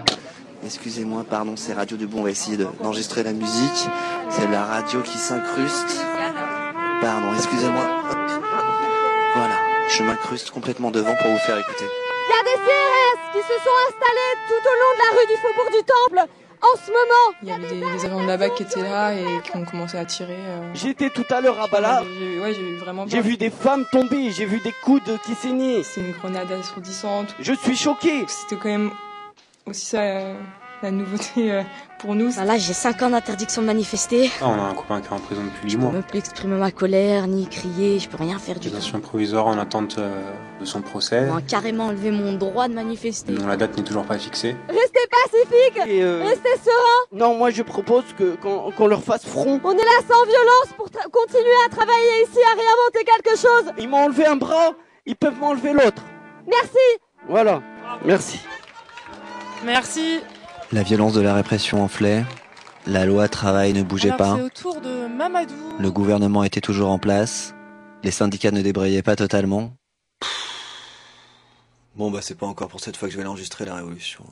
Excusez-moi, 0.64 1.24
pardon, 1.28 1.54
c'est 1.56 1.72
Radio 1.74 1.96
du 1.96 2.06
Bon, 2.06 2.20
on 2.20 2.22
va 2.24 2.30
essayer 2.30 2.56
de- 2.56 2.68
d'enregistrer 2.82 3.22
la 3.22 3.32
musique. 3.32 3.88
C'est 4.30 4.46
la 4.50 4.64
radio 4.64 5.00
qui 5.02 5.18
s'incruste. 5.18 6.04
Pardon, 7.00 7.28
excusez-moi. 7.34 7.84
Voilà, 9.34 9.54
je 9.88 10.02
m'incruste 10.02 10.50
complètement 10.50 10.90
devant 10.90 11.14
pour 11.16 11.30
vous 11.30 11.38
faire 11.38 11.58
écouter. 11.58 11.84
Il 11.84 12.32
y 12.32 12.40
a 12.40 12.42
des 12.44 12.58
CRS 12.64 13.32
qui 13.32 13.38
se 13.40 13.58
sont 13.64 13.76
installés 13.88 14.32
tout 14.48 14.62
au 14.68 14.74
long 14.80 14.92
de 14.94 14.98
la 14.98 15.18
rue 15.18 15.26
du 15.26 15.36
Faubourg 15.40 15.70
du 15.70 15.84
Temple 15.84 16.30
en 16.62 16.76
ce 16.78 16.90
moment. 16.90 17.38
Il 17.42 17.48
y 17.48 17.52
avait 17.52 17.68
des, 17.68 17.80
des 17.80 18.04
agents 18.06 18.22
de 18.22 18.26
la 18.26 18.36
BAC 18.36 18.54
qui 18.54 18.62
étaient 18.64 18.82
là 18.82 19.14
et 19.14 19.24
qui 19.42 19.56
ont 19.56 19.64
commencé 19.64 19.96
à 19.96 20.04
tirer. 20.04 20.36
euh. 20.36 20.70
J'étais 20.74 21.10
tout 21.10 21.24
à 21.30 21.40
l'heure 21.40 21.60
à 21.60 21.66
Bala. 21.68 22.02
J'ai- 22.18 22.38
Ouais, 22.40 22.54
j'ai 22.54 22.62
eu 22.62 22.76
vraiment 22.78 23.06
J'ai 23.06 23.20
vu 23.20 23.36
des 23.36 23.50
femmes 23.50 23.84
tomber, 23.92 24.30
j'ai 24.30 24.44
vu 24.46 24.60
des 24.60 24.72
coudes 24.84 25.18
qui 25.24 25.34
saignaient. 25.34 25.82
C'est 25.82 26.00
une 26.00 26.12
grenade 26.12 26.50
assourdissante. 26.52 27.34
Je 27.38 27.52
suis 27.52 27.76
choqué. 27.76 28.24
C'était 28.28 28.56
quand 28.56 28.68
même 28.68 28.90
aussi 29.66 29.84
ça 29.86 30.00
euh, 30.00 30.34
la 30.82 30.90
nouveauté 30.90 31.52
euh, 31.52 31.62
pour 31.98 32.14
nous. 32.14 32.32
Bah 32.34 32.44
là, 32.44 32.56
j'ai 32.58 32.72
5 32.72 33.02
ans 33.02 33.10
d'interdiction 33.10 33.62
de 33.62 33.66
manifester. 33.66 34.30
Ah, 34.40 34.46
on 34.48 34.52
a 34.58 34.62
un 34.70 34.74
copain 34.74 35.00
qui 35.00 35.08
est 35.08 35.12
en 35.12 35.18
prison 35.18 35.42
depuis 35.44 35.64
8 35.64 35.70
Je 35.70 35.76
peux 35.76 35.82
mois. 35.82 35.92
même 35.92 36.02
plus 36.02 36.18
exprimer 36.20 36.56
ma 36.56 36.70
colère, 36.70 37.26
ni 37.26 37.46
crier, 37.48 37.98
je 37.98 38.08
peux 38.08 38.16
rien 38.16 38.38
faire 38.38 38.54
du 38.54 38.68
tout. 38.68 38.74
Détention 38.74 39.00
provisoire 39.00 39.46
en 39.46 39.58
attente 39.58 39.96
euh, 39.98 40.22
de 40.60 40.64
son 40.64 40.80
procès. 40.80 41.26
On 41.30 41.34
m'a 41.34 41.42
carrément 41.42 41.86
enlevé 41.86 42.10
mon 42.10 42.32
droit 42.32 42.68
de 42.68 42.74
manifester. 42.74 43.32
dont 43.32 43.46
la 43.46 43.56
date 43.56 43.76
n'est 43.76 43.84
toujours 43.84 44.04
pas 44.04 44.18
fixée. 44.18 44.56
Restez 44.68 45.00
pacifiques, 45.10 45.86
Et, 45.88 46.02
euh, 46.02 46.22
restez 46.24 46.56
sereins. 46.64 47.06
Non, 47.12 47.36
moi 47.36 47.50
je 47.50 47.62
propose 47.62 48.04
que 48.18 48.36
qu'on 48.36 48.70
qu'on 48.72 48.86
leur 48.86 49.02
fasse 49.02 49.26
front. 49.26 49.60
On 49.62 49.72
est 49.72 49.76
là 49.76 50.00
sans 50.08 50.24
violence 50.24 50.68
pour 50.76 50.86
tra- 50.88 51.10
continuer 51.10 51.56
à 51.66 51.68
travailler 51.68 52.22
ici, 52.22 52.38
à 52.46 52.54
réinventer 52.54 53.04
quelque 53.04 53.36
chose. 53.38 53.72
Ils 53.78 53.88
m'ont 53.88 54.04
enlevé 54.04 54.24
un 54.26 54.36
bras, 54.36 54.72
ils 55.06 55.16
peuvent 55.16 55.38
m'enlever 55.38 55.72
l'autre. 55.72 56.02
Merci. 56.46 56.78
Voilà. 57.28 57.60
Merci. 58.04 58.40
Merci. 59.64 60.20
La 60.72 60.84
violence 60.84 61.14
de 61.14 61.20
la 61.20 61.34
répression 61.34 61.82
enflait. 61.82 62.24
La 62.86 63.04
loi 63.04 63.28
travail 63.28 63.72
ne 63.72 63.82
bougeait 63.82 64.12
Alors, 64.12 64.18
pas. 64.18 64.36
C'est 64.36 64.42
au 64.42 64.48
tour 64.48 64.80
de 64.80 65.08
Mamadou. 65.08 65.54
Le 65.80 65.90
gouvernement 65.90 66.44
était 66.44 66.60
toujours 66.60 66.90
en 66.90 66.98
place. 66.98 67.54
Les 68.04 68.12
syndicats 68.12 68.52
ne 68.52 68.62
débrayaient 68.62 69.02
pas 69.02 69.16
totalement. 69.16 69.72
Bon 71.96 72.12
bah 72.12 72.20
c'est 72.22 72.38
pas 72.38 72.46
encore 72.46 72.68
pour 72.68 72.78
cette 72.78 72.96
fois 72.96 73.08
que 73.08 73.12
je 73.12 73.18
vais 73.18 73.24
l'enregistrer 73.24 73.64
la 73.64 73.74
révolution. 73.74 74.24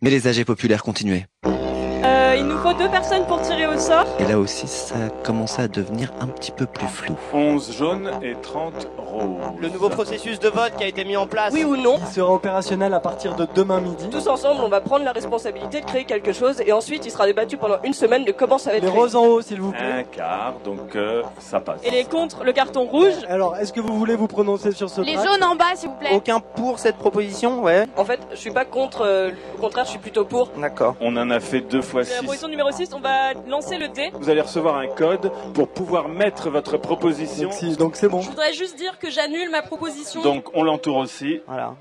Mais 0.00 0.08
les 0.08 0.26
AG 0.26 0.44
populaires 0.44 0.82
continuaient. 0.82 1.26
Euh, 1.46 2.34
il 2.38 2.46
nous 2.46 2.58
faut 2.58 2.72
deux 2.72 2.88
personnes 2.90 3.26
pour 3.26 3.42
tirer 3.42 3.66
au 3.66 3.78
sort. 3.78 4.01
Et 4.18 4.24
là 4.24 4.38
aussi 4.38 4.66
ça 4.66 4.94
commençait 5.24 5.62
à 5.62 5.68
devenir 5.68 6.12
un 6.20 6.26
petit 6.28 6.52
peu 6.52 6.66
plus 6.66 6.86
flou. 6.86 7.16
11 7.32 7.72
jaunes 7.76 8.10
et 8.22 8.34
30 8.40 8.88
roses. 8.98 9.22
Le 9.60 9.68
nouveau 9.68 9.88
processus 9.88 10.38
de 10.38 10.48
vote 10.48 10.72
qui 10.76 10.84
a 10.84 10.86
été 10.86 11.04
mis 11.04 11.16
en 11.16 11.26
place. 11.26 11.52
Oui 11.52 11.64
ou 11.64 11.76
non 11.76 11.96
Il 12.00 12.06
sera 12.12 12.32
opérationnel 12.32 12.94
à 12.94 13.00
partir 13.00 13.34
de 13.34 13.46
demain 13.54 13.80
midi. 13.80 14.08
Tous 14.10 14.28
ensemble, 14.28 14.60
on 14.62 14.68
va 14.68 14.80
prendre 14.80 15.04
la 15.04 15.12
responsabilité 15.12 15.80
de 15.80 15.86
créer 15.86 16.04
quelque 16.04 16.32
chose 16.32 16.60
et 16.64 16.72
ensuite 16.72 17.04
il 17.04 17.10
sera 17.10 17.26
débattu 17.26 17.56
pendant 17.56 17.76
une 17.82 17.94
semaine 17.94 18.24
de 18.24 18.32
comment 18.32 18.58
ça 18.58 18.70
va 18.70 18.76
être 18.76 18.84
Les 18.84 18.90
roses 18.90 19.16
en 19.16 19.24
haut, 19.26 19.40
s'il 19.40 19.60
vous 19.60 19.72
plaît. 19.72 19.80
Un 19.82 20.02
quart, 20.04 20.54
donc 20.64 20.94
euh, 20.94 21.22
ça 21.38 21.60
passe. 21.60 21.80
Et 21.84 21.90
les 21.90 22.04
contre, 22.04 22.44
le 22.44 22.52
carton 22.52 22.84
rouge. 22.84 23.14
Alors, 23.28 23.56
est-ce 23.56 23.72
que 23.72 23.80
vous 23.80 23.96
voulez 23.98 24.14
vous 24.14 24.28
prononcer 24.28 24.72
sur 24.72 24.88
ce 24.90 25.00
Les 25.00 25.14
jaunes 25.14 25.42
en 25.42 25.56
bas, 25.56 25.74
s'il 25.74 25.88
vous 25.88 25.96
plaît. 25.96 26.10
Aucun 26.14 26.40
pour 26.40 26.78
cette 26.78 26.96
proposition, 26.96 27.62
ouais. 27.62 27.86
En 27.96 28.04
fait, 28.04 28.20
je 28.30 28.36
suis 28.36 28.50
pas 28.52 28.64
contre, 28.64 29.02
euh, 29.04 29.30
au 29.56 29.60
contraire, 29.60 29.84
je 29.84 29.90
suis 29.90 29.98
plutôt 29.98 30.24
pour. 30.24 30.48
D'accord. 30.58 30.94
On 31.00 31.16
en 31.16 31.30
a 31.30 31.40
fait 31.40 31.60
deux 31.60 31.82
fois 31.82 32.04
C'est 32.04 32.14
la 32.14 32.20
six. 32.20 32.26
position 32.26 32.48
numéro 32.48 32.70
6, 32.70 32.90
on 32.94 33.00
va 33.00 33.32
lancer 33.48 33.78
le 33.78 33.88
dé. 33.88 34.01
Vous 34.14 34.28
allez 34.30 34.40
recevoir 34.40 34.76
un 34.76 34.86
code 34.88 35.30
pour 35.54 35.68
pouvoir 35.68 36.08
mettre 36.08 36.50
votre 36.50 36.76
proposition. 36.78 37.48
Donc, 37.50 37.58
si- 37.58 37.76
donc 37.76 37.96
c'est 37.96 38.08
bon. 38.08 38.20
Je 38.20 38.28
voudrais 38.30 38.52
juste 38.52 38.76
dire 38.76 38.98
que 38.98 39.10
j'annule 39.10 39.50
ma 39.50 39.62
proposition. 39.62 40.22
Donc 40.22 40.50
on 40.54 40.62
l'entoure 40.62 40.96
aussi. 40.96 41.40
Voilà. 41.46 41.74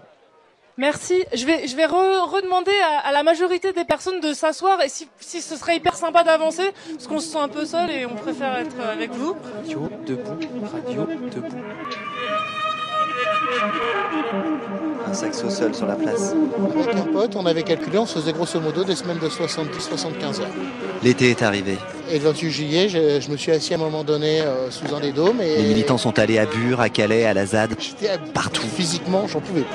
Merci. 0.78 1.24
Je 1.34 1.46
vais, 1.46 1.68
je 1.68 1.76
vais 1.76 1.86
re- 1.86 2.30
redemander 2.30 2.72
à, 2.84 3.08
à 3.08 3.12
la 3.12 3.24
majorité 3.24 3.74
des 3.74 3.84
personnes 3.84 4.20
de 4.22 4.34
s'asseoir 4.34 4.82
et 4.82 4.90
si, 4.90 5.08
si 5.20 5.42
ce 5.42 5.56
serait 5.58 5.76
hyper 5.76 5.96
sympa 5.96 6.24
d'avancer, 6.24 6.72
parce 6.94 7.08
qu'on 7.08 7.20
se 7.20 7.28
sent 7.30 7.38
un 7.40 7.50
peu 7.50 7.66
seul 7.66 7.90
et 7.92 8.06
on 8.06 8.16
préfère 8.16 8.56
être 8.58 8.80
avec 8.80 9.12
vous. 9.12 9.36
Radio 9.58 9.90
debout, 10.08 10.40
radio 10.74 11.06
debout. 11.06 11.58
Un 15.08 15.14
saxo 15.14 15.50
seul 15.50 15.76
sur 15.76 15.86
la 15.88 15.96
place. 15.96 16.34
Avec 16.80 16.96
un 16.96 17.02
pote, 17.12 17.36
on 17.36 17.46
avait 17.46 17.64
calculé, 17.64 17.98
on 17.98 18.06
se 18.06 18.20
faisait 18.20 18.32
grosso 18.32 18.60
modo 18.62 18.84
des 18.84 18.96
semaines 18.96 19.18
de 19.20 19.28
70-75 19.28 20.42
heures. 20.42 20.48
L'été 21.04 21.32
est 21.32 21.42
arrivé. 21.42 21.78
Et 22.10 22.18
le 22.20 22.26
28 22.26 22.50
juillet, 22.52 22.90
je, 22.90 23.20
je 23.20 23.30
me 23.30 23.36
suis 23.38 23.52
assis 23.52 23.74
à 23.74 23.78
un 23.78 23.80
moment 23.80 24.04
donné 24.04 24.42
euh, 24.42 24.70
sous 24.72 24.94
un 24.96 25.00
des 25.00 25.12
dômes 25.12 25.42
et 25.42 25.58
Les 25.58 25.64
militants 25.64 25.98
sont 25.98 26.18
allés 26.18 26.38
à 26.38 26.46
Bure, 26.46 26.80
à 26.80 26.90
Calais, 26.90 27.26
à 27.26 27.34
la 27.34 27.46
ZAD. 27.46 27.72
j'étais 27.80 28.10
à- 28.10 28.18
Partout. 28.18 28.62
Physiquement, 28.76 29.28
j'en 29.28 29.42
pouvais 29.42 29.62
plus. 29.62 29.70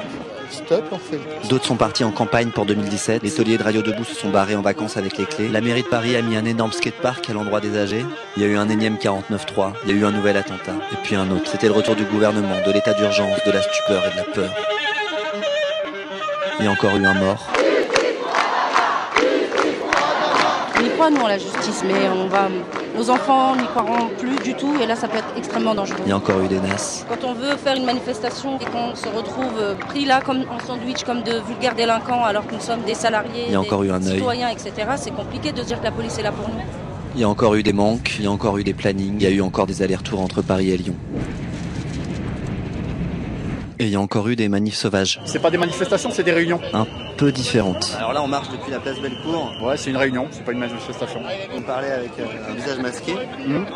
Stop, 0.50 0.84
on 0.92 0.98
fait 0.98 1.16
le 1.16 1.48
D'autres 1.48 1.66
sont 1.66 1.76
partis 1.76 2.04
en 2.04 2.10
campagne 2.10 2.50
pour 2.50 2.66
2017. 2.66 3.22
Les 3.22 3.30
tauliers 3.30 3.58
de 3.58 3.62
Radio 3.62 3.82
Debout 3.82 4.04
se 4.04 4.14
sont 4.14 4.30
barrés 4.30 4.56
en 4.56 4.62
vacances 4.62 4.96
avec 4.96 5.18
les 5.18 5.24
clés. 5.24 5.48
La 5.48 5.60
mairie 5.60 5.82
de 5.82 5.88
Paris 5.88 6.16
a 6.16 6.22
mis 6.22 6.36
un 6.36 6.44
énorme 6.44 6.72
skatepark 6.72 7.28
à 7.30 7.32
l'endroit 7.32 7.60
des 7.60 7.76
âgés. 7.78 8.04
Il 8.36 8.42
y 8.42 8.46
a 8.46 8.48
eu 8.48 8.56
un 8.56 8.68
énième 8.68 8.96
49-3. 8.96 9.72
Il 9.84 9.90
y 9.90 9.92
a 9.92 10.00
eu 10.00 10.04
un 10.04 10.12
nouvel 10.12 10.36
attentat. 10.36 10.74
Et 10.92 10.96
puis 11.02 11.16
un 11.16 11.30
autre. 11.30 11.50
C'était 11.50 11.66
le 11.68 11.72
retour 11.72 11.96
du 11.96 12.04
gouvernement, 12.04 12.56
de 12.66 12.72
l'état 12.72 12.94
d'urgence, 12.94 13.38
de 13.46 13.52
la 13.52 13.62
stupeur 13.62 14.04
et 14.06 14.10
de 14.12 14.16
la 14.16 14.24
peur. 14.24 14.50
Il 16.58 16.64
y 16.64 16.68
a 16.68 16.70
encore 16.70 16.96
eu 16.96 17.04
un 17.04 17.14
mort. 17.14 17.46
On 20.78 20.84
y 20.84 20.90
croit, 20.90 21.10
nous, 21.10 21.20
en 21.20 21.28
la 21.28 21.38
justice, 21.38 21.82
mais 21.86 22.08
on 22.08 22.28
va... 22.28 22.48
nos 22.96 23.10
enfants 23.10 23.54
n'y 23.56 23.64
croiront 23.66 24.08
plus 24.18 24.36
du 24.36 24.54
tout, 24.54 24.74
et 24.82 24.86
là, 24.86 24.96
ça 24.96 25.08
peut 25.08 25.18
être 25.18 25.32
extrêmement 25.36 25.74
dangereux. 25.74 25.98
Il 26.06 26.08
y 26.08 26.12
a 26.12 26.16
encore 26.16 26.40
eu 26.42 26.48
des 26.48 26.60
nasses. 26.60 27.04
Quand 27.08 27.26
on 27.26 27.34
veut 27.34 27.56
faire 27.56 27.76
une 27.76 27.84
manifestation 27.84 28.58
et 28.58 28.64
qu'on 28.64 28.94
se 28.94 29.08
retrouve 29.08 29.52
euh, 29.60 29.74
pris 29.74 30.04
là 30.04 30.20
comme 30.24 30.44
en 30.50 30.58
sandwich, 30.66 31.04
comme 31.04 31.22
de 31.22 31.40
vulgaires 31.46 31.74
délinquants, 31.74 32.24
alors 32.24 32.46
que 32.46 32.54
nous 32.54 32.60
sommes 32.60 32.82
des 32.86 32.94
salariés, 32.94 33.44
Il 33.48 33.52
y 33.52 33.56
a 33.56 33.60
des 33.60 33.66
encore 33.66 33.82
eu 33.82 33.90
un 33.90 34.02
œil. 34.06 34.16
citoyens, 34.18 34.48
etc., 34.48 34.72
c'est 34.96 35.14
compliqué 35.14 35.52
de 35.52 35.60
se 35.60 35.66
dire 35.66 35.78
que 35.80 35.84
la 35.84 35.92
police 35.92 36.18
est 36.18 36.22
là 36.22 36.32
pour 36.32 36.48
nous. 36.48 36.60
Il 37.14 37.20
y 37.20 37.24
a 37.24 37.28
encore 37.28 37.54
eu 37.54 37.62
des 37.62 37.72
manques, 37.72 38.16
il 38.18 38.24
y 38.24 38.28
a 38.28 38.30
encore 38.30 38.58
eu 38.58 38.64
des 38.64 38.74
plannings, 38.74 39.16
il 39.18 39.22
y 39.22 39.26
a 39.26 39.30
eu 39.30 39.40
encore 39.40 39.66
des 39.66 39.82
allers-retours 39.82 40.20
entre 40.20 40.42
Paris 40.42 40.70
et 40.70 40.76
Lyon. 40.76 40.94
Et 43.78 43.84
il 43.84 43.90
y 43.90 43.96
a 43.96 44.00
encore 44.00 44.26
eu 44.28 44.36
des 44.36 44.48
manifs 44.48 44.74
sauvages, 44.76 45.20
C'est 45.26 45.38
pas 45.38 45.50
des 45.50 45.58
manifestations, 45.58 46.10
c'est 46.10 46.22
des 46.22 46.32
réunions. 46.32 46.60
un 46.72 46.86
peu 47.18 47.30
différentes. 47.30 47.94
Alors 47.98 48.12
là, 48.14 48.22
on 48.22 48.26
marche 48.28 48.48
depuis 48.50 48.70
la 48.70 48.78
place 48.80 48.98
Bellecour. 48.98 49.52
Ouais, 49.62 49.76
c'est 49.76 49.90
une 49.90 49.96
réunion, 49.98 50.28
c'est 50.30 50.44
pas 50.44 50.52
une 50.52 50.58
manifestation. 50.60 51.20
On 51.54 51.60
parlait 51.62 51.90
avec 51.90 52.12
euh, 52.18 52.24
un 52.50 52.54
visage 52.54 52.78
masqué. 52.78 53.12
Mhm. 53.46 53.66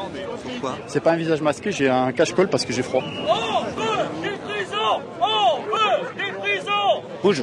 Pourquoi? 0.42 0.78
C'est 0.86 1.00
pas 1.00 1.12
un 1.12 1.16
visage 1.16 1.42
masqué, 1.42 1.70
j'ai 1.72 1.88
un 1.90 2.12
cache-colle 2.12 2.48
parce 2.48 2.64
que 2.64 2.72
j'ai 2.72 2.82
froid. 2.82 3.02
Des 3.02 4.28
prisons 4.28 5.02
On 5.20 5.62
veut 5.64 6.14
des 6.16 6.32
prisons 6.38 7.02
Bouge. 7.22 7.42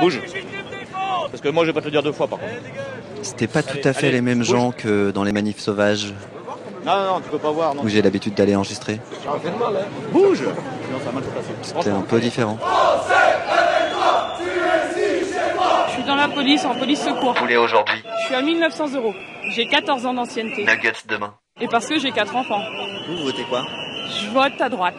Bouge. 0.00 0.20
Parce 1.30 1.42
que 1.42 1.48
moi, 1.50 1.64
je 1.64 1.68
vais 1.70 1.74
pas 1.74 1.80
te 1.80 1.84
le 1.86 1.90
dire 1.92 2.02
deux 2.02 2.12
fois 2.12 2.26
par 2.26 2.38
contre. 2.38 2.52
C'était 3.22 3.46
pas 3.46 3.62
tout 3.62 3.72
Allez, 3.78 3.86
à 3.88 3.92
fait 3.92 4.06
allez, 4.06 4.16
les 4.16 4.20
mêmes 4.22 4.38
bouge. 4.38 4.48
gens 4.48 4.72
que 4.72 5.10
dans 5.10 5.24
les 5.24 5.32
manifs 5.32 5.58
sauvages 5.60 6.14
Non, 6.84 6.96
non, 6.96 7.04
non, 7.14 7.20
tu 7.20 7.28
peux 7.30 7.38
pas 7.38 7.50
voir. 7.50 7.74
Non. 7.74 7.82
où 7.82 7.88
j'ai 7.88 8.02
l'habitude 8.02 8.34
d'aller 8.34 8.56
enregistrer. 8.56 9.00
Bouge 10.12 10.38
Sinon, 10.38 10.98
ça 10.98 11.04
va 11.06 11.12
mal 11.12 11.24
se 11.24 11.28
passer. 11.28 11.52
C'était 11.62 11.90
un 11.90 12.00
peu 12.02 12.18
différent. 12.20 12.58
Je 15.88 15.92
suis 15.92 16.02
dans 16.04 16.14
la 16.16 16.28
police, 16.28 16.64
en 16.64 16.74
police 16.74 17.02
secours. 17.02 17.34
Poulet 17.34 17.56
aujourd'hui. 17.56 18.02
Je 18.20 18.26
suis 18.26 18.34
à 18.34 18.42
1900 18.42 18.94
euros. 18.94 19.14
J'ai 19.54 19.66
14 19.66 20.06
ans 20.06 20.14
d'ancienneté. 20.14 20.64
Nuggets 20.64 20.92
demain. 21.08 21.34
Et 21.60 21.68
parce 21.68 21.86
que 21.86 21.98
j'ai 21.98 22.12
4 22.12 22.34
enfants. 22.36 22.62
Vous 23.08 23.24
votez 23.24 23.42
quoi? 23.44 23.62
Je 24.08 24.30
vote 24.30 24.60
à 24.60 24.68
droite. 24.68 24.94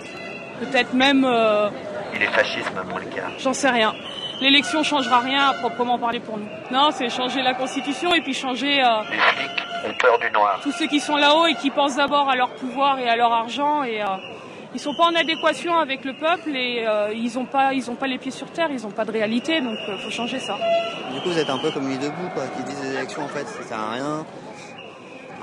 Peut-être 0.59 0.93
même, 0.93 1.25
euh, 1.25 1.69
Il 2.13 2.21
est 2.21 2.27
fascisme, 2.27 2.81
mon 2.87 2.95
gars. 2.97 3.29
j'en 3.39 3.53
sais 3.53 3.69
rien. 3.69 3.93
L'élection 4.41 4.83
changera 4.83 5.19
rien 5.19 5.49
à 5.49 5.53
proprement 5.53 5.97
parler 5.97 6.19
pour 6.19 6.37
nous. 6.37 6.47
Non, 6.71 6.89
c'est 6.91 7.09
changer 7.09 7.41
la 7.41 7.53
constitution 7.53 8.13
et 8.13 8.21
puis 8.21 8.33
changer 8.33 8.81
euh, 8.83 9.01
Les 9.11 9.17
flics 9.17 9.49
ont 9.85 9.93
peur 9.99 10.19
du 10.19 10.29
noir. 10.31 10.59
tous 10.63 10.71
ceux 10.71 10.87
qui 10.87 10.99
sont 10.99 11.15
là-haut 11.17 11.47
et 11.47 11.55
qui 11.55 11.69
pensent 11.69 11.95
d'abord 11.95 12.29
à 12.29 12.35
leur 12.35 12.49
pouvoir 12.51 12.99
et 12.99 13.07
à 13.09 13.15
leur 13.15 13.31
argent 13.31 13.83
et 13.83 14.01
euh, 14.01 14.05
ils 14.73 14.79
sont 14.79 14.93
pas 14.95 15.05
en 15.05 15.15
adéquation 15.15 15.77
avec 15.77 16.05
le 16.05 16.13
peuple 16.13 16.55
et 16.55 16.85
euh, 16.87 17.11
ils 17.13 17.37
ont 17.37 17.45
pas 17.45 17.73
ils 17.73 17.89
ont 17.91 17.95
pas 17.95 18.07
les 18.07 18.17
pieds 18.17 18.31
sur 18.31 18.49
terre, 18.51 18.69
ils 18.71 18.85
ont 18.87 18.91
pas 18.91 19.03
de 19.05 19.11
réalité 19.11 19.59
donc 19.61 19.77
euh, 19.89 19.97
faut 19.97 20.11
changer 20.11 20.39
ça. 20.39 20.55
Du 21.13 21.19
coup, 21.21 21.29
vous 21.29 21.37
êtes 21.39 21.49
un 21.49 21.57
peu 21.57 21.71
comme 21.71 21.89
les 21.89 21.97
debout, 21.97 22.29
quoi, 22.33 22.43
qui 22.55 22.63
disent 22.63 22.81
les 22.83 22.95
élections, 22.95 23.23
en 23.23 23.27
fait, 23.27 23.45
ça 23.45 23.63
sert 23.63 23.77
à 23.79 23.91
rien. 23.91 24.25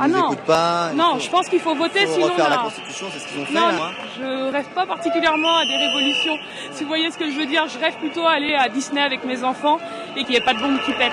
Ils 0.01 0.05
Ah 0.05 0.09
non. 0.09 0.35
pas. 0.46 0.92
Non, 0.94 1.14
faut- 1.14 1.18
je 1.20 1.29
pense 1.29 1.48
qu'il 1.48 1.61
faut 1.61 1.74
voter 1.74 2.07
faut 2.07 2.12
sinon 2.14 2.27
refaire 2.29 2.48
la 2.48 2.57
là- 2.57 2.62
Constitution, 2.62 3.07
c'est 3.12 3.18
ce 3.18 3.27
qu'ils 3.29 3.42
ont 3.42 3.44
fait, 3.44 3.53
Non, 3.53 3.66
là. 3.66 3.90
je 4.16 4.51
rêve 4.53 4.68
pas 4.74 4.87
particulièrement 4.87 5.57
à 5.57 5.64
des 5.66 5.77
révolutions. 5.77 6.38
Si 6.70 6.85
vous 6.85 6.88
voyez 6.88 7.11
ce 7.11 7.18
que 7.18 7.29
je 7.31 7.37
veux 7.37 7.46
dire, 7.46 7.66
je 7.68 7.79
rêve 7.79 7.96
plutôt 7.98 8.24
à 8.27 8.31
aller 8.33 8.55
à 8.55 8.68
Disney 8.70 9.03
avec 9.03 9.24
mes 9.24 9.44
enfants 9.44 9.79
et 10.16 10.20
qu'il 10.20 10.31
n'y 10.31 10.37
ait 10.37 10.40
pas 10.44 10.55
de 10.55 10.61
bombe 10.61 10.79
qui 10.87 10.92
pète. 10.92 11.12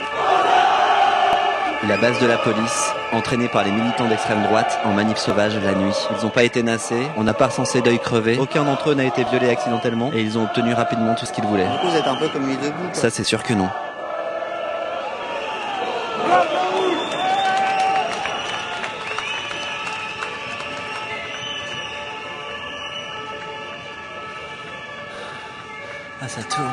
La 1.87 1.97
base 1.97 2.19
de 2.19 2.25
la 2.25 2.37
police, 2.37 2.93
entraînée 3.11 3.47
par 3.47 3.63
les 3.63 3.71
militants 3.71 4.07
d'extrême 4.07 4.41
droite 4.43 4.79
en 4.85 4.91
manif 4.91 5.17
sauvage 5.17 5.55
la 5.57 5.73
nuit. 5.73 5.95
Ils 6.17 6.23
n'ont 6.23 6.31
pas 6.31 6.43
été 6.43 6.63
nassés, 6.63 7.07
on 7.15 7.23
n'a 7.23 7.35
pas 7.35 7.47
recensé 7.47 7.81
d'œil 7.81 7.99
crevé, 7.99 8.37
aucun 8.39 8.63
d'entre 8.63 8.89
eux 8.89 8.95
n'a 8.95 9.05
été 9.05 9.23
violé 9.23 9.49
accidentellement 9.49 10.11
et 10.11 10.21
ils 10.21 10.37
ont 10.37 10.45
obtenu 10.45 10.73
rapidement 10.73 11.13
tout 11.13 11.27
ce 11.27 11.31
qu'ils 11.31 11.45
voulaient. 11.45 11.67
Du 11.67 11.77
coup, 11.77 11.87
vous 11.87 11.95
êtes 11.95 12.07
un 12.07 12.15
peu 12.15 12.27
comme 12.29 12.49
les 12.49 12.55
debout, 12.57 12.83
quoi. 12.85 12.93
Ça 12.93 13.09
c'est 13.11 13.23
sûr 13.23 13.43
que 13.43 13.53
non. 13.53 13.69
Ah 26.21 26.27
ça 26.27 26.41
tourne. 26.43 26.67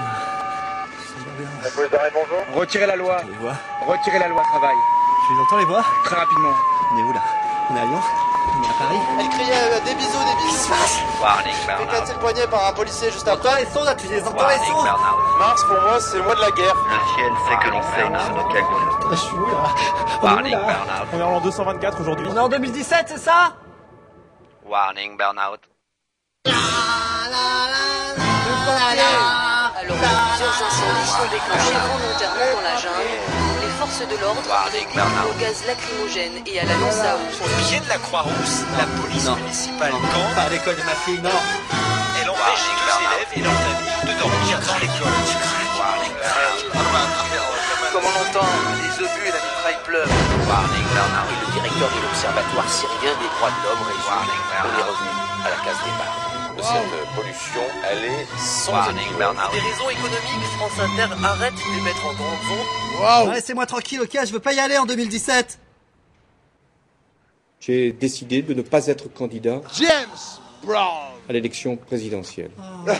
Retirez 2.54 2.86
la 2.86 2.96
loi. 2.96 3.18
Retirez 3.86 4.18
la 4.18 4.28
loi 4.28 4.42
travail. 4.42 4.74
Tu 5.26 5.34
les 5.34 5.40
entends 5.40 5.56
les 5.58 5.64
voix 5.64 5.84
Très 6.04 6.16
rapidement. 6.16 6.52
On 6.92 6.98
est 6.98 7.02
où 7.02 7.12
là 7.12 7.20
On 7.70 7.76
est 7.76 7.80
à 7.80 7.84
Lyon 7.84 8.00
On 8.00 8.62
est 8.62 8.66
à 8.66 8.72
Paris 8.78 8.98
Elle 9.20 9.28
criait 9.28 9.54
euh, 9.54 9.80
des 9.84 9.94
bisous, 9.94 10.18
des 10.18 10.42
bisous. 10.42 10.72
Warning, 11.20 11.54
éclaté 11.82 12.12
le 12.12 12.18
poignet 12.18 12.46
par 12.48 12.66
un 12.66 12.72
policier 12.72 13.10
juste 13.10 13.28
après. 13.28 13.60
les 13.60 13.66
sons, 13.70 13.84
là, 13.84 13.94
tu 13.94 14.08
les 14.08 14.20
entends 14.22 14.48
les 14.48 14.54
Warning, 14.56 14.72
sons 14.72 14.82
burn-out. 14.82 15.38
Mars, 15.38 15.64
pour 15.64 15.80
moi, 15.80 16.00
c'est 16.00 16.16
le 16.16 16.24
mois 16.24 16.34
de 16.34 16.40
la 16.40 16.50
guerre. 16.50 16.74
Le 16.74 17.14
ciel 17.14 17.32
sait 17.48 17.56
que 17.64 17.70
l'on 17.70 17.82
saigne 17.82 18.18
sous 18.18 18.34
nos 18.34 18.48
cagoules. 18.52 19.10
Je 19.10 19.16
suis 19.16 19.36
où 19.36 19.46
là 19.46 19.74
Warning, 20.22 20.56
burn-out. 20.58 21.08
On 21.12 21.18
est 21.18 21.22
en 21.22 21.40
224 21.40 22.00
aujourd'hui. 22.00 22.26
On 22.30 22.36
est 22.36 22.40
en 22.40 22.48
2017, 22.48 23.06
c'est 23.08 23.18
ça 23.18 23.52
Warning, 24.66 25.16
burn-out. 25.16 25.60
Alors, 29.82 29.96
plusieurs 29.96 30.62
incendies 30.66 31.08
sont 31.08 31.28
déclenchés 31.30 31.74
volontairement 31.74 32.50
dans 32.54 32.62
la 32.62 32.76
forces 33.82 34.06
de 34.06 34.16
l'ordre 34.22 34.42
burn-out. 34.94 35.26
au 35.26 35.34
gaz 35.42 35.58
lacrymogène 35.66 36.38
et 36.46 36.60
à 36.60 36.64
la 36.64 36.76
lance 36.78 37.02
à 37.02 37.16
eau. 37.18 37.26
Au 37.42 37.50
pied 37.66 37.80
de 37.80 37.88
la 37.88 37.98
Croix-Rousse, 37.98 38.62
la 38.78 38.86
police 39.00 39.26
municipale 39.26 39.92
Pas 40.36 40.42
à 40.42 40.50
l'école 40.50 40.76
de 40.76 40.86
ma 40.86 40.94
fille, 41.02 41.18
non. 41.18 41.34
Elle 42.20 42.30
empêche 42.30 42.64
les 42.70 42.78
deux 42.78 42.94
élèves 43.02 43.32
et 43.34 43.42
leurs 43.42 43.60
familles 43.66 44.02
de 44.06 44.12
dormir 44.22 44.54
dans 44.62 44.78
l'école. 44.78 45.18
Comme 47.92 48.06
on 48.06 48.14
l'entend, 48.18 48.50
les 48.86 48.94
obus 49.02 49.26
et 49.26 49.34
la 49.34 49.42
mitraille 49.42 49.82
pleuvent. 49.84 50.14
Warning, 50.46 50.86
burn-out. 50.94 51.28
Le 51.42 51.48
directeur 51.58 51.90
de 51.90 51.98
l'Observatoire 52.06 52.68
syrien 52.70 53.14
des 53.18 53.30
droits 53.34 53.50
de 53.50 53.60
l'homme 53.66 53.82
résume. 53.82 54.30
On 54.62 54.72
est 54.78 54.86
revenu 54.86 55.10
à 55.42 55.48
la 55.50 55.58
case 55.66 55.80
départ. 55.82 56.31
Cette 56.58 57.14
pollution, 57.16 57.62
elle 57.90 58.04
est 58.04 58.26
sans 58.38 58.72
burn-out. 58.72 59.52
Des 59.52 59.60
raisons 59.60 59.90
économiques, 59.90 60.46
France 60.56 60.78
Inter 60.78 61.08
arrête 61.24 61.54
d'émettre 61.54 62.06
en 62.06 62.12
grandes 62.14 63.26
ondes. 63.28 63.34
Laissez-moi 63.34 63.66
tranquille, 63.66 64.00
ok, 64.02 64.18
je 64.26 64.32
veux 64.32 64.40
pas 64.40 64.52
y 64.52 64.60
aller 64.60 64.76
en 64.78 64.86
2017. 64.86 65.58
J'ai 67.60 67.92
décidé 67.92 68.42
de 68.42 68.54
ne 68.54 68.62
pas 68.62 68.86
être 68.88 69.06
candidat 69.12 69.60
James 69.78 70.40
Brown. 70.64 71.12
à 71.28 71.32
l'élection 71.32 71.76
présidentielle. 71.76 72.50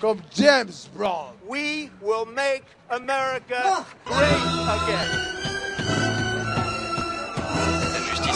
Comme 0.00 0.18
James 0.36 0.72
Brown. 0.94 1.32
We 1.48 1.88
will 2.02 2.26
make 2.26 2.64
America 2.90 3.84
great 4.04 4.42
again. 4.68 5.33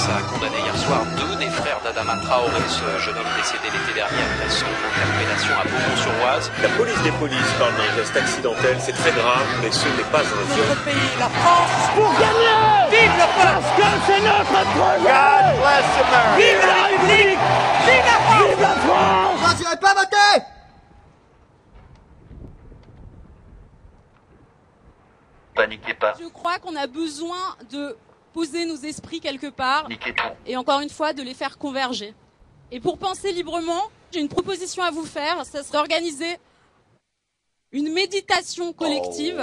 A 0.08 0.22
condamné 0.22 0.58
hier 0.64 0.76
soir 0.76 1.04
deux 1.16 1.36
des 1.36 1.50
frères 1.50 1.80
d'Adama 1.84 2.16
Traoré, 2.24 2.62
ce 2.68 2.98
jeune 3.04 3.16
homme 3.16 3.32
décédé 3.36 3.68
l'été 3.68 3.92
dernier 3.94 4.22
après 4.24 4.48
son 4.48 4.66
interpellation 4.66 5.54
à 5.60 5.64
Beaumont-sur-Oise. 5.68 6.50
La 6.62 6.68
police 6.70 7.02
des 7.02 7.12
polices 7.12 7.52
parle 7.58 7.76
d'un 7.76 7.92
geste 7.94 8.16
accidentel, 8.16 8.76
c'est 8.80 8.92
très 8.92 9.12
grave, 9.12 9.46
mais 9.62 9.70
ce 9.70 9.88
n'est 9.88 10.10
pas 10.10 10.24
un 10.24 10.44
viol. 10.54 10.66
La 11.18 11.28
France 11.28 11.90
pour 11.94 12.12
gagner. 12.16 12.68
Vive 12.90 13.16
la 13.18 13.28
France. 13.36 13.64
Parce 13.68 13.76
que 13.76 13.88
c'est 14.06 14.22
notre 14.24 14.44
projet. 14.72 15.12
God 15.12 15.46
bless 15.60 15.88
America. 16.00 16.36
Vive 16.38 16.64
la 16.64 16.78
République. 16.88 17.42
Vive 17.84 18.06
la 18.08 18.18
France. 18.24 18.48
Vive 18.48 18.60
la 18.60 18.74
France. 18.74 19.78
Pas 19.80 19.94
voter 19.94 20.44
Paniquez 25.54 25.94
pas. 25.94 26.14
Je 26.18 26.28
crois 26.28 26.58
qu'on 26.58 26.76
a 26.76 26.86
besoin 26.86 27.56
de 27.70 27.96
poser 28.32 28.66
nos 28.66 28.76
esprits 28.76 29.20
quelque 29.20 29.48
part 29.48 29.88
et 30.46 30.56
encore 30.56 30.80
une 30.80 30.90
fois 30.90 31.12
de 31.12 31.22
les 31.22 31.34
faire 31.34 31.58
converger. 31.58 32.14
Et 32.70 32.80
pour 32.80 32.98
penser 32.98 33.32
librement, 33.32 33.82
j'ai 34.12 34.20
une 34.20 34.28
proposition 34.28 34.82
à 34.82 34.90
vous 34.90 35.04
faire, 35.04 35.44
ça 35.44 35.62
serait 35.62 35.78
organiser 35.78 36.38
une 37.72 37.92
méditation 37.92 38.72
collective 38.72 39.38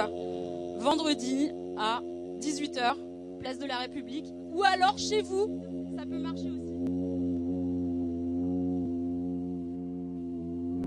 vendredi 0.79 1.51
à 1.77 2.01
18h, 2.39 3.39
place 3.39 3.59
de 3.59 3.65
la 3.65 3.77
République, 3.77 4.25
ou 4.51 4.63
alors 4.63 4.97
chez 4.97 5.21
vous, 5.21 5.61
ça 5.97 6.03
peut 6.05 6.19
marcher 6.19 6.49
aussi. 6.49 6.75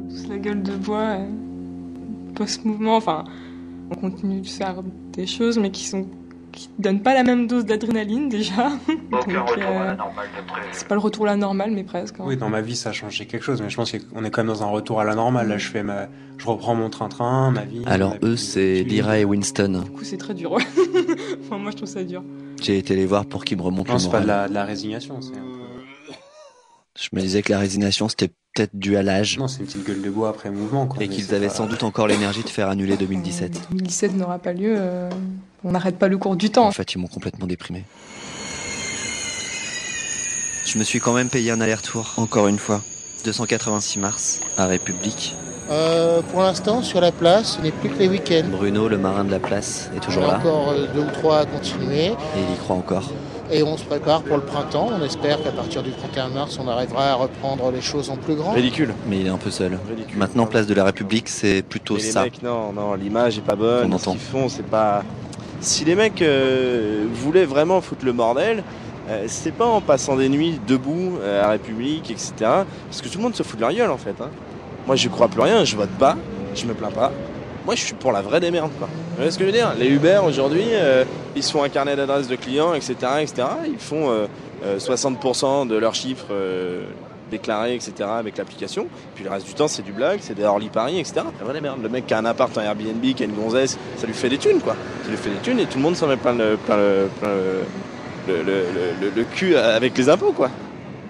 pousse 0.09 0.29
la 0.29 0.39
gueule 0.39 0.63
de 0.63 0.77
bois 0.77 1.19
euh, 1.19 1.27
post-mouvement. 2.35 2.97
Enfin, 2.97 3.25
on 3.91 3.95
continue 3.95 4.41
de 4.41 4.47
faire 4.47 4.83
des 5.13 5.27
choses, 5.27 5.59
mais 5.59 5.71
qui 5.71 5.87
sont 5.87 6.07
qui 6.59 6.69
te 6.69 6.83
donnent 6.83 7.03
pas 7.03 7.15
la 7.15 7.23
même 7.25 7.47
dose 7.47 7.65
d'adrénaline 7.65 8.29
déjà. 8.29 8.71
Aucun 9.13 9.41
retour 9.43 9.63
à 9.65 9.67
euh, 9.71 9.85
la 9.87 9.95
normale 9.97 10.27
d'après. 10.37 10.61
c'est 10.73 10.89
pas 10.89 10.95
le 10.95 11.01
retour 11.01 11.25
à 11.27 11.29
la 11.31 11.37
normale, 11.37 11.71
mais 11.71 11.85
presque. 11.85 12.17
hein. 12.21 12.25
Oui, 12.27 12.37
dans 12.37 12.49
ma 12.49 12.61
vie, 12.61 12.77
ça 12.77 12.91
a 12.91 12.93
changé 12.93 13.27
quelque 13.27 13.43
chose, 13.45 13.61
mais 13.63 13.71
je 13.71 13.77
pense 13.77 13.93
qu'on 13.93 14.25
est 14.25 14.31
quand 14.31 14.41
même 14.43 14.53
dans 14.53 14.63
un 14.63 14.67
retour 14.67 15.01
à 15.01 15.05
la 15.05 15.15
normale. 15.15 15.49
Là, 15.49 15.59
je 15.59 15.69
fais 15.69 15.83
ma, 15.83 16.09
je 16.37 16.47
reprends 16.47 16.75
mon 16.75 16.91
train-train, 16.91 17.51
ma 17.53 17.65
vie. 17.65 17.83
Alors 17.87 18.17
ma 18.21 18.29
eux, 18.29 18.37
c'est 18.37 18.83
Lyra 18.83 19.19
et 19.19 19.25
Winston. 19.25 19.83
Du 19.85 19.91
coup, 19.93 20.05
c'est 20.05 20.17
très 20.19 20.35
dur. 20.35 20.53
enfin, 21.41 21.59
moi, 21.59 21.71
je 21.71 21.77
trouve 21.77 21.89
ça 21.89 22.03
dur. 22.05 22.23
J'ai 22.61 22.79
été 22.79 22.95
les 22.97 23.07
voir 23.07 23.25
pour 23.27 23.45
qu'ils 23.45 23.57
me 23.59 23.63
remontent 23.63 23.89
Non, 23.89 23.95
le 23.95 24.01
c'est 24.01 24.11
pas 24.11 24.21
de 24.21 24.27
la, 24.27 24.49
de 24.49 24.55
la 24.55 24.65
résignation, 24.65 25.21
c'est. 25.23 25.33
Je 27.01 27.09
me 27.13 27.21
disais 27.21 27.43
que 27.43 27.53
la 27.53 27.61
résignation, 27.61 28.09
c'était 28.09 28.33
peut-être 28.55 28.75
dû 28.75 28.97
à 28.97 29.05
l'âge. 29.05 29.39
Non, 29.39 29.47
c'est 29.47 29.61
une 29.61 29.67
petite 29.67 29.87
gueule 29.87 30.03
de 30.03 30.11
bois 30.11 30.31
après 30.31 30.51
mouvement, 30.51 30.89
quoi. 30.89 31.01
Et 31.01 31.07
qu'ils 31.09 31.33
avaient 31.33 31.47
pas- 31.47 31.55
sans 31.55 31.67
doute 31.69 31.85
encore 31.85 32.09
l'énergie 32.09 32.43
de 32.43 32.49
faire 32.49 32.69
annuler 32.69 32.97
2017. 32.97 33.69
2017 33.71 34.17
n'aura 34.17 34.41
pas 34.41 34.53
lieu. 34.53 34.75
euh, 34.77 35.09
on 35.65 35.73
n'arrête 35.73 35.99
pas 35.99 36.09
le 36.09 36.19
cours 36.19 36.37
du 36.37 36.51
temps. 36.51 36.67
En 36.67 36.73
fait, 36.73 36.95
ils 36.95 36.99
m'ont 36.99 37.07
complètement 37.09 37.47
déprimé. 37.47 37.85
Je 40.65 40.79
me 40.79 40.85
suis 40.85 41.01
quand 41.01 41.15
même 41.15 41.29
payé 41.31 41.51
un 41.51 41.61
aller-retour, 41.61 42.15
encore 42.19 42.47
une 42.49 42.59
fois. 42.59 42.83
286 43.25 43.99
mars, 43.99 44.41
à 44.57 44.67
République. 44.67 45.35
Euh, 45.71 46.23
pour 46.31 46.43
l'instant, 46.43 46.83
sur 46.83 47.01
la 47.01 47.13
place, 47.13 47.57
ce 47.57 47.63
n'est 47.63 47.73
plus 47.73 47.91
que 47.91 47.99
les 47.99 48.09
week-ends. 48.09 48.49
Bruno, 48.51 48.89
le 48.89 48.97
marin 48.99 49.25
de 49.25 49.31
la 49.31 49.39
place, 49.39 49.91
est 49.95 49.99
On 49.99 50.01
toujours 50.01 50.25
a 50.25 50.33
là. 50.33 50.39
encore 50.39 50.71
euh, 50.71 50.87
deux 50.95 51.01
ou 51.01 51.11
trois 51.11 51.41
à 51.41 51.47
continuer. 51.47 52.07
Et 52.07 52.15
il 52.37 52.55
y 52.55 52.59
croit 52.59 52.77
encore. 52.77 53.11
Et 53.51 53.63
on 53.63 53.77
se 53.79 53.85
prépare 53.85 54.23
pour 54.23 54.37
le 54.37 54.43
printemps. 54.45 54.91
On 54.99 55.03
espère 55.05 55.43
qu'à 55.43 55.51
partir 55.53 55.83
du 55.83 55.91
31 55.93 56.29
mars, 56.29 56.59
on 56.63 56.69
arrivera 56.69 57.11
à 57.11 57.15
reprendre 57.15 57.71
les 57.71 57.81
choses 57.81 58.11
en 58.11 58.17
plus 58.17 58.35
grand. 58.35 58.53
Ridicule. 58.53 58.95
Mais 59.09 59.21
il 59.21 59.27
est 59.27 59.31
un 59.31 59.39
peu 59.39 59.51
seul. 59.51 59.79
Maintenant, 60.17 60.47
place 60.47 60.67
de 60.67 60.75
la 60.75 60.85
République, 60.85 61.29
c'est 61.31 61.63
plutôt 61.63 61.95
Mais 61.97 62.03
les 62.03 62.11
ça. 62.11 62.25
mecs, 62.25 62.43
non, 62.43 62.73
non, 62.73 62.95
l'image 62.95 63.39
est 63.39 63.43
pas 63.43 63.57
bonne. 63.57 63.93
On 63.93 63.99
Ce 63.99 64.11
qu'ils 64.11 64.19
font, 64.21 64.49
c'est 64.51 64.67
pas. 64.67 65.03
Si 65.61 65.85
les 65.85 65.95
mecs 65.95 66.23
euh, 66.23 67.05
voulaient 67.13 67.45
vraiment 67.45 67.81
foutre 67.81 68.05
le 68.05 68.13
bordel, 68.13 68.63
euh, 69.09 69.25
c'est 69.27 69.53
pas 69.53 69.67
en 69.67 69.81
passant 69.81 70.17
des 70.17 70.29
nuits 70.29 70.61
debout 70.67 71.19
euh, 71.21 71.43
à 71.45 71.51
République, 71.51 72.11
etc. 72.11 72.33
Parce 72.41 73.03
que 73.03 73.09
tout 73.09 73.19
le 73.19 73.25
monde 73.25 73.35
se 73.35 73.43
fout 73.43 73.57
de 73.57 73.63
leur 73.63 73.73
gueule 73.73 73.91
en 73.91 73.99
fait. 73.99 74.15
hein. 74.21 74.31
Moi, 74.87 74.97
je 74.97 75.09
crois 75.09 75.29
plus 75.29 75.41
rien, 75.41 75.65
je 75.65 75.77
vote 75.77 75.91
pas, 75.99 76.17
je 76.55 76.65
me 76.65 76.75
plains 76.75 76.91
pas. 76.91 77.13
Moi, 77.67 77.75
je 77.75 77.83
suis 77.83 77.95
pour 77.95 78.13
la 78.13 78.23
vraie 78.23 78.41
démerde, 78.41 78.71
quoi. 78.79 78.89
Vous 78.89 79.17
voyez 79.17 79.31
ce 79.31 79.37
que 79.37 79.45
je 79.45 79.51
veux 79.51 79.55
dire? 79.57 79.75
Les 79.79 79.89
Uber 79.89 80.21
aujourd'hui, 80.27 80.65
ils 81.37 81.43
se 81.43 81.53
font 81.53 81.63
un 81.63 81.69
carnet 81.69 81.95
d'adresses 81.95 82.29
de 82.29 82.37
clients, 82.37 82.73
etc., 82.73 82.95
etc. 83.21 83.47
Ils 83.67 83.79
font 83.79 84.11
euh, 84.11 84.27
euh, 84.65 84.79
60% 84.79 85.69
de 85.69 85.77
leurs 85.77 85.95
chiffres 85.95 86.33
déclarés, 87.29 87.75
etc., 87.75 87.93
avec 88.19 88.37
l'application. 88.39 88.87
Puis 89.15 89.25
le 89.25 89.31
reste 89.31 89.47
du 89.47 89.55
temps, 89.55 89.69
c'est 89.69 89.83
du 89.83 89.93
blague, 89.93 90.19
c'est 90.23 90.35
des 90.35 90.45
Orly 90.45 90.69
Paris, 90.69 90.99
etc. 90.99 91.21
La 91.39 91.45
vraie 91.45 91.55
démerde. 91.55 91.83
Le 91.83 91.89
mec 91.89 92.07
qui 92.07 92.15
a 92.15 92.19
un 92.19 92.25
appart 92.25 92.57
en 92.57 92.61
Airbnb, 92.63 93.03
qui 93.15 93.23
a 93.23 93.27
une 93.27 93.35
gonzesse, 93.35 93.79
ça 93.97 94.07
lui 94.07 94.15
fait 94.15 94.29
des 94.29 94.39
thunes, 94.39 94.61
quoi. 94.61 94.77
Ça 95.05 95.11
lui 95.11 95.17
fait 95.17 95.31
des 95.31 95.39
thunes 95.39 95.61
et 95.61 95.67
tout 95.67 95.79
le 95.79 95.83
monde 95.85 95.97
s'en 95.97 96.07
met 96.07 96.17
plein 96.17 96.33
le, 96.35 96.57
plein 96.57 96.77
le, 96.77 97.09
plein 97.21 97.29
le, 97.29 97.63
le, 98.29 98.43
le- 98.43 98.65
le- 99.01 99.11
le 99.15 99.25
cul 99.25 99.57
avec 99.57 99.97
les 99.97 100.09
impôts, 100.09 100.33
quoi. 100.33 100.51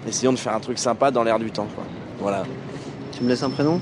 Essayons 0.07 0.31
de 0.33 0.37
faire 0.39 0.53
un 0.55 0.59
truc 0.59 0.79
sympa 0.79 1.11
dans 1.11 1.23
l'air 1.23 1.39
du 1.39 1.51
temps, 1.51 1.67
quoi. 1.75 1.83
Voilà. 2.19 2.43
Tu 3.11 3.23
me 3.23 3.29
laisses 3.29 3.43
un 3.43 3.49
prénom? 3.49 3.79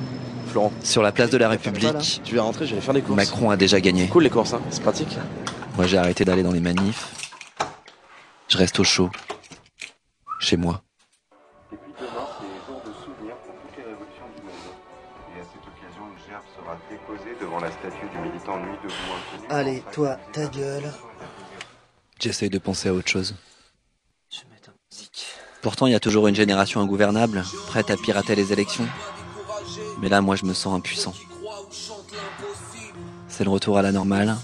Florent. 0.48 0.72
Sur 0.84 1.04
la 1.04 1.12
place 1.12 1.30
de 1.30 1.38
la 1.38 1.50
République, 1.50 2.22
Tu 2.24 2.36
vas 2.36 2.42
rentrer, 2.44 2.66
je 2.66 2.74
vais 2.76 2.82
faire 2.82 2.94
des 2.94 3.02
courses. 3.02 3.18
Macron 3.18 3.50
a 3.50 3.58
déjà 3.58 3.80
gagné. 3.82 4.08
Cool 4.08 4.24
les 4.24 4.30
courses, 4.30 4.54
hein. 4.54 4.62
c'est 4.70 4.82
pratique. 4.82 5.16
Moi, 5.76 5.86
j'ai 5.88 5.98
arrêté 5.98 6.24
d'aller 6.26 6.42
dans 6.44 6.54
les 6.54 6.60
manifs. 6.62 7.08
Je 8.48 8.58
reste 8.58 8.80
au 8.80 8.84
chaud. 8.84 9.10
Chez 10.40 10.56
moi. 10.56 10.82
Devant 17.58 17.66
la 17.66 17.72
statue 17.72 18.10
du 18.10 18.18
militant 18.20 18.58
Nuit 18.58 18.78
debout 18.84 18.94
inconnu. 19.38 19.48
Allez, 19.50 19.84
toi, 19.92 20.18
ta 20.32 20.46
gueule. 20.48 20.92
J'essaye 22.20 22.50
de 22.50 22.58
penser 22.58 22.90
à 22.90 22.94
autre 22.94 23.08
chose. 23.08 23.36
Pourtant, 25.62 25.88
il 25.88 25.94
y 25.94 25.96
a 25.96 26.00
toujours 26.00 26.28
une 26.28 26.36
génération 26.36 26.82
ingouvernable, 26.82 27.44
prête 27.68 27.90
à 27.90 27.98
pirater 27.98 28.36
les 28.36 28.54
élections. 28.54 28.88
Mais 30.00 30.10
là, 30.10 30.22
moi, 30.22 30.36
je 30.36 30.46
me 30.46 30.54
sens 30.54 30.76
impuissant. 30.76 31.14
C'est 33.28 33.44
le 33.44 33.50
retour 33.50 33.78
à 33.78 33.82
la 33.82 33.92
normale. 33.92 34.36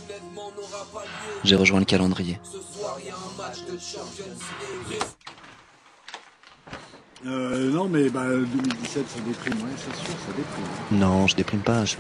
J'ai 1.43 1.55
rejoint 1.55 1.79
le 1.79 1.85
calendrier. 1.85 2.39
Euh, 7.25 7.71
non, 7.71 7.87
mais 7.87 8.09
bah, 8.09 8.25
2017, 8.27 9.07
ça 9.07 9.19
déprime, 9.21 9.53
ouais, 9.63 9.69
c'est 9.77 9.95
sûr, 9.95 10.13
ça 10.27 10.33
déprime. 10.35 10.99
Non, 10.99 11.25
je 11.27 11.35
déprime 11.35 11.61
pas. 11.61 11.85
Je 11.85 11.95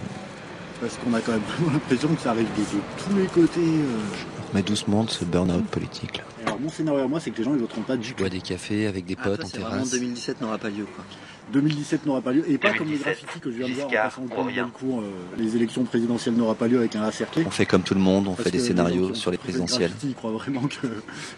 Parce 0.83 0.97
qu'on 0.97 1.13
a 1.13 1.21
quand 1.21 1.31
même 1.31 1.41
l'impression 1.73 2.09
que 2.09 2.21
ça 2.21 2.31
arrive 2.31 2.47
de, 2.57 3.03
tous 3.03 3.15
les 3.15 3.25
côtés. 3.27 3.61
euh. 3.61 4.43
me 4.43 4.49
remets 4.49 4.63
doucement 4.63 5.05
de 5.05 5.09
ce 5.09 5.23
burn-out 5.23 5.65
politique. 5.67 6.17
Là. 6.17 6.23
Alors, 6.53 6.61
mon 6.61 6.69
scénario 6.69 7.01
à 7.03 7.07
moi, 7.07 7.19
c'est 7.19 7.31
que 7.31 7.37
les 7.37 7.43
gens, 7.43 7.53
ils 7.53 7.59
voteront 7.59 7.81
pas 7.81 7.97
du 7.97 8.09
Je 8.09 8.13
bois 8.15 8.29
des 8.29 8.41
cafés 8.41 8.87
avec 8.87 9.05
des 9.05 9.15
potes 9.15 9.43
en 9.43 9.49
terrasse. 9.49 9.91
2017 9.91 10.41
n'aura 10.41 10.57
pas 10.57 10.69
lieu, 10.69 10.85
quoi. 10.95 11.03
2017 11.51 12.05
n'aura 12.05 12.21
pas 12.21 12.31
lieu, 12.31 12.49
et 12.49 12.57
pas 12.57 12.69
comme 12.69 12.87
le 12.89 12.97
2017, 12.97 13.03
graffiti 13.03 13.39
que 13.41 13.51
je 13.51 13.57
viens 13.57 13.67
de 13.67 13.73
voir 13.73 13.87
en 13.87 13.91
passant 13.91 14.21
le 14.21 14.65
cours, 14.71 15.01
euh, 15.01 15.09
les 15.37 15.55
élections 15.57 15.83
présidentielles 15.83 16.35
n'aura 16.35 16.55
pas 16.55 16.67
lieu 16.69 16.77
avec 16.79 16.95
un 16.95 17.03
A 17.03 17.11
cerclé. 17.11 17.43
On 17.45 17.49
fait 17.51 17.65
comme 17.65 17.81
tout 17.83 17.93
le 17.95 17.99
monde, 17.99 18.27
on 18.27 18.31
Parce 18.31 18.43
fait 18.43 18.51
des 18.51 18.59
les 18.59 18.63
scénarios 18.63 19.09
gens 19.09 19.13
sur 19.15 19.31
les 19.31 19.37
présidentielles. 19.37 19.89
graffiti, 19.89 20.07
Ils 20.07 20.15
croient 20.15 20.31
vraiment 20.31 20.61
que. 20.61 20.87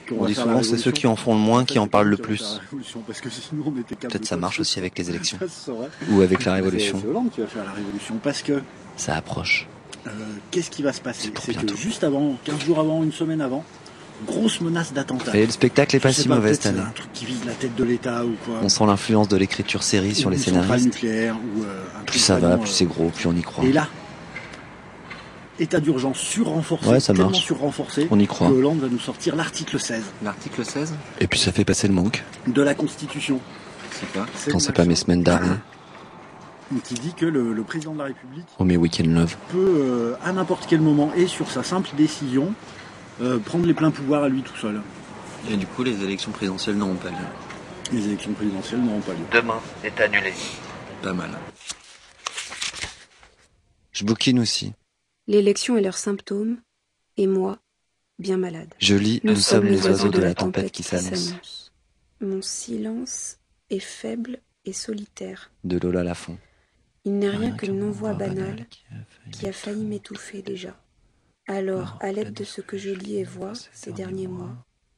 qu'on 0.07 0.19
On 0.19 0.21
va 0.21 0.27
dit 0.27 0.35
souvent 0.35 0.61
c'est 0.61 0.77
ceux 0.77 0.91
qui 0.91 1.07
en 1.07 1.15
font 1.15 1.33
le 1.33 1.39
moins 1.39 1.65
qui 1.65 1.79
en 1.79 1.87
parlent 1.87 2.07
le 2.09 2.17
C'est 2.17 2.21
plus. 2.21 2.41
la 2.41 2.59
révolution, 2.59 3.01
Parce 3.07 3.19
que 3.21 3.29
sinon, 3.31 3.63
on 3.65 3.71
était 3.79 3.95
capable 3.95 4.11
Peut-être 4.11 4.25
ça 4.25 4.37
marche 4.37 4.59
aussi 4.59 4.77
avec 4.77 4.95
les 4.97 5.09
élections. 5.09 5.39
Ou 6.11 6.21
avec 6.21 6.45
la 6.45 6.53
révolution. 6.53 6.99
C'est 7.01 7.07
Hollande 7.07 7.31
qui 7.31 7.41
va 7.41 7.47
faire 7.47 7.65
la 7.65 7.71
révolution 7.71 8.15
parce 8.21 8.43
que 8.43 8.61
Ça 8.97 9.15
approche. 9.15 9.67
euh, 10.05 10.11
qu'est-ce 10.51 10.69
qui 10.69 10.83
va 10.83 10.93
se 10.93 11.01
passer? 11.01 11.31
C'est 11.41 11.55
que 11.65 11.75
juste 11.75 12.03
avant, 12.03 12.37
15 12.45 12.63
jours 12.63 12.79
avant, 12.79 13.01
une 13.03 13.11
semaine 13.11 13.41
avant, 13.41 13.63
grosse 14.25 14.61
menace 14.61 14.93
d'attentat. 14.93 15.35
Et 15.35 15.45
le 15.45 15.51
spectacle 15.51 15.95
est 15.95 15.99
pas 15.99 16.13
si 16.13 16.27
mauvais 16.27 16.53
cette 16.53 16.67
année. 16.67 16.79
un 16.79 16.91
truc 16.91 17.11
qui 17.13 17.25
vise 17.25 17.43
la 17.45 17.53
tête 17.53 17.75
de 17.75 17.83
l'État 17.83 18.25
ou 18.25 18.35
quoi. 18.45 18.59
On 18.63 18.69
sent 18.69 18.85
l'influence 18.85 19.27
de 19.27 19.37
l'écriture 19.37 19.83
série 19.83 20.15
sur 20.15 20.29
les 20.29 20.37
scénaristes. 20.37 20.85
nucléaire 20.85 21.35
ou 21.35 21.63
euh, 21.63 21.83
un 21.99 22.03
Plus 22.03 22.19
ça 22.19 22.37
va, 22.39 22.57
plus 22.57 22.69
euh, 22.69 22.73
c'est 22.73 22.85
gros, 22.85 23.09
plus 23.09 23.27
on 23.27 23.35
y 23.35 23.41
croit. 23.41 23.65
Et 23.65 23.71
là, 23.73 23.87
état 25.59 25.79
d'urgence 25.79 26.17
surrenforcé, 26.19 26.89
Ouais, 26.89 26.99
ça 26.99 27.13
marche. 27.13 27.39
surrenforcé, 27.43 28.07
On 28.11 28.19
y 28.19 28.27
croit. 28.27 28.47
que 28.49 28.53
Hollande 28.53 28.79
va 28.79 28.87
nous 28.89 28.99
sortir 28.99 29.35
l'article 29.35 29.79
16 29.79 30.03
L'article 30.23 30.65
16 30.65 30.93
Et 31.21 31.27
puis 31.27 31.39
ça 31.39 31.51
fait 31.51 31.65
passer 31.65 31.87
le 31.87 31.93
manque. 31.93 32.23
de 32.47 32.61
la 32.61 32.73
Constitution. 32.75 33.39
C'est 33.91 34.09
pas 34.09 34.25
C'est 34.35 34.51
Quand 34.51 34.59
c'est 34.59 34.73
pas 34.73 34.85
mes 34.85 34.95
semaines 34.95 35.23
d'armée. 35.23 35.55
qui 36.83 36.95
dit 36.95 37.13
que 37.15 37.25
le, 37.25 37.53
le 37.53 37.63
président 37.63 37.93
de 37.93 37.99
la 37.99 38.05
République 38.05 38.45
Ou 38.59 38.65
mes 38.65 38.75
week-end 38.75 39.05
love. 39.07 39.35
peut, 39.49 39.57
euh, 39.77 40.13
à 40.25 40.33
n'importe 40.33 40.65
quel 40.67 40.81
moment 40.81 41.11
et 41.15 41.27
sur 41.27 41.49
sa 41.49 41.63
simple 41.63 41.89
décision, 41.95 42.53
euh, 43.21 43.39
prendre 43.39 43.65
les 43.65 43.73
pleins 43.73 43.91
pouvoirs 43.91 44.23
à 44.23 44.29
lui 44.29 44.41
tout 44.41 44.55
seul. 44.57 44.81
Et 45.49 45.57
du 45.57 45.67
coup, 45.67 45.83
les 45.83 46.03
élections 46.03 46.31
présidentielles 46.31 46.75
n'auront 46.77 46.95
pas 46.95 47.09
lieu. 47.09 47.17
Les 47.91 48.05
élections 48.05 48.33
présidentielles 48.33 48.81
n'auront 48.81 49.01
pas 49.01 49.13
lieu. 49.13 49.25
Demain 49.31 49.61
est 49.83 49.99
annulé. 50.01 50.33
Pas 51.01 51.13
mal. 51.13 51.29
Je 53.91 54.03
bouquine 54.03 54.39
aussi. 54.39 54.73
L'élection 55.27 55.77
et 55.77 55.81
leurs 55.81 55.97
symptômes, 55.97 56.57
et 57.17 57.27
moi, 57.27 57.59
bien 58.19 58.37
malade. 58.37 58.73
Je 58.79 58.95
lis 58.95 59.21
Nous, 59.23 59.35
sommes 59.35 59.65
les 59.65 59.85
oiseaux 59.85 60.09
de 60.09 60.19
la 60.19 60.33
tempête 60.33 60.71
qui 60.71 60.83
s'annonce. 60.83 61.71
Mon 62.21 62.41
silence 62.41 63.37
est 63.69 63.79
faible 63.79 64.39
et 64.65 64.73
solitaire. 64.73 65.51
De 65.63 65.77
Lola 65.77 66.03
Lafont. 66.03 66.37
Il 67.05 67.19
n'est 67.19 67.29
rien 67.29 67.51
que 67.51 67.67
le 67.67 67.73
non-voix 67.73 68.13
banal 68.13 68.65
qui 69.31 69.47
a 69.47 69.53
failli 69.53 69.85
m'étouffer 69.85 70.41
déjà. 70.41 70.75
Alors, 71.47 71.97
à 72.01 72.11
l'aide 72.11 72.33
de 72.33 72.43
ce 72.43 72.61
que 72.61 72.77
je 72.77 72.89
lis 72.89 73.17
et 73.17 73.23
vois 73.23 73.53
ces 73.53 73.91
derniers 73.91 74.27
mois, 74.27 74.55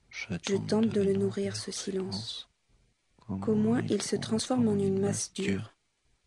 je 0.09 0.55
tente 0.55 0.87
de 0.87 1.01
le 1.01 1.13
nourrir 1.13 1.55
ce 1.55 1.71
silence. 1.71 2.49
Qu'au 3.41 3.55
moins 3.55 3.81
il 3.89 4.01
se 4.01 4.15
transforme 4.15 4.69
en 4.69 4.75
une 4.75 5.01
masse 5.01 5.33
dure, 5.33 5.73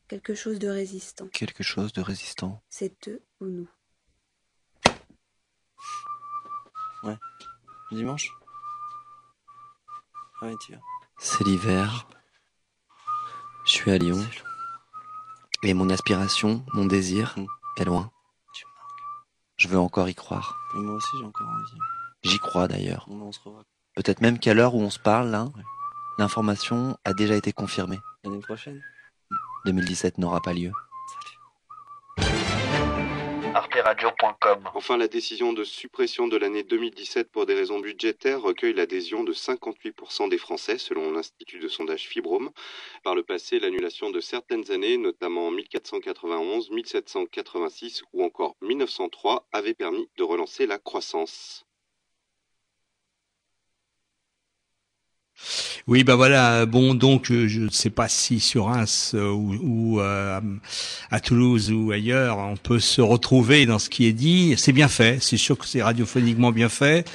quelque 0.08 0.34
chose 0.34 0.58
de 0.58 0.68
résistant. 0.68 1.28
Quelque 1.28 1.62
chose 1.62 1.94
de 1.94 2.02
résistant. 2.02 2.62
C'est 2.68 3.08
eux 3.08 3.22
ou 3.40 3.46
nous. 3.46 3.70
Ouais. 7.02 7.16
Dimanche 7.90 8.30
Ouais, 10.42 10.54
tu 10.60 10.74
C'est 11.18 11.44
l'hiver. 11.44 12.06
Je 13.64 13.72
suis 13.72 13.90
à 13.90 13.98
Lyon. 13.98 14.26
Et 15.62 15.74
mon 15.74 15.90
aspiration, 15.90 16.64
mon 16.72 16.86
désir, 16.86 17.36
est 17.76 17.84
loin. 17.84 18.10
Je 19.60 19.68
veux 19.68 19.78
encore 19.78 20.08
y 20.08 20.14
croire. 20.14 20.56
moi 20.74 20.94
aussi, 20.94 21.18
j'ai 21.18 21.24
encore 21.26 21.46
envie. 21.46 21.80
J'y 22.22 22.38
crois 22.38 22.66
d'ailleurs. 22.66 23.06
Peut-être 23.94 24.22
même 24.22 24.38
qu'à 24.38 24.54
l'heure 24.54 24.74
où 24.74 24.80
on 24.80 24.88
se 24.88 24.98
parle, 24.98 25.28
là, 25.28 25.48
l'information 26.18 26.96
a 27.04 27.12
déjà 27.12 27.36
été 27.36 27.52
confirmée. 27.52 27.98
L'année 28.24 28.40
prochaine? 28.40 28.80
2017 29.66 30.16
n'aura 30.16 30.40
pas 30.40 30.54
lieu. 30.54 30.72
Enfin, 34.74 34.96
la 34.96 35.08
décision 35.08 35.52
de 35.52 35.64
suppression 35.64 36.28
de 36.28 36.36
l'année 36.36 36.62
2017 36.62 37.30
pour 37.30 37.46
des 37.46 37.54
raisons 37.54 37.80
budgétaires 37.80 38.42
recueille 38.42 38.74
l'adhésion 38.74 39.24
de 39.24 39.32
58% 39.32 40.28
des 40.28 40.38
Français, 40.38 40.78
selon 40.78 41.12
l'Institut 41.12 41.58
de 41.58 41.68
sondage 41.68 42.06
Fibrome. 42.08 42.50
Par 43.04 43.14
le 43.14 43.22
passé, 43.22 43.58
l'annulation 43.58 44.10
de 44.10 44.20
certaines 44.20 44.70
années, 44.70 44.96
notamment 44.96 45.50
1491, 45.50 46.70
1786 46.70 48.02
ou 48.12 48.24
encore 48.24 48.56
1903, 48.62 49.46
avait 49.52 49.74
permis 49.74 50.08
de 50.16 50.24
relancer 50.24 50.66
la 50.66 50.78
croissance. 50.78 51.64
Oui, 55.90 56.04
ben 56.04 56.14
voilà. 56.14 56.66
Bon, 56.66 56.94
donc 56.94 57.32
euh, 57.32 57.48
je 57.48 57.62
ne 57.62 57.68
sais 57.68 57.90
pas 57.90 58.06
si 58.06 58.38
sur 58.38 58.66
Reims 58.66 59.10
euh, 59.16 59.28
ou, 59.32 59.98
euh, 59.98 60.40
à 61.10 61.18
Toulouse 61.18 61.72
ou 61.72 61.90
ailleurs, 61.90 62.38
on 62.38 62.56
peut 62.56 62.78
se 62.78 63.00
retrouver 63.00 63.66
dans 63.66 63.80
ce 63.80 63.90
qui 63.90 64.06
est 64.06 64.12
dit. 64.12 64.54
C'est 64.56 64.70
bien 64.70 64.86
fait. 64.86 65.20
C'est 65.20 65.36
sûr 65.36 65.58
que 65.58 65.66
c'est 65.66 65.82
radiophoniquement 65.82 66.52
bien 66.52 66.68
fait, 66.68 67.10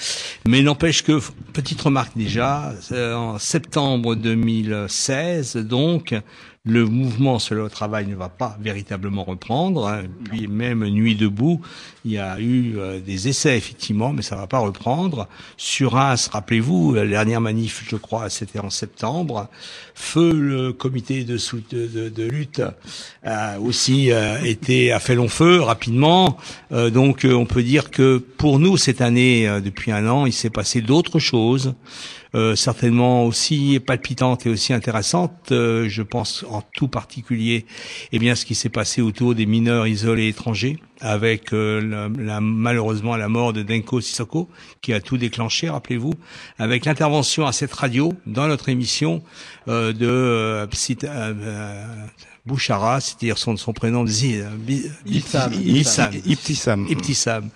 mais 0.45 0.61
n'empêche 0.61 1.03
que 1.03 1.21
petite 1.53 1.81
remarque 1.81 2.17
déjà 2.17 2.73
en 2.91 3.39
septembre 3.39 4.13
2016, 4.13 5.55
donc 5.55 6.13
le 6.65 6.85
mouvement 6.85 7.39
sur 7.39 7.55
le 7.55 7.69
travail 7.69 8.07
ne 8.07 8.15
va 8.15 8.29
pas 8.29 8.57
véritablement 8.59 9.23
reprendre. 9.23 9.87
hein. 9.87 10.03
Puis 10.25 10.47
même 10.47 10.85
Nuit 10.87 11.15
debout, 11.15 11.61
il 12.03 12.11
y 12.13 12.17
a 12.17 12.39
eu 12.39 12.77
euh, 12.77 12.99
des 12.99 13.27
essais 13.27 13.57
effectivement, 13.57 14.13
mais 14.13 14.21
ça 14.21 14.35
va 14.35 14.47
pas 14.47 14.59
reprendre. 14.59 15.27
Sur 15.57 15.93
Reims, 15.93 16.29
rappelez-vous, 16.31 16.95
la 16.95 17.05
dernière 17.05 17.41
manif, 17.41 17.83
je 17.87 17.95
crois, 17.95 18.29
c'était 18.29 18.59
en 18.59 18.69
septembre. 18.69 19.47
Feu, 19.93 20.33
le 20.33 20.73
comité 20.73 21.23
de, 21.23 22.23
lutte, 22.23 22.61
a 23.23 23.59
aussi 23.59 24.11
euh, 24.11 24.41
été 24.43 24.91
a 24.91 24.99
fait 24.99 25.15
long 25.15 25.27
feu 25.27 25.61
rapidement. 25.61 26.37
Euh, 26.71 26.89
donc, 26.89 27.25
euh, 27.25 27.33
on 27.33 27.45
peut 27.45 27.63
dire 27.63 27.91
que 27.91 28.17
pour 28.17 28.59
nous 28.59 28.77
cette 28.77 29.01
année, 29.01 29.47
euh, 29.47 29.59
depuis 29.61 29.91
un 29.91 30.07
an, 30.07 30.25
il 30.25 30.33
s'est 30.33 30.49
passé 30.49 30.81
d'autres 30.81 31.19
choses 31.19 31.73
euh, 32.35 32.55
certainement 32.55 33.25
aussi 33.25 33.79
palpitante 33.79 34.45
et 34.45 34.49
aussi 34.49 34.73
intéressante. 34.73 35.51
Euh, 35.51 35.87
je 35.89 36.03
pense 36.03 36.45
en 36.49 36.61
tout 36.75 36.87
particulier, 36.89 37.65
eh 38.11 38.19
bien, 38.19 38.35
ce 38.35 38.45
qui 38.45 38.53
s'est 38.55 38.69
passé 38.69 39.01
autour 39.01 39.33
des 39.33 39.45
mineurs 39.45 39.87
isolés 39.87 40.27
étrangers, 40.27 40.77
avec 40.99 41.53
euh, 41.53 41.81
la, 41.81 42.09
la- 42.23 42.41
malheureusement 42.41 43.15
la 43.15 43.29
mort 43.29 43.53
de 43.53 43.63
Denko 43.63 44.01
Sissoko, 44.01 44.49
qui 44.81 44.91
a 44.93 44.99
tout 44.99 45.17
déclenché, 45.17 45.69
rappelez-vous, 45.69 46.13
avec 46.59 46.85
l'intervention 46.85 47.47
à 47.47 47.51
cette 47.53 47.73
radio 47.73 48.13
dans 48.25 48.47
notre 48.47 48.69
émission 48.69 49.23
euh, 49.67 49.93
de 49.93 50.67
Bouchara, 52.45 53.01
c'est-à-dire 53.01 53.37
son, 53.37 53.57
son 53.57 53.73
prénom, 53.73 54.05
Ibtissam. 56.89 57.49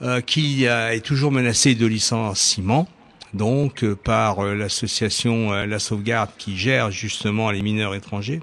Euh, 0.00 0.20
qui 0.20 0.62
est 0.64 1.04
toujours 1.04 1.32
menacé 1.32 1.74
de 1.74 1.84
licenciement 1.84 2.86
donc 3.34 3.84
euh, 3.84 3.94
par 3.94 4.40
euh, 4.40 4.54
l'association 4.54 5.52
euh, 5.52 5.66
La 5.66 5.78
Sauvegarde 5.78 6.30
qui 6.38 6.56
gère 6.56 6.90
justement 6.90 7.50
les 7.50 7.62
mineurs 7.62 7.94
étrangers. 7.94 8.40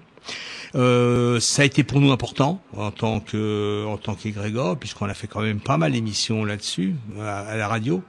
Euh, 0.73 1.39
ça 1.39 1.61
a 1.61 1.65
été 1.65 1.83
pour 1.83 2.01
nous 2.01 2.11
important 2.11 2.61
en 2.75 2.91
tant 2.91 3.21
que 3.21 3.85
en 3.87 3.97
tant 3.97 4.15
qu'égrégore 4.15 4.77
puisqu'on 4.77 5.07
a 5.07 5.13
fait 5.13 5.27
quand 5.27 5.41
même 5.41 5.59
pas 5.59 5.77
mal 5.77 5.93
d'émissions 5.93 6.43
là-dessus 6.43 6.95
à, 7.21 7.39
à 7.39 7.55
la 7.55 7.67
radio. 7.67 8.01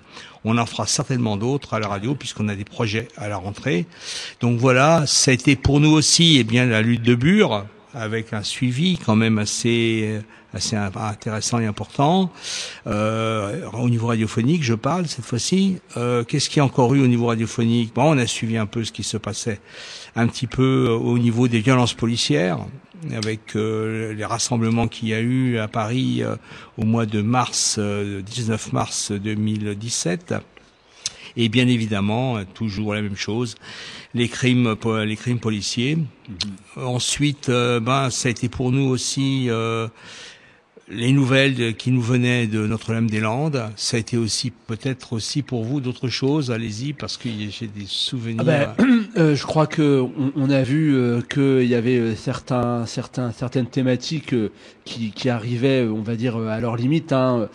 On 0.45 0.59
en 0.59 0.67
fera 0.67 0.87
certainement 0.87 1.37
d'autres 1.37 1.75
à 1.75 1.81
la 1.81 1.89
radio 1.89 2.15
puisqu'on 2.15 2.49
a 2.49 2.57
des 2.57 2.65
projets 2.65 3.09
à 3.17 3.29
la 3.29 3.37
rentrée. 3.37 3.87
Donc 4.41 4.59
voilà, 4.59 5.05
ça 5.07 5.31
a 5.31 5.35
été 5.35 5.55
pour 5.55 5.81
nous 5.81 5.91
aussi 5.91 6.39
eh 6.39 6.45
bien 6.45 6.67
la 6.67 6.83
lutte 6.83 7.03
de 7.03 7.15
Bure 7.15 7.67
avec 7.97 8.33
un 8.33 8.43
suivi 8.43 8.99
quand 8.99 9.17
même 9.17 9.39
assez 9.39 10.21
assez 10.55 10.77
in- 10.77 10.91
intéressant 10.97 11.59
et 11.59 11.67
important. 11.67 12.31
Euh, 12.87 13.67
au 13.73 13.89
niveau 13.91 14.07
radiophonique, 14.07 14.63
je 14.63 14.75
parle 14.75 15.07
cette 15.07 15.25
fois-ci. 15.25 15.79
Euh, 15.97 16.25
Qu'est-ce 16.25 16.49
qu'il 16.49 16.59
y 16.59 16.61
a 16.61 16.65
encore 16.65 16.95
eu 16.95 17.03
au 17.03 17.07
niveau 17.07 17.27
radiophonique? 17.27 17.95
Bon, 17.95 18.15
on 18.15 18.19
a 18.19 18.27
suivi 18.27 18.57
un 18.57 18.67
peu 18.67 18.85
ce 18.85 18.93
qui 18.93 19.03
se 19.03 19.17
passait 19.17 19.61
un 20.15 20.27
petit 20.29 20.47
peu 20.47 20.87
euh, 20.89 20.95
au 20.95 21.19
niveau 21.19 21.49
des 21.49 21.61
violences 21.61 21.93
policières, 21.95 22.59
avec 23.15 23.55
euh, 23.55 24.15
les 24.15 24.25
rassemblements 24.25 24.89
qu'il 24.89 25.09
y 25.09 25.15
a 25.15 25.21
eu 25.21 25.59
à 25.59 25.69
Paris 25.69 26.23
euh, 26.23 26.37
au 26.79 26.85
mois 26.85 27.05
de 27.07 27.21
mars, 27.21 27.77
euh, 27.79 28.23
19 28.23 28.73
mars 28.73 29.13
2017. 29.13 30.35
Et 31.37 31.49
bien 31.49 31.69
évidemment, 31.69 32.39
euh, 32.39 32.45
toujours 32.55 32.95
la 32.95 33.03
même 33.03 33.17
chose, 33.17 33.57
les 34.15 34.29
crimes, 34.29 34.75
les 35.05 35.17
crimes 35.17 35.39
policiers. 35.41 35.99
Ensuite, 36.77 37.49
euh, 37.49 37.81
ben, 37.81 38.11
ça 38.11 38.29
a 38.29 38.31
été 38.31 38.49
pour 38.49 38.73
nous 38.73 38.89
aussi 38.89 39.47
euh, 39.49 39.89
les 40.89 41.13
nouvelles 41.13 41.55
de- 41.55 41.71
qui 41.73 41.91
nous 41.91 42.01
venaient 42.01 42.47
de 42.47 42.67
Notre-Dame-des-Landes. 42.67 43.71
Ça 43.77 43.97
a 43.97 44.01
été 44.01 44.17
aussi 44.17 44.53
peut-être 44.67 45.13
aussi 45.13 45.43
pour 45.43 45.65
vous 45.65 45.81
d'autres 45.81 46.09
choses. 46.09 46.51
Allez-y, 46.51 46.93
parce 46.93 47.17
que 47.17 47.29
j'ai 47.51 47.67
des 47.67 47.87
souvenirs. 47.87 48.39
Ah 48.41 48.45
ben, 48.45 48.75
euh, 49.19 49.35
je 49.37 49.43
crois 49.45 49.67
que 49.67 50.01
on, 50.01 50.33
on 50.37 50.49
a 50.51 50.63
vu 50.63 50.95
euh, 50.95 51.21
qu'il 51.23 51.69
y 51.69 51.75
avait 51.75 52.15
certains, 52.15 52.87
certains, 52.87 53.33
certaines 53.33 53.67
thématiques 53.67 54.33
euh, 54.33 54.51
qui, 54.85 55.11
qui 55.11 55.29
arrivaient, 55.29 55.83
on 55.87 56.03
va 56.03 56.15
dire, 56.17 56.37
à 56.37 56.61
leur 56.61 56.77
limite. 56.77 57.13
Hein. 57.13 57.49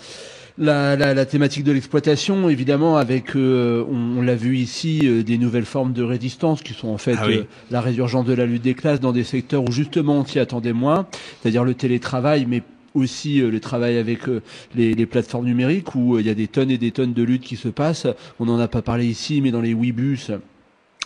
La, 0.58 0.96
la, 0.96 1.14
la 1.14 1.26
thématique 1.26 1.64
de 1.64 1.72
l'exploitation, 1.72 2.50
évidemment, 2.50 2.98
avec, 2.98 3.36
euh, 3.36 3.86
on, 3.90 4.20
on 4.20 4.22
l'a 4.22 4.36
vu 4.36 4.58
ici, 4.58 5.00
euh, 5.04 5.24
des 5.24 5.38
nouvelles 5.38 5.66
formes 5.66 5.94
de 5.94 6.04
résistance 6.04 6.62
qui 6.62 6.74
sont 6.74 6.90
en 6.90 6.98
fait 6.98 7.16
Ah 7.18 7.26
oui. 7.28 7.38
euh, 7.38 7.44
la 7.72 7.82
résurgence 7.82 8.26
de 8.26 8.34
la 8.34 8.46
lutte 8.46 8.62
des 8.62 8.74
classes 8.74 9.00
dans 9.00 9.14
des 9.14 9.24
secteurs 9.24 9.64
où 9.64 9.72
justement 9.72 10.18
on 10.20 10.26
s'y 10.26 10.40
attendait 10.40 10.74
moins, 10.74 11.08
c'est-à-dire 11.42 11.64
le 11.64 11.74
télétravail, 11.74 12.46
mais 12.48 12.64
aussi 12.94 13.42
euh, 13.42 13.50
le 13.50 13.60
travail 13.62 13.98
avec 13.98 14.28
euh, 14.28 14.42
les, 14.76 14.94
les 14.94 15.06
plateformes 15.06 15.46
numériques 15.46 15.96
où 15.96 16.18
euh, 16.18 16.20
il 16.22 16.28
y 16.28 16.30
a 16.30 16.34
des 16.36 16.48
tonnes 16.48 16.70
et 16.70 16.78
des 16.78 16.92
tonnes 16.92 17.14
de 17.14 17.24
luttes 17.24 17.44
qui 17.44 17.56
se 17.56 17.70
passent. 17.70 18.08
On 18.40 18.46
n'en 18.46 18.60
a 18.60 18.68
pas 18.68 18.82
parlé 18.82 19.06
ici, 19.06 19.40
mais 19.42 19.52
dans 19.52 19.62
les 19.62 19.74
Webus 19.74 20.28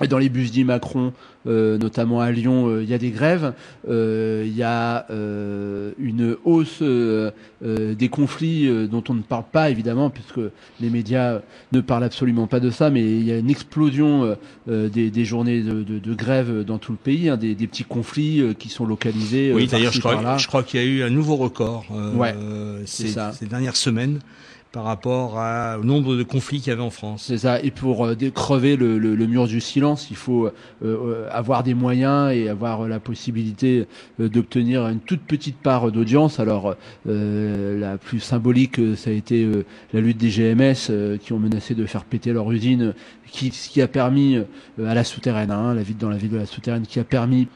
et 0.04 0.08
dans 0.08 0.18
les 0.18 0.28
bus 0.28 0.52
dits 0.52 0.66
Macron, 0.66 1.14
euh, 1.48 1.78
notamment 1.78 2.20
à 2.20 2.30
Lyon, 2.30 2.68
euh, 2.68 2.84
il 2.84 2.90
y 2.90 2.94
a 2.94 2.98
des 2.98 3.12
grèves. 3.12 3.54
Euh, 3.88 4.44
Il 4.46 4.56
y 4.56 4.64
a 4.64 5.06
euh, 5.10 5.92
une 5.98 6.36
hausse 6.44 6.82
des 6.82 8.10
conflits 8.10 8.68
euh, 8.68 8.88
dont 8.88 9.04
on 9.08 9.14
ne 9.14 9.22
parle 9.22 9.46
pas 9.52 9.70
évidemment, 9.70 10.10
puisque 10.10 10.42
les 10.82 10.90
médias 10.90 11.40
ne 11.72 11.80
parlent 11.80 12.04
absolument 12.04 12.48
pas 12.48 12.60
de 12.60 12.72
ça. 12.72 12.90
Mais 12.90 13.04
il 13.04 13.24
y 13.24 13.32
a 13.32 13.38
une 13.38 13.50
explosion 13.50 14.36
des, 14.68 14.90
des 15.12 15.26
journées 15.26 15.62
de, 15.62 15.84
de, 15.84 16.00
de 16.00 16.14
grève 16.14 16.64
dans 16.66 16.78
tout 16.78 16.92
le 16.92 16.98
pays, 16.98 17.30
hein, 17.30 17.38
des, 17.38 17.56
des 17.56 17.68
petits 17.68 17.86
conflits 17.86 18.42
euh, 18.42 18.54
qui 18.54 18.68
sont 18.70 18.86
localisés. 18.86 19.54
Oui, 19.54 19.68
d'ailleurs, 19.68 19.94
je 19.94 20.00
crois, 20.02 20.38
je 20.38 20.48
crois 20.48 20.64
qu'il 20.64 20.82
y 20.82 20.84
a 20.84 20.86
eu 20.86 21.04
un 21.04 21.10
nouveau 21.10 21.38
record 21.38 21.86
euh, 21.94 22.14
Ouais, 22.14 22.36
ces 22.86 23.46
dernières 23.46 23.78
semaines 23.78 24.20
par 24.76 24.84
rapport 24.84 25.40
à- 25.40 25.80
au 25.80 25.86
nombre 25.86 26.18
de 26.18 26.24
conflits 26.24 26.60
qu'il 26.60 26.68
y 26.68 26.74
avait 26.74 26.82
en 26.82 26.90
France. 26.90 27.24
C'est 27.28 27.38
ça. 27.38 27.62
Et 27.62 27.72
pour 27.72 28.06
euh, 28.06 28.14
crever 28.34 28.76
le, 28.76 29.00
le, 29.00 29.16
le 29.16 29.26
mur 29.26 29.48
du 29.48 29.62
silence, 29.62 30.10
il 30.12 30.18
faut 30.18 30.48
euh, 30.48 30.52
euh, 30.84 31.30
avoir 31.32 31.64
des 31.64 31.74
moyens 31.74 32.34
et 32.34 32.50
avoir 32.50 32.82
euh, 32.82 32.90
la 32.90 33.00
possibilité 33.00 33.88
euh, 34.20 34.28
d'obtenir 34.28 34.86
une 34.90 35.00
toute 35.00 35.22
petite 35.22 35.56
part 35.60 35.94
d'audience. 35.94 36.42
Alors, 36.42 36.76
la 37.06 37.98
plus 37.98 38.20
symbolique, 38.20 38.82
ça 38.98 39.12
a 39.12 39.14
été 39.14 39.48
la 39.94 40.02
lutte 40.02 40.18
des 40.18 40.30
GMS 40.30 41.18
qui 41.22 41.32
ont 41.32 41.40
menacé 41.40 41.74
de 41.74 41.86
faire 41.86 42.04
péter 42.04 42.34
leur 42.34 42.52
usine, 42.52 42.94
qui, 43.32 43.52
ce 43.52 43.70
qui 43.70 43.82
a 43.82 43.88
permis 43.88 44.40
à 44.84 44.94
la 44.94 45.04
souterraine, 45.06 45.52
hein, 45.52 45.74
la 45.74 45.84
ville 45.84 45.98
dans 45.98 46.10
la 46.10 46.18
ville 46.18 46.32
de 46.32 46.38
la 46.38 46.46
souterraine, 46.46 46.84
qui 46.86 47.00
a 47.00 47.06
permis 47.06 47.48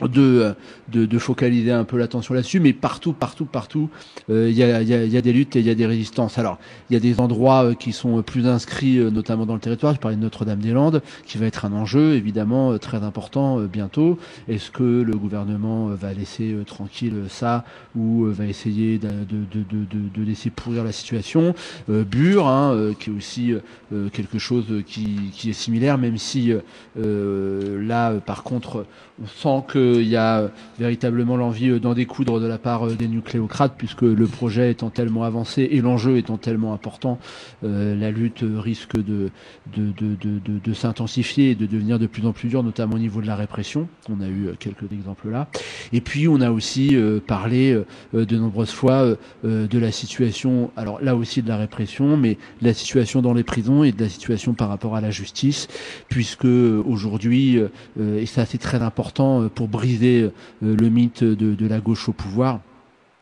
de, 0.00 0.54
de, 0.88 1.04
de 1.04 1.18
focaliser 1.18 1.70
un 1.70 1.84
peu 1.84 1.98
l'attention 1.98 2.34
là-dessus, 2.34 2.60
mais 2.60 2.72
partout, 2.72 3.12
partout, 3.12 3.44
partout, 3.44 3.90
euh, 4.30 4.48
il 4.50 4.56
y, 4.56 4.62
a, 4.62 4.82
y, 4.82 4.94
a, 4.94 5.04
y 5.04 5.16
a 5.16 5.20
des 5.20 5.32
luttes 5.32 5.54
et 5.54 5.60
il 5.60 5.66
y 5.66 5.70
a 5.70 5.74
des 5.74 5.86
résistances. 5.86 6.38
Alors, 6.38 6.58
il 6.88 6.94
y 6.94 6.96
a 6.96 7.00
des 7.00 7.20
endroits 7.20 7.64
euh, 7.64 7.74
qui 7.74 7.92
sont 7.92 8.22
plus 8.22 8.46
inscrits, 8.46 8.98
euh, 8.98 9.10
notamment 9.10 9.44
dans 9.44 9.54
le 9.54 9.60
territoire. 9.60 9.94
Je 9.94 10.00
parlais 10.00 10.16
de 10.16 10.22
Notre-Dame-des-Landes, 10.22 11.02
qui 11.26 11.36
va 11.36 11.46
être 11.46 11.66
un 11.66 11.72
enjeu 11.72 12.14
évidemment 12.14 12.78
très 12.78 13.02
important 13.02 13.58
bientôt. 13.60 14.18
Est-ce 14.48 14.70
que 14.70 14.82
le 14.82 15.14
gouvernement 15.14 15.88
va 15.88 16.12
laisser 16.14 16.54
tranquille 16.66 17.24
ça 17.28 17.64
ou 17.94 18.24
va 18.24 18.46
essayer 18.46 18.98
de, 18.98 19.08
de, 19.08 19.74
de, 20.14 20.22
laisser 20.22 20.50
pourrir 20.50 20.84
la 20.84 20.92
situation? 20.92 21.54
Bure, 21.88 22.48
hein, 22.48 22.92
qui 22.98 23.10
est 23.10 23.12
aussi 23.12 23.54
quelque 24.12 24.38
chose 24.38 24.66
qui, 24.86 25.30
qui 25.32 25.50
est 25.50 25.54
similaire, 25.54 25.98
même 25.98 26.18
si 26.18 26.52
là, 26.96 28.12
par 28.24 28.42
contre, 28.42 28.86
on 29.22 29.26
sent 29.26 29.64
qu'il 29.82 30.08
y 30.08 30.16
a 30.16 30.50
véritablement 30.78 31.36
l'envie 31.36 31.70
euh, 31.70 31.78
d'en 31.78 31.94
découdre 31.94 32.40
de 32.40 32.46
la 32.46 32.58
part 32.58 32.86
euh, 32.86 32.94
des 32.94 33.08
nucléocrates, 33.08 33.74
puisque 33.76 34.02
le 34.02 34.26
projet 34.26 34.70
étant 34.70 34.90
tellement 34.90 35.24
avancé 35.24 35.68
et 35.70 35.80
l'enjeu 35.80 36.16
étant 36.16 36.36
tellement 36.36 36.72
important, 36.72 37.18
euh, 37.64 37.94
la 37.94 38.10
lutte 38.10 38.44
risque 38.44 38.96
de, 38.96 39.30
de, 39.76 39.92
de, 39.92 40.16
de, 40.22 40.58
de, 40.62 40.72
s'intensifier 40.72 41.50
et 41.50 41.54
de 41.54 41.66
devenir 41.66 41.98
de 41.98 42.06
plus 42.06 42.26
en 42.26 42.32
plus 42.32 42.48
dure, 42.48 42.62
notamment 42.62 42.96
au 42.96 42.98
niveau 42.98 43.20
de 43.20 43.26
la 43.26 43.36
répression. 43.36 43.88
On 44.10 44.20
a 44.20 44.28
eu 44.28 44.50
quelques 44.58 44.90
exemples 44.92 45.30
là. 45.30 45.48
Et 45.92 46.00
puis, 46.00 46.28
on 46.28 46.40
a 46.40 46.50
aussi 46.50 46.96
parlé 47.26 47.78
de 48.12 48.36
nombreuses 48.36 48.70
fois 48.70 49.16
de 49.44 49.78
la 49.78 49.92
situation, 49.92 50.70
alors 50.76 51.00
là 51.02 51.14
aussi 51.14 51.42
de 51.42 51.48
la 51.48 51.56
répression, 51.56 52.16
mais 52.16 52.38
de 52.60 52.66
la 52.66 52.74
situation 52.74 53.22
dans 53.22 53.34
les 53.34 53.44
prisons 53.44 53.84
et 53.84 53.92
de 53.92 54.02
la 54.02 54.08
situation 54.08 54.54
par 54.54 54.68
rapport 54.68 54.96
à 54.96 55.00
la 55.00 55.10
justice, 55.10 55.68
puisque 56.08 56.44
aujourd'hui, 56.44 57.60
et 57.98 58.26
ça 58.26 58.46
c'est 58.46 58.58
très 58.58 58.82
important 58.82 59.48
pour 59.48 59.68
briser 59.72 60.30
euh, 60.62 60.76
le 60.76 60.88
mythe 60.88 61.24
de, 61.24 61.54
de 61.54 61.66
la 61.66 61.80
gauche 61.80 62.08
au 62.08 62.12
pouvoir, 62.12 62.60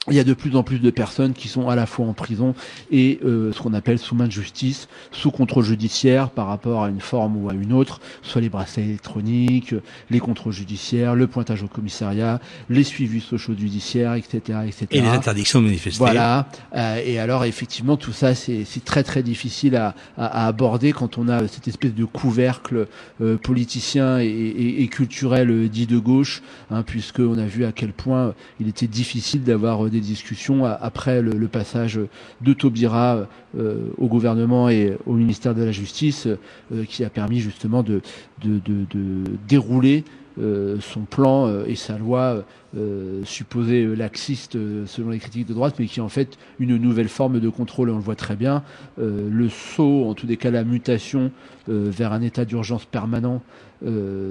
il 0.08 0.14
y 0.14 0.18
a 0.18 0.24
de 0.24 0.32
plus 0.32 0.56
en 0.56 0.62
plus 0.62 0.78
de 0.78 0.90
personnes 0.90 1.34
qui 1.34 1.48
sont 1.48 1.68
à 1.68 1.76
la 1.76 1.84
fois 1.84 2.06
en 2.06 2.14
prison 2.14 2.54
et 2.90 3.20
euh, 3.22 3.52
ce 3.52 3.60
qu'on 3.60 3.74
appelle 3.74 3.98
sous 3.98 4.14
main 4.14 4.26
de 4.26 4.32
justice, 4.32 4.88
sous 5.12 5.30
contrôle 5.30 5.64
judiciaire 5.64 6.30
par 6.30 6.46
rapport 6.46 6.84
à 6.84 6.88
une 6.88 7.02
forme 7.02 7.36
ou 7.36 7.50
à 7.50 7.52
une 7.52 7.74
autre, 7.74 8.00
soit 8.22 8.40
les 8.40 8.48
bracelets 8.48 8.84
électroniques, 8.84 9.74
les 10.08 10.18
contrôles 10.18 10.54
judiciaires, 10.54 11.14
le 11.14 11.26
pointage 11.26 11.62
au 11.62 11.68
commissariat, 11.68 12.40
les 12.70 12.82
suivis 12.82 13.20
sociaux 13.20 13.54
judiciaires, 13.58 14.14
etc., 14.14 14.60
etc. 14.66 14.86
Et 14.90 15.02
les 15.02 15.08
interdictions 15.08 15.60
de 15.60 15.66
manifester. 15.66 15.98
Voilà. 15.98 16.48
Euh, 16.74 17.02
et 17.04 17.18
alors 17.18 17.44
effectivement, 17.44 17.98
tout 17.98 18.12
ça, 18.12 18.34
c'est 18.34 18.64
très 18.84 19.02
très 19.02 19.22
difficile 19.22 19.76
à, 19.76 19.94
à, 20.16 20.44
à 20.44 20.46
aborder 20.46 20.92
quand 20.92 21.18
on 21.18 21.28
a 21.28 21.46
cette 21.46 21.68
espèce 21.68 21.94
de 21.94 22.06
couvercle 22.06 22.86
euh, 23.20 23.36
politicien 23.36 24.18
et, 24.18 24.24
et, 24.24 24.82
et 24.82 24.88
culturel 24.88 25.50
euh, 25.50 25.68
dit 25.68 25.86
de 25.86 25.98
gauche, 25.98 26.42
hein, 26.70 26.82
puisque 26.82 27.20
on 27.20 27.36
a 27.36 27.44
vu 27.44 27.66
à 27.66 27.72
quel 27.72 27.92
point 27.92 28.34
il 28.60 28.68
était 28.68 28.86
difficile 28.86 29.44
d'avoir 29.44 29.84
euh, 29.84 29.89
des 29.90 30.00
discussions 30.00 30.64
après 30.64 31.20
le, 31.22 31.48
passage 31.48 32.00
de 32.40 32.52
Taubira 32.52 33.26
euh, 33.58 33.88
au 33.98 34.06
gouvernement 34.06 34.68
et 34.68 34.96
au 35.06 35.12
ministère 35.12 35.54
de 35.54 35.62
la 35.62 35.72
Justice, 35.72 36.26
euh, 36.72 36.84
qui 36.84 37.04
a 37.04 37.10
permis 37.10 37.40
justement 37.40 37.82
de, 37.82 38.00
de, 38.42 38.60
de, 38.64 39.24
dérouler 39.48 40.04
euh, 40.40 40.76
son 40.80 41.00
plan 41.00 41.64
et 41.64 41.74
sa 41.74 41.98
loi 41.98 42.44
supposée 43.24 43.96
laxiste 43.96 44.56
selon 44.86 45.10
les 45.10 45.18
critiques 45.18 45.48
de 45.48 45.54
droite, 45.54 45.74
mais 45.80 45.86
qui 45.86 45.98
est 45.98 46.02
en 46.02 46.08
fait 46.08 46.38
une 46.60 46.76
nouvelle 46.76 47.08
forme 47.08 47.40
de 47.40 47.48
contrôle, 47.48 47.88
et 47.88 47.92
on 47.92 47.96
le 47.96 48.02
voit 48.02 48.14
très 48.14 48.36
bien. 48.36 48.62
Le 48.96 49.48
saut, 49.48 50.04
en 50.08 50.14
tous 50.14 50.28
les 50.28 50.36
cas 50.36 50.52
la 50.52 50.62
mutation 50.62 51.32
vers 51.66 52.12
un 52.12 52.22
état 52.22 52.44
d'urgence 52.44 52.84
permanent, 52.84 53.42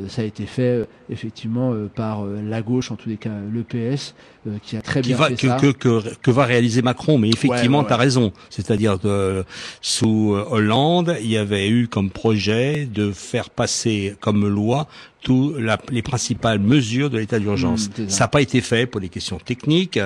ça 0.08 0.22
a 0.22 0.26
été 0.26 0.46
fait 0.46 0.62
euh, 0.62 0.86
effectivement 1.10 1.74
euh, 1.74 1.90
par 1.94 2.24
euh, 2.24 2.40
la 2.48 2.62
gauche, 2.62 2.92
en 2.92 2.96
tous 2.96 3.10
les 3.10 3.18
cas 3.18 3.32
le 3.52 3.64
PS, 3.64 4.14
euh, 4.48 4.58
qui 4.62 4.78
a 4.78 4.82
très 4.82 5.02
qui 5.02 5.10
bien 5.10 5.18
va, 5.18 5.28
fait 5.30 5.36
que, 5.36 5.48
ça. 5.48 5.58
que, 5.58 5.72
que, 5.72 6.16
que 6.22 6.32
va 6.32 6.46
réaliser 6.46 6.82
Macron. 6.82 7.18
Mais 7.18 7.30
effectivement, 7.30 7.80
Ouais, 7.80 7.84
ouais, 7.84 7.88
tu 7.88 7.94
as 7.94 7.98
raison. 7.98 8.32
C'est-à-dire 8.50 9.00
que 9.00 9.44
sous 9.82 10.34
euh, 10.36 10.46
Hollande, 10.50 11.18
il 11.22 11.30
y 11.30 11.38
avait 11.38 11.68
eu 11.68 11.88
comme 11.88 12.10
projet 12.10 12.86
de 12.86 13.12
faire 13.12 13.50
passer 13.50 14.16
comme 14.20 14.48
loi 14.48 14.88
tous 15.22 15.54
la- 15.58 15.78
les 15.92 16.02
principales 16.02 16.60
mesures 16.60 17.10
de 17.10 17.18
l'état 17.18 17.40
d'urgence. 17.40 17.90
Mmh, 17.90 17.92
c'est 17.96 18.12
ça. 18.12 18.24
n'a 18.24 18.28
pas 18.30 18.42
été 18.42 18.62
fait 18.62 18.86
pour 18.86 19.02
des 19.02 19.10
questions 19.10 19.38
techniques. 19.38 20.00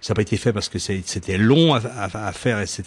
Ça 0.00 0.10
n'a 0.12 0.14
pas 0.16 0.22
été 0.22 0.36
fait 0.36 0.52
parce 0.52 0.68
que 0.68 0.78
c'était 0.78 1.38
long 1.38 1.74
à, 1.74 1.78
à- 1.78 2.26
à 2.28 2.32
faire, 2.32 2.60
etc. 2.60 2.82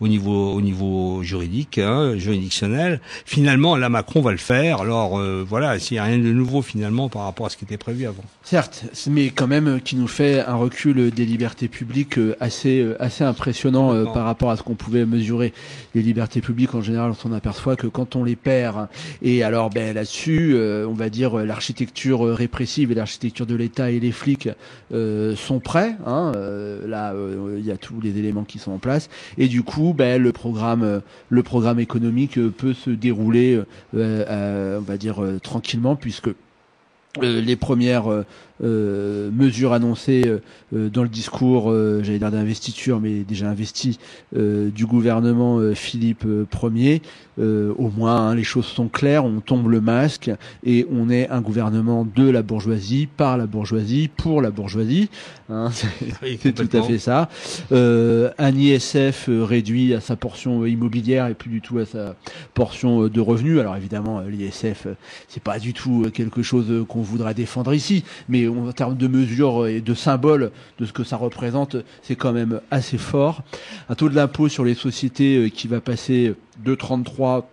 Au 0.00 0.08
niveau 0.08 0.52
au 0.52 0.60
niveau 0.60 1.22
juridique, 1.22 1.78
hein, 1.78 2.16
juridictionnel. 2.16 3.00
Finalement, 3.24 3.76
là, 3.76 3.88
Macron 3.88 4.20
va 4.20 4.32
le 4.32 4.38
faire. 4.38 4.80
Alors 4.80 5.18
euh, 5.18 5.44
voilà, 5.46 5.78
s'il 5.78 5.94
n'y 5.94 5.98
a 5.98 6.04
rien 6.04 6.18
de 6.18 6.32
nouveau 6.32 6.62
finalement 6.62 7.08
par 7.08 7.22
rapport 7.22 7.46
à 7.46 7.50
ce 7.50 7.56
qui 7.56 7.64
était 7.64 7.76
prévu 7.76 8.06
avant. 8.06 8.24
Certes, 8.42 8.84
mais 9.08 9.30
quand 9.30 9.46
même 9.46 9.68
euh, 9.68 9.78
qui 9.78 9.96
nous 9.96 10.08
fait 10.08 10.40
un 10.40 10.54
recul 10.56 11.10
des 11.10 11.24
libertés 11.24 11.68
publiques 11.68 12.18
euh, 12.18 12.36
assez 12.40 12.80
euh, 12.80 12.96
assez 13.02 13.24
impressionnant 13.24 13.92
euh, 13.94 14.04
par 14.06 14.24
rapport 14.24 14.50
à 14.50 14.56
ce 14.56 14.62
qu'on 14.62 14.74
pouvait 14.74 15.06
mesurer. 15.06 15.52
Les 15.94 16.02
libertés 16.02 16.40
publiques 16.40 16.74
en 16.74 16.80
général, 16.82 17.10
on 17.10 17.14
s'en 17.14 17.32
aperçoit 17.32 17.76
que 17.76 17.86
quand 17.86 18.16
on 18.16 18.24
les 18.24 18.36
perd, 18.36 18.88
et 19.22 19.42
alors 19.42 19.70
ben 19.70 19.94
là-dessus, 19.94 20.52
euh, 20.54 20.86
on 20.88 20.95
va 20.96 21.08
dire 21.08 21.38
euh, 21.38 21.44
l'architecture 21.44 22.26
euh, 22.26 22.34
répressive 22.34 22.90
et 22.90 22.94
l'architecture 22.94 23.46
de 23.46 23.54
l'État 23.54 23.90
et 23.90 24.00
les 24.00 24.12
flics 24.12 24.48
euh, 24.92 25.36
sont 25.36 25.60
prêts. 25.60 25.96
Hein, 26.06 26.32
là, 26.86 27.14
il 27.56 27.64
y 27.64 27.70
a 27.70 27.76
tous 27.76 28.00
les 28.00 28.18
éléments 28.18 28.44
qui 28.44 28.58
sont 28.58 28.72
en 28.72 28.78
place, 28.78 29.08
et 29.38 29.48
du 29.48 29.62
coup, 29.62 29.94
ben 29.96 30.20
le 30.20 30.32
programme 30.32 31.02
le 31.28 31.42
programme 31.42 31.78
économique 31.78 32.38
peut 32.56 32.72
se 32.72 32.90
dérouler, 32.90 33.60
on 33.94 34.80
va 34.80 34.96
dire 34.96 35.22
tranquillement, 35.42 35.96
puisque 35.96 36.28
les 37.20 37.56
premières 37.56 38.24
euh, 38.62 39.30
mesures 39.32 39.72
annoncées 39.72 40.22
euh, 40.26 40.38
euh, 40.74 40.88
dans 40.88 41.02
le 41.02 41.08
discours, 41.08 41.70
euh, 41.70 42.00
j'allais 42.02 42.18
dire 42.18 42.30
d'investiture, 42.30 43.00
mais 43.00 43.24
déjà 43.24 43.48
investi 43.48 43.98
euh, 44.36 44.70
du 44.70 44.86
gouvernement 44.86 45.58
euh, 45.58 45.74
Philippe 45.74 46.26
Ier. 46.74 47.02
Euh, 47.38 47.74
au 47.76 47.90
moins, 47.90 48.28
hein, 48.28 48.34
les 48.34 48.44
choses 48.44 48.64
sont 48.64 48.88
claires, 48.88 49.24
on 49.24 49.40
tombe 49.40 49.68
le 49.68 49.80
masque 49.80 50.30
et 50.64 50.86
on 50.90 51.10
est 51.10 51.28
un 51.28 51.42
gouvernement 51.42 52.06
de 52.16 52.28
la 52.30 52.42
bourgeoisie, 52.42 53.06
par 53.06 53.36
la 53.36 53.46
bourgeoisie, 53.46 54.08
pour 54.08 54.40
la 54.40 54.50
bourgeoisie. 54.50 55.10
Hein, 55.50 55.70
c'est 56.40 56.54
tout 56.54 56.76
à 56.76 56.82
fait 56.82 56.98
ça. 56.98 57.28
Euh, 57.72 58.30
un 58.38 58.56
ISF 58.56 59.28
réduit 59.28 59.92
à 59.92 60.00
sa 60.00 60.16
portion 60.16 60.64
immobilière 60.64 61.26
et 61.26 61.34
plus 61.34 61.50
du 61.50 61.60
tout 61.60 61.78
à 61.78 61.84
sa 61.84 62.16
portion 62.54 63.08
de 63.08 63.20
revenus. 63.20 63.60
Alors 63.60 63.76
évidemment, 63.76 64.20
l'ISF, 64.20 64.86
c'est 65.28 65.42
pas 65.42 65.58
du 65.58 65.74
tout 65.74 66.06
quelque 66.14 66.42
chose 66.42 66.86
qu'on 66.88 67.02
voudra 67.02 67.34
défendre 67.34 67.74
ici, 67.74 68.02
mais 68.28 68.45
en 68.48 68.72
termes 68.72 68.96
de 68.96 69.08
mesures 69.08 69.66
et 69.66 69.80
de 69.80 69.94
symboles 69.94 70.50
de 70.78 70.86
ce 70.86 70.92
que 70.92 71.04
ça 71.04 71.16
représente, 71.16 71.76
c'est 72.02 72.16
quand 72.16 72.32
même 72.32 72.60
assez 72.70 72.98
fort. 72.98 73.42
Un 73.88 73.94
taux 73.94 74.08
de 74.08 74.14
l'impôt 74.14 74.48
sur 74.48 74.64
les 74.64 74.74
sociétés 74.74 75.36
euh, 75.36 75.48
qui 75.48 75.68
va 75.68 75.80
passer 75.80 76.34
de 76.64 76.74
33 76.74 77.48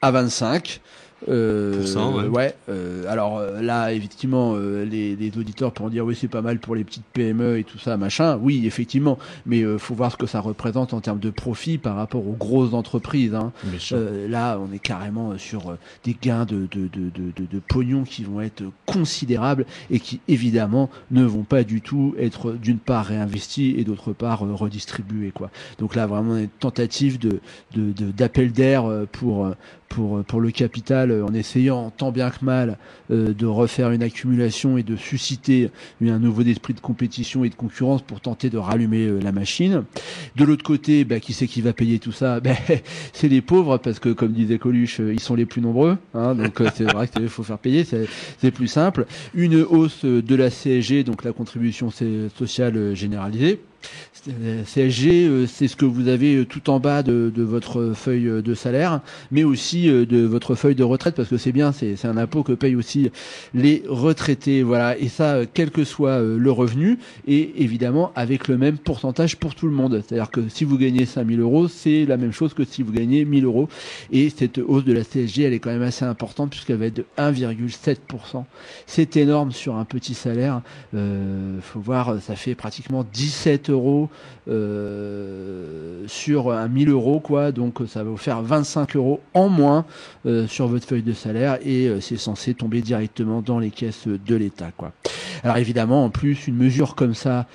à 0.00 0.10
25. 0.10 0.80
Euh, 1.28 1.84
ouais. 2.12 2.28
ouais. 2.28 2.54
euh, 2.68 3.04
alors 3.08 3.38
euh, 3.38 3.60
là, 3.62 3.92
effectivement, 3.92 4.54
euh, 4.56 4.84
les, 4.84 5.14
les 5.16 5.38
auditeurs 5.38 5.72
pourront 5.72 5.88
dire 5.88 6.04
oui, 6.04 6.16
c'est 6.18 6.28
pas 6.28 6.42
mal 6.42 6.58
pour 6.58 6.74
les 6.74 6.84
petites 6.84 7.04
PME 7.12 7.58
et 7.58 7.64
tout 7.64 7.78
ça, 7.78 7.96
machin. 7.96 8.38
Oui, 8.40 8.66
effectivement, 8.66 9.18
mais 9.46 9.62
euh, 9.62 9.78
faut 9.78 9.94
voir 9.94 10.12
ce 10.12 10.16
que 10.16 10.26
ça 10.26 10.40
représente 10.40 10.94
en 10.94 11.00
termes 11.00 11.18
de 11.20 11.30
profit 11.30 11.78
par 11.78 11.96
rapport 11.96 12.26
aux 12.26 12.32
grosses 12.34 12.74
entreprises. 12.74 13.34
Hein. 13.34 13.52
Euh, 13.92 14.28
là, 14.28 14.58
on 14.60 14.72
est 14.72 14.78
carrément 14.78 15.36
sur 15.38 15.76
des 16.04 16.16
gains 16.20 16.44
de, 16.44 16.66
de, 16.70 16.88
de, 16.88 17.10
de, 17.14 17.46
de, 17.50 17.60
pognon 17.68 18.04
qui 18.04 18.24
vont 18.24 18.40
être 18.40 18.62
considérables 18.86 19.64
et 19.90 20.00
qui 20.00 20.20
évidemment 20.28 20.90
ne 21.10 21.24
vont 21.24 21.44
pas 21.44 21.62
du 21.64 21.80
tout 21.80 22.14
être 22.18 22.52
d'une 22.52 22.78
part 22.78 23.06
réinvestis 23.06 23.74
et 23.78 23.84
d'autre 23.84 24.12
part 24.12 24.40
redistribués. 24.40 25.30
Quoi. 25.30 25.50
Donc 25.78 25.94
là, 25.94 26.06
vraiment 26.06 26.36
une 26.36 26.48
tentative 26.48 27.18
de 27.18 27.40
de- 27.74 27.92
de- 27.92 28.10
d'appel 28.10 28.52
d'air 28.52 28.84
pour 29.12 29.46
euh, 29.46 29.52
pour 29.92 30.18
euh, 30.18 30.22
pour 30.22 30.40
le 30.40 30.50
capital 30.50 31.10
euh, 31.10 31.24
en 31.24 31.34
essayant 31.34 31.90
tant 31.90 32.12
bien 32.12 32.30
que 32.30 32.44
mal 32.44 32.78
euh, 33.12 33.34
de 33.34 33.46
refaire 33.46 33.90
une 33.90 34.02
accumulation 34.02 34.78
et 34.78 34.82
de 34.82 34.96
susciter 34.96 35.70
un 36.02 36.18
nouveau 36.18 36.42
esprit 36.42 36.72
de 36.72 36.80
compétition 36.80 37.44
et 37.44 37.50
de 37.50 37.54
concurrence 37.54 38.00
pour 38.02 38.20
tenter 38.20 38.48
de 38.48 38.58
rallumer 38.58 39.06
euh, 39.06 39.20
la 39.20 39.32
machine. 39.32 39.84
De 40.36 40.44
l'autre 40.44 40.62
côté, 40.62 41.04
bah, 41.04 41.20
qui 41.20 41.32
c'est 41.32 41.46
qui 41.46 41.60
va 41.60 41.72
payer 41.72 41.98
tout 41.98 42.12
ça? 42.12 42.40
Ben, 42.40 42.56
C'est 43.12 43.28
les 43.28 43.42
pauvres, 43.42 43.76
parce 43.78 43.98
que 43.98 44.08
comme 44.10 44.32
disait 44.32 44.58
Coluche, 44.58 45.00
euh, 45.00 45.12
ils 45.12 45.20
sont 45.20 45.34
les 45.34 45.46
plus 45.46 45.60
nombreux. 45.60 45.98
Hein, 46.14 46.34
donc 46.34 46.62
c'est 46.74 46.90
vrai 46.90 47.08
qu'il 47.08 47.28
faut 47.28 47.42
faire 47.42 47.58
payer, 47.58 47.84
c'est 47.84 48.50
plus 48.50 48.68
simple. 48.68 49.06
Une 49.34 49.56
hausse 49.62 50.04
de 50.04 50.34
la 50.34 50.50
CSG, 50.50 51.04
donc 51.04 51.24
la 51.24 51.32
contribution 51.32 51.90
sociale 51.90 52.94
généralisée. 52.94 53.60
CSG, 54.24 55.26
euh, 55.26 55.46
c'est 55.48 55.66
ce 55.66 55.74
que 55.74 55.84
vous 55.84 56.06
avez 56.06 56.36
euh, 56.36 56.44
tout 56.44 56.70
en 56.70 56.78
bas 56.78 57.02
de, 57.02 57.32
de 57.34 57.42
votre 57.42 57.92
feuille 57.92 58.42
de 58.42 58.54
salaire, 58.54 59.00
mais 59.32 59.42
aussi 59.42 59.88
euh, 59.88 60.06
de 60.06 60.20
votre 60.20 60.54
feuille 60.54 60.76
de 60.76 60.84
retraite, 60.84 61.16
parce 61.16 61.28
que 61.28 61.36
c'est 61.36 61.50
bien, 61.50 61.72
c'est 61.72 62.04
un 62.04 62.16
impôt 62.16 62.44
que 62.44 62.52
payent 62.52 62.76
aussi 62.76 63.10
les 63.52 63.82
retraités. 63.88 64.62
Voilà, 64.62 64.96
et 64.96 65.08
ça, 65.08 65.40
quel 65.52 65.72
que 65.72 65.82
soit 65.82 66.20
le 66.20 66.50
revenu, 66.52 66.98
et 67.26 67.62
évidemment 67.62 68.12
avec 68.14 68.46
le 68.46 68.56
même 68.58 68.78
pourcentage 68.78 69.36
pour 69.36 69.56
tout 69.56 69.66
le 69.66 69.72
monde. 69.72 70.02
C'est-à-dire 70.06 70.30
que 70.30 70.48
si 70.48 70.64
vous 70.64 70.78
gagnez 70.78 71.04
5000 71.04 71.40
euros, 71.40 71.66
c'est 71.66 72.04
la 72.04 72.16
même 72.16 72.32
chose 72.32 72.54
que 72.54 72.64
si 72.64 72.82
vous 72.82 72.92
gagnez 72.92 73.24
1000 73.24 73.44
euros. 73.44 73.68
Et 74.12 74.30
cette 74.30 74.58
hausse 74.58 74.84
de 74.84 74.92
la 74.92 75.02
CSG, 75.02 75.42
elle 75.42 75.52
est 75.52 75.58
quand 75.58 75.70
même 75.70 75.82
assez 75.82 76.04
importante 76.04 76.50
puisqu'elle 76.50 76.76
va 76.76 76.86
être 76.86 76.96
de 76.96 77.06
1,7%. 77.18 78.44
C'est 78.86 79.16
énorme 79.16 79.50
sur 79.50 79.76
un 79.76 79.84
petit 79.84 80.14
salaire. 80.14 80.62
Euh, 80.94 81.58
faut 81.60 81.80
voir, 81.80 82.20
ça 82.20 82.36
fait 82.36 82.54
pratiquement 82.54 83.04
17 83.12 83.70
euros 83.70 84.10
euh, 84.48 86.04
sur 86.06 86.52
un 86.52 86.68
1000 86.68 86.90
euros, 86.90 87.20
quoi. 87.20 87.52
Donc 87.52 87.78
ça 87.86 88.02
va 88.02 88.10
vous 88.10 88.16
faire 88.16 88.42
25 88.42 88.96
euros 88.96 89.20
en 89.34 89.48
moins 89.48 89.84
euh, 90.26 90.46
sur 90.46 90.66
votre 90.66 90.86
feuille 90.86 91.02
de 91.02 91.12
salaire 91.12 91.58
et 91.64 91.88
euh, 91.88 92.00
c'est 92.00 92.16
censé 92.16 92.54
tomber 92.54 92.80
directement 92.80 93.42
dans 93.42 93.58
les 93.58 93.70
caisses 93.70 94.08
de 94.08 94.34
l'État, 94.34 94.70
quoi. 94.76 94.92
Alors 95.44 95.56
évidemment, 95.56 96.04
en 96.04 96.10
plus, 96.10 96.46
une 96.46 96.56
mesure 96.56 96.94
comme 96.94 97.14
ça 97.14 97.46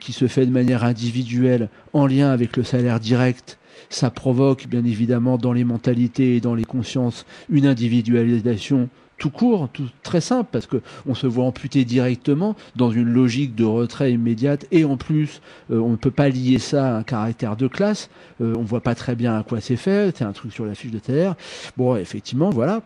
qui 0.00 0.12
se 0.12 0.26
fait 0.26 0.44
de 0.44 0.50
manière 0.50 0.84
individuelle 0.84 1.68
en 1.92 2.06
lien 2.06 2.30
avec 2.30 2.56
le 2.56 2.64
salaire 2.64 3.00
direct 3.00 3.58
ça 3.90 4.10
provoque 4.10 4.66
bien 4.68 4.84
évidemment 4.84 5.38
dans 5.38 5.52
les 5.52 5.64
mentalités 5.64 6.36
et 6.36 6.40
dans 6.40 6.54
les 6.54 6.64
consciences 6.64 7.26
une 7.50 7.66
individualisation 7.66 8.88
tout 9.22 9.30
court, 9.30 9.68
tout 9.72 9.86
très 10.02 10.20
simple, 10.20 10.48
parce 10.50 10.66
que 10.66 10.78
on 11.06 11.14
se 11.14 11.28
voit 11.28 11.44
amputé 11.44 11.84
directement 11.84 12.56
dans 12.74 12.90
une 12.90 13.08
logique 13.08 13.54
de 13.54 13.62
retrait 13.64 14.10
immédiate, 14.12 14.66
et 14.72 14.84
en 14.84 14.96
plus, 14.96 15.40
euh, 15.70 15.78
on 15.78 15.90
ne 15.90 15.96
peut 15.96 16.10
pas 16.10 16.28
lier 16.28 16.58
ça 16.58 16.88
à 16.88 16.98
un 16.98 17.02
caractère 17.04 17.54
de 17.56 17.68
classe. 17.68 18.10
Euh, 18.40 18.54
on 18.58 18.62
voit 18.62 18.80
pas 18.80 18.96
très 18.96 19.14
bien 19.14 19.38
à 19.38 19.44
quoi 19.44 19.60
c'est 19.60 19.76
fait. 19.76 20.12
C'est 20.16 20.24
un 20.24 20.32
truc 20.32 20.52
sur 20.52 20.64
la 20.66 20.74
fiche 20.74 20.90
de 20.90 20.98
salaire. 21.06 21.36
Bon, 21.76 21.94
effectivement, 21.94 22.50
voilà. 22.50 22.82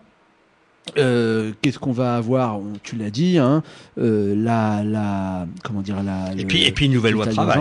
Euh, 0.99 1.53
Qu'est-ce 1.62 1.78
qu'on 1.78 1.93
va 1.93 2.14
avoir? 2.16 2.61
Tu 2.84 2.97
l'as 2.97 3.11
dit, 3.11 3.39
hein, 3.39 3.62
euh, 3.99 4.34
la, 4.37 4.84
la, 4.84 5.47
comment 5.64 5.80
dire, 5.80 6.01
la. 6.03 6.32
Et 6.34 6.43
le- 6.43 6.45
puis- 6.47 6.64
et 6.64 6.70
puis 6.70 6.84
une 6.87 6.93
nouvelle 6.93 7.14
loi 7.14 7.26
travail. 7.26 7.59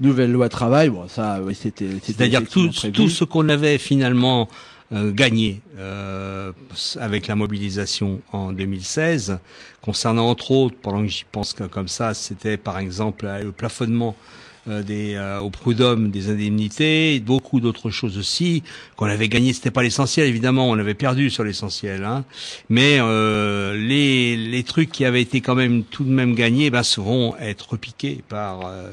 Nouvelle 0.00 0.30
loi 0.30 0.48
travail. 0.48 0.88
Bon, 0.90 1.08
ça, 1.08 1.40
oui, 1.42 1.54
c'était. 1.56 1.88
C'est-à-dire 2.02 2.44
que 2.44 2.50
tout, 2.50 2.68
tout 2.92 3.08
ce 3.08 3.24
qu'on 3.24 3.48
avait 3.48 3.78
finalement 3.78 4.48
gagné 4.90 5.60
euh, 5.78 6.52
avec 6.98 7.26
la 7.26 7.34
mobilisation 7.34 8.20
en 8.32 8.52
2016. 8.52 9.38
Concernant 9.82 10.28
entre 10.28 10.50
autres, 10.50 10.76
pendant 10.80 11.02
que 11.02 11.08
j'y 11.08 11.24
pense 11.30 11.54
comme 11.70 11.88
ça, 11.88 12.14
c'était 12.14 12.56
par 12.56 12.78
exemple 12.78 13.26
euh, 13.26 13.44
le 13.44 13.52
plafonnement 13.52 14.16
euh, 14.68 14.82
des, 14.82 15.14
euh, 15.14 15.38
au 15.38 15.50
prud'homme 15.50 16.10
des 16.10 16.28
indemnités, 16.30 17.20
beaucoup 17.20 17.60
d'autres 17.60 17.90
choses 17.90 18.18
aussi 18.18 18.62
qu'on 18.96 19.06
avait 19.06 19.28
gagné. 19.28 19.52
C'était 19.52 19.70
pas 19.70 19.82
l'essentiel 19.82 20.26
évidemment, 20.26 20.68
on 20.68 20.78
avait 20.78 20.94
perdu 20.94 21.30
sur 21.30 21.44
l'essentiel, 21.44 22.04
hein. 22.04 22.24
mais 22.68 22.98
euh, 23.00 23.74
les, 23.74 24.36
les 24.36 24.62
trucs 24.64 24.90
qui 24.90 25.04
avaient 25.04 25.22
été 25.22 25.40
quand 25.40 25.54
même 25.54 25.84
tout 25.84 26.04
de 26.04 26.10
même 26.10 26.34
gagnés, 26.34 26.70
ben, 26.70 26.82
vont 26.98 27.34
être 27.38 27.70
repiqués 27.70 28.22
par 28.28 28.66
euh, 28.66 28.90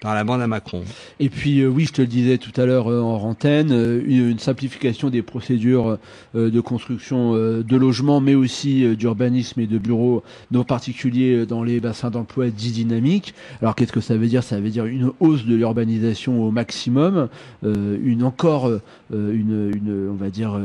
par 0.00 0.14
la 0.14 0.24
bande 0.24 0.42
à 0.42 0.46
Macron. 0.46 0.82
Et 1.20 1.28
puis 1.28 1.60
euh, 1.60 1.68
oui, 1.68 1.86
je 1.86 1.92
te 1.92 2.02
le 2.02 2.06
disais 2.06 2.38
tout 2.38 2.52
à 2.60 2.66
l'heure 2.66 2.88
euh, 2.88 3.00
en 3.00 3.16
antenne, 3.22 3.72
euh, 3.72 4.02
une, 4.06 4.30
une 4.30 4.38
simplification 4.38 5.10
des 5.10 5.22
procédures 5.22 5.98
euh, 6.34 6.50
de 6.50 6.60
construction 6.60 7.34
euh, 7.34 7.62
de 7.62 7.76
logements, 7.76 8.20
mais 8.20 8.34
aussi 8.34 8.84
euh, 8.84 8.94
d'urbanisme 8.94 9.60
et 9.60 9.66
de 9.66 9.78
bureaux, 9.78 10.22
en 10.54 10.64
particulier 10.64 11.46
dans 11.46 11.62
les 11.62 11.80
bassins 11.80 12.10
d'emploi 12.10 12.50
dits 12.50 12.72
dynamiques. 12.72 13.34
Alors 13.62 13.74
qu'est-ce 13.74 13.92
que 13.92 14.00
ça 14.00 14.16
veut 14.16 14.28
dire? 14.28 14.42
Ça 14.42 14.60
veut 14.60 14.70
dire 14.70 14.86
une 14.86 15.12
hausse 15.20 15.44
de 15.46 15.54
l'urbanisation 15.54 16.42
au 16.42 16.50
maximum, 16.50 17.28
une 17.62 18.22
encore 18.22 18.70
une, 19.12 19.72
une, 19.74 20.08
on 20.10 20.14
va 20.14 20.30
dire 20.30 20.58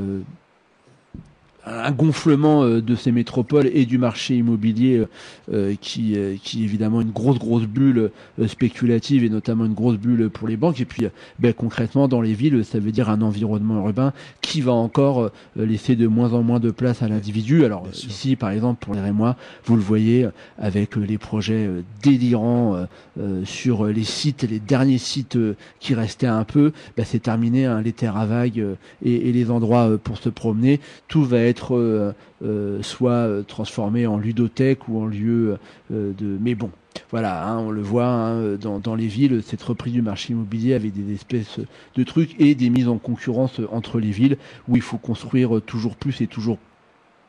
un 1.65 1.91
gonflement 1.91 2.63
euh, 2.63 2.81
de 2.81 2.95
ces 2.95 3.11
métropoles 3.11 3.69
et 3.73 3.85
du 3.85 3.97
marché 3.97 4.35
immobilier 4.35 4.97
euh, 4.97 5.07
euh, 5.53 5.75
qui, 5.79 6.17
qui 6.43 6.61
est 6.61 6.63
évidemment 6.63 7.01
une 7.01 7.11
grosse 7.11 7.37
grosse 7.37 7.65
bulle 7.65 8.11
spéculative 8.47 9.23
et 9.23 9.29
notamment 9.29 9.65
une 9.65 9.73
grosse 9.73 9.97
bulle 9.97 10.29
pour 10.29 10.47
les 10.47 10.57
banques. 10.57 10.79
Et 10.79 10.85
puis 10.85 11.07
ben, 11.39 11.53
concrètement 11.53 12.07
dans 12.07 12.21
les 12.21 12.33
villes 12.33 12.63
ça 12.65 12.79
veut 12.79 12.91
dire 12.91 13.09
un 13.09 13.21
environnement 13.21 13.85
urbain 13.85 14.13
qui 14.41 14.61
va 14.61 14.71
encore 14.71 15.31
laisser 15.55 15.95
de 15.95 16.07
moins 16.07 16.33
en 16.33 16.41
moins 16.41 16.59
de 16.59 16.71
place 16.71 17.01
à 17.01 17.07
l'individu. 17.07 17.65
Alors 17.65 17.87
ici 17.93 18.35
par 18.35 18.51
exemple 18.51 18.83
pour 18.83 18.93
les 18.93 19.01
Rémois 19.01 19.35
vous 19.65 19.75
le 19.75 19.81
voyez 19.81 20.27
avec 20.57 20.95
les 20.95 21.17
projets 21.17 21.69
délirants 22.01 22.87
sur 23.43 23.85
les 23.85 24.03
sites 24.03 24.43
les 24.43 24.59
derniers 24.59 24.97
sites 24.97 25.37
qui 25.79 25.93
restaient 25.93 26.27
un 26.27 26.43
peu 26.43 26.71
ben, 26.97 27.05
c'est 27.05 27.19
terminé 27.19 27.65
hein, 27.65 27.81
les 27.81 27.93
terres 27.93 28.17
à 28.17 28.25
vagues 28.25 28.65
et, 29.03 29.29
et 29.29 29.31
les 29.31 29.51
endroits 29.51 29.97
pour 30.03 30.17
se 30.17 30.29
promener. 30.29 30.79
Tout 31.07 31.23
va 31.23 31.39
être 31.39 31.50
euh, 31.71 32.13
euh, 32.43 32.81
soit 32.81 33.11
euh, 33.11 33.43
transformé 33.43 34.07
en 34.07 34.17
ludothèque 34.17 34.87
ou 34.87 35.01
en 35.01 35.05
lieu 35.05 35.57
de 35.89 36.37
mais 36.39 36.55
bon 36.55 36.69
voilà, 37.09 37.47
hein, 37.47 37.57
on 37.59 37.71
le 37.71 37.81
voit 37.81 38.07
hein, 38.07 38.55
dans, 38.55 38.79
dans 38.79 38.95
les 38.95 39.07
villes, 39.07 39.41
cette 39.45 39.63
reprise 39.63 39.93
du 39.93 40.01
marché 40.01 40.33
immobilier 40.33 40.73
avec 40.73 40.93
des 40.93 41.13
espèces 41.13 41.59
de 41.95 42.03
trucs 42.03 42.39
et 42.39 42.53
des 42.53 42.69
mises 42.69 42.89
en 42.89 42.97
concurrence 42.97 43.61
entre 43.71 43.99
les 43.99 44.11
villes 44.11 44.37
où 44.67 44.75
il 44.75 44.81
faut 44.81 44.97
construire 44.97 45.61
toujours 45.61 45.95
plus 45.95 46.19
et 46.21 46.27
toujours 46.27 46.57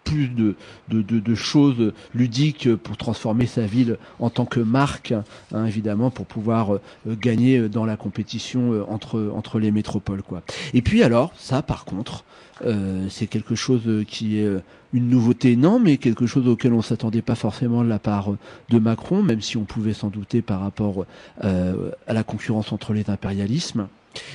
plus 0.04 0.28
de, 0.28 0.56
de, 0.88 1.02
de, 1.02 1.20
de 1.20 1.34
choses 1.34 1.92
ludiques 2.14 2.74
pour 2.76 2.96
transformer 2.96 3.46
sa 3.46 3.66
ville 3.66 3.98
en 4.18 4.30
tant 4.30 4.44
que 4.44 4.60
marque, 4.60 5.14
hein, 5.52 5.64
évidemment, 5.66 6.10
pour 6.10 6.26
pouvoir 6.26 6.74
euh, 6.74 6.80
gagner 7.06 7.68
dans 7.68 7.84
la 7.84 7.96
compétition 7.96 8.72
euh, 8.72 8.84
entre, 8.88 9.32
entre 9.34 9.58
les 9.58 9.70
métropoles. 9.70 10.22
Quoi. 10.22 10.42
Et 10.74 10.82
puis 10.82 11.02
alors, 11.02 11.32
ça 11.36 11.62
par 11.62 11.84
contre, 11.84 12.24
euh, 12.64 13.06
c'est 13.10 13.26
quelque 13.26 13.54
chose 13.54 14.04
qui 14.06 14.38
est 14.38 14.44
euh, 14.44 14.60
une 14.92 15.08
nouveauté, 15.08 15.56
non, 15.56 15.78
mais 15.78 15.96
quelque 15.96 16.26
chose 16.26 16.46
auquel 16.46 16.72
on 16.72 16.82
s'attendait 16.82 17.22
pas 17.22 17.34
forcément 17.34 17.82
de 17.82 17.88
la 17.88 17.98
part 17.98 18.28
de 18.68 18.78
Macron, 18.78 19.22
même 19.22 19.40
si 19.40 19.56
on 19.56 19.64
pouvait 19.64 19.94
s'en 19.94 20.08
douter 20.08 20.42
par 20.42 20.60
rapport 20.60 21.06
à 21.40 22.12
la 22.12 22.22
concurrence 22.22 22.72
entre 22.72 22.92
les 22.92 23.08
impérialismes. 23.08 23.88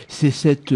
C'est 0.08 0.32
cette, 0.32 0.74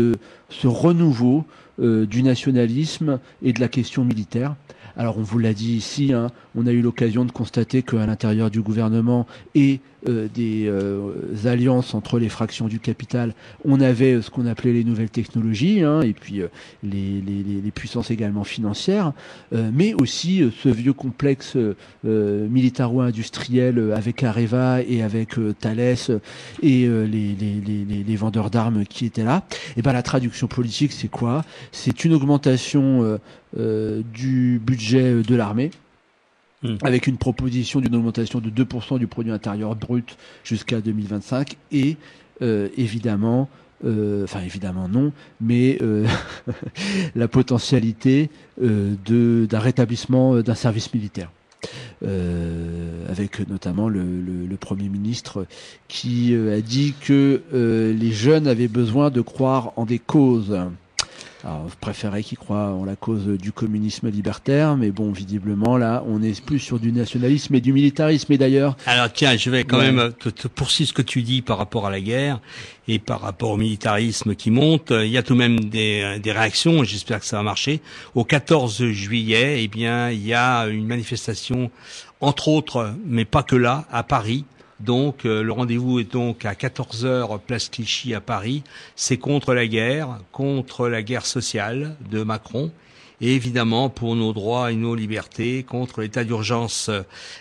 ce 0.49 0.67
renouveau 0.67 1.45
du 1.79 2.21
nationalisme 2.21 3.19
et 3.41 3.53
de 3.53 3.59
la 3.59 3.69
question 3.69 4.05
militaire. 4.05 4.55
Alors 5.01 5.17
on 5.17 5.23
vous 5.23 5.39
l'a 5.39 5.55
dit 5.55 5.73
ici, 5.73 6.13
hein, 6.13 6.27
on 6.53 6.67
a 6.67 6.71
eu 6.71 6.83
l'occasion 6.83 7.25
de 7.25 7.31
constater 7.31 7.81
qu'à 7.81 8.05
l'intérieur 8.05 8.51
du 8.51 8.61
gouvernement 8.61 9.25
et 9.55 9.79
euh, 10.09 10.27
des 10.33 10.65
euh, 10.67 11.11
alliances 11.45 11.93
entre 11.93 12.17
les 12.17 12.27
fractions 12.27 12.67
du 12.67 12.79
capital, 12.79 13.35
on 13.63 13.79
avait 13.79 14.13
euh, 14.13 14.21
ce 14.23 14.31
qu'on 14.31 14.47
appelait 14.47 14.73
les 14.73 14.83
nouvelles 14.83 15.11
technologies, 15.11 15.83
hein, 15.83 16.01
et 16.01 16.13
puis 16.13 16.41
les, 16.81 17.71
puissances 17.75 18.09
également 18.09 18.43
financières, 18.43 19.13
mais 19.51 19.93
aussi 19.93 20.43
ce 20.61 20.69
vieux 20.69 20.93
complexe 20.93 21.57
militaro-industriel 22.03 23.93
avec 23.95 24.23
Areva 24.23 24.81
et 24.81 25.01
avec 25.01 25.35
Thales 25.59 25.79
et 26.61 26.87
les, 26.87 27.35
les, 28.05 28.15
vendeurs 28.15 28.49
d'armes 28.49 28.85
qui 28.85 29.05
étaient 29.05 29.23
là. 29.23 29.43
Et 29.77 29.81
ben 29.81 29.93
la 29.93 30.03
traduction 30.03 30.47
politique, 30.47 30.91
c'est 30.91 31.07
quoi? 31.07 31.45
C'est 31.71 32.03
une 32.03 32.13
augmentation 32.13 33.19
du 33.55 34.61
budget 34.63 35.23
de 35.23 35.35
l'armée 35.35 35.71
avec 36.84 37.07
une 37.07 37.18
proposition 37.18 37.80
d'une 37.82 37.95
augmentation 37.95 38.39
de 38.39 38.49
2% 38.49 38.99
du 38.99 39.07
produit 39.07 39.32
intérieur 39.32 39.76
brut 39.76 40.18
jusqu'à 40.43 40.80
2025 40.82 41.57
et 41.72 41.97
euh, 42.41 42.70
évidemment 42.78 43.49
euh, 43.84 44.24
enfin 44.26 44.41
évidemment 44.41 44.88
non, 44.88 45.12
mais 45.39 45.78
euh, 45.82 46.05
la 47.16 47.28
potentialité 47.28 48.30
euh, 48.62 48.93
d'un 49.05 49.59
rétablissement 49.59 50.36
euh, 50.36 50.43
d'un 50.43 50.55
service 50.55 50.93
militaire. 50.93 51.32
Euh, 52.03 53.05
avec 53.07 53.47
notamment 53.47 53.88
le, 53.88 54.01
le, 54.01 54.47
le 54.47 54.57
Premier 54.57 54.89
ministre 54.89 55.45
qui 55.88 56.36
a 56.36 56.59
dit 56.59 56.95
que 56.99 57.41
les 57.51 58.12
jeunes 58.12 58.47
avaient 58.47 58.68
besoin 58.68 59.12
de 59.12 59.22
croire 59.22 59.72
en 59.76 59.86
des 59.86 59.99
causes. 59.99 60.57
Alors, 61.43 61.67
je 61.69 61.75
préférais 61.75 62.21
qu'ils 62.21 62.37
croient 62.37 62.67
en 62.73 62.85
la 62.85 62.95
cause 62.95 63.25
du 63.25 63.51
communisme 63.51 64.09
libertaire, 64.09 64.77
mais 64.77 64.91
bon, 64.91 65.11
visiblement, 65.11 65.75
là, 65.75 66.03
on 66.07 66.21
est 66.21 66.39
plus 66.39 66.59
sur 66.59 66.77
du 66.79 66.91
nationalisme 66.91 67.55
et 67.55 67.61
du 67.61 67.73
militarisme. 67.73 68.31
Et 68.33 68.37
d'ailleurs... 68.37 68.77
Alors 68.85 69.11
tiens, 69.11 69.35
je 69.35 69.49
vais 69.49 69.63
quand 69.63 69.79
Ouais. 69.79 69.91
même 69.91 70.13
te, 70.13 70.29
te 70.29 70.47
poursuivre 70.47 70.89
ce 70.89 70.93
que 70.93 71.01
tu 71.01 71.23
dis 71.23 71.41
par 71.41 71.57
rapport 71.57 71.87
à 71.87 71.89
la 71.89 71.99
guerre 71.99 72.39
et 72.87 72.99
par 72.99 73.21
rapport 73.21 73.49
au 73.49 73.57
militarisme 73.57 74.35
qui 74.35 74.51
monte. 74.51 74.91
Il 74.91 75.07
y 75.09 75.17
a 75.17 75.23
tout 75.23 75.33
de 75.33 75.39
même 75.39 75.59
des, 75.61 76.19
des 76.21 76.31
réactions, 76.31 76.83
j'espère 76.83 77.19
que 77.19 77.25
ça 77.25 77.37
va 77.37 77.43
marcher. 77.43 77.81
Au 78.13 78.23
14 78.23 78.85
juillet, 78.91 79.63
eh 79.63 79.67
bien, 79.67 80.11
il 80.11 80.23
y 80.23 80.35
a 80.35 80.65
une 80.67 80.85
manifestation, 80.85 81.71
entre 82.19 82.49
autres, 82.49 82.93
mais 83.07 83.25
pas 83.25 83.41
que 83.41 83.55
là, 83.55 83.85
à 83.91 84.03
Paris. 84.03 84.45
Donc 84.84 85.25
euh, 85.25 85.43
le 85.43 85.51
rendez-vous 85.51 85.99
est 85.99 86.11
donc 86.11 86.45
à 86.45 86.55
14 86.55 87.05
heures 87.05 87.39
place 87.39 87.69
Clichy 87.69 88.13
à 88.13 88.21
Paris. 88.21 88.63
C'est 88.95 89.17
contre 89.17 89.53
la 89.53 89.67
guerre, 89.67 90.19
contre 90.32 90.88
la 90.88 91.03
guerre 91.03 91.25
sociale 91.25 91.95
de 92.09 92.23
Macron 92.23 92.71
et 93.22 93.36
évidemment 93.36 93.89
pour 93.89 94.15
nos 94.15 94.34
droits 94.34 94.72
et 94.72 94.76
nos 94.76 94.95
libertés 94.95 95.63
contre 95.63 96.01
l'état 96.01 96.24
d'urgence. 96.24 96.89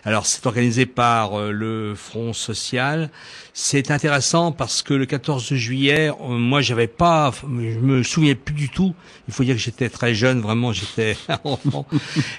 Alors 0.04 0.26
c'est 0.26 0.46
organisé 0.46 0.86
par 0.86 1.38
euh, 1.38 1.50
le 1.50 1.94
Front 1.94 2.32
social. 2.32 3.10
C'est 3.54 3.90
intéressant 3.90 4.52
parce 4.52 4.82
que 4.82 4.94
le 4.94 5.06
14 5.06 5.54
juillet, 5.54 6.10
euh, 6.10 6.28
moi 6.28 6.60
j'avais 6.60 6.86
pas, 6.86 7.32
je 7.42 7.46
me 7.46 8.02
souviens 8.02 8.34
plus 8.34 8.54
du 8.54 8.68
tout. 8.68 8.94
Il 9.26 9.34
faut 9.34 9.42
dire 9.42 9.56
que 9.56 9.60
j'étais 9.60 9.88
très 9.88 10.14
jeune, 10.14 10.40
vraiment 10.40 10.72
j'étais 10.72 11.16
enfant. 11.44 11.86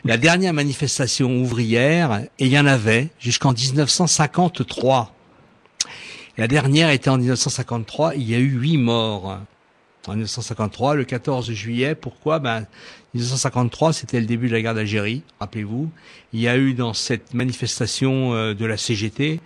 La 0.05 0.17
dernière 0.17 0.53
manifestation 0.53 1.35
ouvrière, 1.41 2.21
et 2.39 2.45
il 2.45 2.51
y 2.51 2.59
en 2.59 2.67
avait 2.67 3.09
jusqu'en 3.19 3.53
1953. 3.53 5.15
La 6.37 6.47
dernière 6.47 6.89
était 6.89 7.09
en 7.09 7.17
1953, 7.17 8.15
il 8.15 8.29
y 8.29 8.35
a 8.35 8.39
eu 8.39 8.51
huit 8.51 8.77
morts. 8.77 9.39
En 10.07 10.13
1953, 10.13 10.95
le 10.95 11.03
14 11.03 11.51
juillet, 11.51 11.93
pourquoi? 11.93 12.39
Ben, 12.39 12.65
1953, 13.13 13.93
c'était 13.93 14.19
le 14.19 14.25
début 14.25 14.47
de 14.47 14.53
la 14.53 14.61
guerre 14.61 14.73
d'Algérie, 14.73 15.21
rappelez-vous. 15.39 15.89
Il 16.33 16.39
y 16.39 16.47
a 16.47 16.57
eu 16.57 16.73
dans 16.73 16.93
cette 16.93 17.33
manifestation 17.33 18.33
euh, 18.33 18.53
de 18.53 18.65
la 18.65 18.77
CGT, 18.77 19.41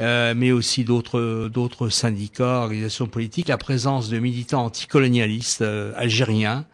euh, 0.00 0.34
mais 0.36 0.52
aussi 0.52 0.84
d'autres 0.84 1.48
d'autres 1.52 1.88
syndicats, 1.88 2.60
organisations 2.60 3.06
politiques, 3.06 3.48
la 3.48 3.58
présence 3.58 4.08
de 4.08 4.18
militants 4.18 4.64
anticolonialistes 4.64 5.62
euh, 5.62 5.92
algériens 5.96 6.64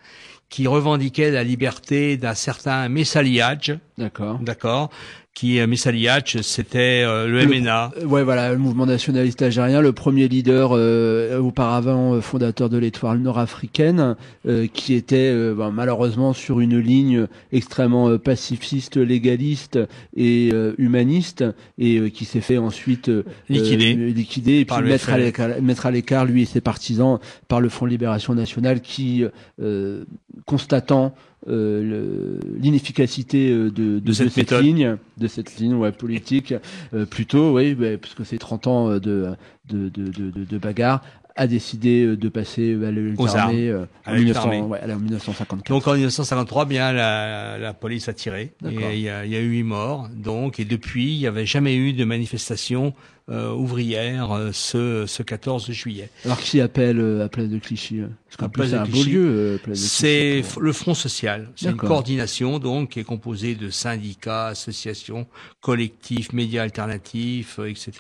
qui 0.51 0.68
revendiquaient 0.68 1.32
la 1.32 1.43
liberté 1.43 2.16
d'un 2.16 2.35
certain 2.35 2.89
Messaliadj. 2.89 3.72
D'accord. 3.99 4.39
D'accord. 4.41 4.91
Qui 5.35 5.59
euh, 5.59 5.66
Messaliadj, 5.66 6.43
c'était 6.43 7.03
euh, 7.05 7.26
le 7.26 7.45
MNA. 7.45 7.91
Ouais, 8.07 8.22
voilà, 8.22 8.53
le 8.53 8.59
mouvement 8.59 8.87
nationaliste 8.87 9.43
algérien, 9.43 9.80
le 9.80 9.93
premier 9.93 10.28
leader 10.28 10.70
euh, 10.72 11.41
auparavant 11.41 12.14
euh, 12.14 12.20
fondateur 12.20 12.70
de 12.70 12.78
l'étoile 12.78 13.18
nord-africaine, 13.18 14.14
euh, 14.47 14.68
qui 14.72 14.95
était 14.95 15.32
euh, 15.32 15.53
ben, 15.53 15.72
malheureusement 15.72 16.35
sur 16.35 16.61
une 16.61 16.78
ligne 16.78 17.26
extrêmement 17.51 18.16
pacifiste, 18.16 18.97
légaliste 18.97 19.80
et 20.16 20.51
euh, 20.53 20.74
humaniste, 20.78 21.45
et 21.78 21.99
euh, 21.99 22.11
qui 22.11 22.26
s'est 22.26 22.41
fait 22.41 22.59
ensuite 22.59 23.09
euh, 23.09 23.24
Liquider. 23.49 23.95
liquider 23.95 24.61
et 24.61 24.64
puis 24.64 24.82
mettre 24.82 25.11
à 25.11 25.18
l'écart, 25.18 25.61
mettre 25.61 25.87
à 25.87 25.91
l'écart 25.91 26.26
lui 26.26 26.43
et 26.43 26.47
ses 26.47 26.61
partisans 26.61 27.18
par 27.49 27.61
le 27.61 27.68
Front 27.68 27.87
de 27.87 27.91
Libération 27.91 28.35
Nationale, 28.35 28.80
qui 28.80 29.24
euh, 29.61 30.05
constatant 30.47 31.12
euh, 31.49 32.38
l'inefficacité 32.61 33.51
euh, 33.51 33.70
de, 33.70 33.99
de, 33.99 34.12
cette 34.12 34.53
ligne, 34.61 34.97
de 35.18 35.26
cette 35.28 35.57
ligne 35.59 35.74
ouais, 35.74 35.92
politique, 35.92 36.55
euh, 36.95 37.07
plutôt, 37.07 37.55
oui, 37.57 37.74
bah, 37.74 37.97
parce 38.01 38.14
que 38.14 38.24
c'est 38.24 38.38
30 38.38 38.66
ans 38.66 38.90
euh, 38.90 38.99
de, 39.01 39.26
de, 39.68 39.88
de, 39.88 40.09
de, 40.11 40.30
de- 40.30 40.45
de 40.45 40.59
bagarre, 40.59 41.03
a 41.36 41.49
décidé 41.49 42.16
de 42.16 42.28
passer 42.28 42.78
à 42.86 42.92
l'élite 42.92 43.18
Aux 43.18 43.26
armes. 43.30 43.49
armée, 43.49 43.68
euh, 43.68 43.86
À 44.05 44.11
en, 44.12 44.14
l'élite 44.14 44.36
1900 44.36 44.40
armée. 44.42 44.61
ouais, 44.62 44.92
en 44.92 44.99
1954. 45.01 45.68
Donc 45.68 45.88
en 45.88 45.95
1953, 45.95 46.64
bien 46.64 46.92
la, 46.92 47.59
la 47.59 47.74
police 47.74 48.09
a 48.09 48.12
tiré. 48.12 48.53
Il 48.64 48.80
y 48.80 49.01
y 49.03 49.09
a 49.09 49.26
eu 49.40 49.49
huit 49.49 49.64
morts. 49.64 50.09
Donc 50.14 50.61
et 50.61 50.64
depuis, 50.64 51.12
il 51.14 51.18
n'y 51.18 51.26
avait 51.26 51.45
jamais 51.47 51.74
eu 51.76 51.92
de 51.92 52.05
manifestation 52.05 52.95
ouvrière 53.29 54.33
euh, 54.33 54.51
ce, 54.53 55.07
ce 55.07 55.22
14 55.22 55.70
juillet. 55.70 56.11
Alors 56.25 56.39
qui 56.41 56.61
appelle 56.61 57.01
euh, 57.01 57.25
à 57.25 57.29
Place 57.29 57.49
de 57.49 57.59
Clichy 57.59 58.01
euh 58.01 58.09
Parce 58.37 58.51
qu'en 58.53 58.64
c'est 58.66 58.75
un 58.75 58.85
beau 58.85 59.03
lieu. 59.03 59.59
euh, 59.66 59.75
C'est 59.75 60.43
pour- 60.53 60.61
le 60.61 60.72
Front 60.72 60.93
social. 60.95 61.49
C'est 61.57 61.70
une 61.70 61.77
coordination 61.77 62.59
donc 62.59 62.91
qui 62.91 63.01
est 63.01 63.05
composée 63.05 63.55
de 63.55 63.70
syndicats, 63.70 64.49
associations, 64.49 65.27
collectifs, 65.61 66.33
médias 66.33 66.62
alternatifs, 66.64 67.59
euh, 67.59 67.70
etc. 67.70 67.93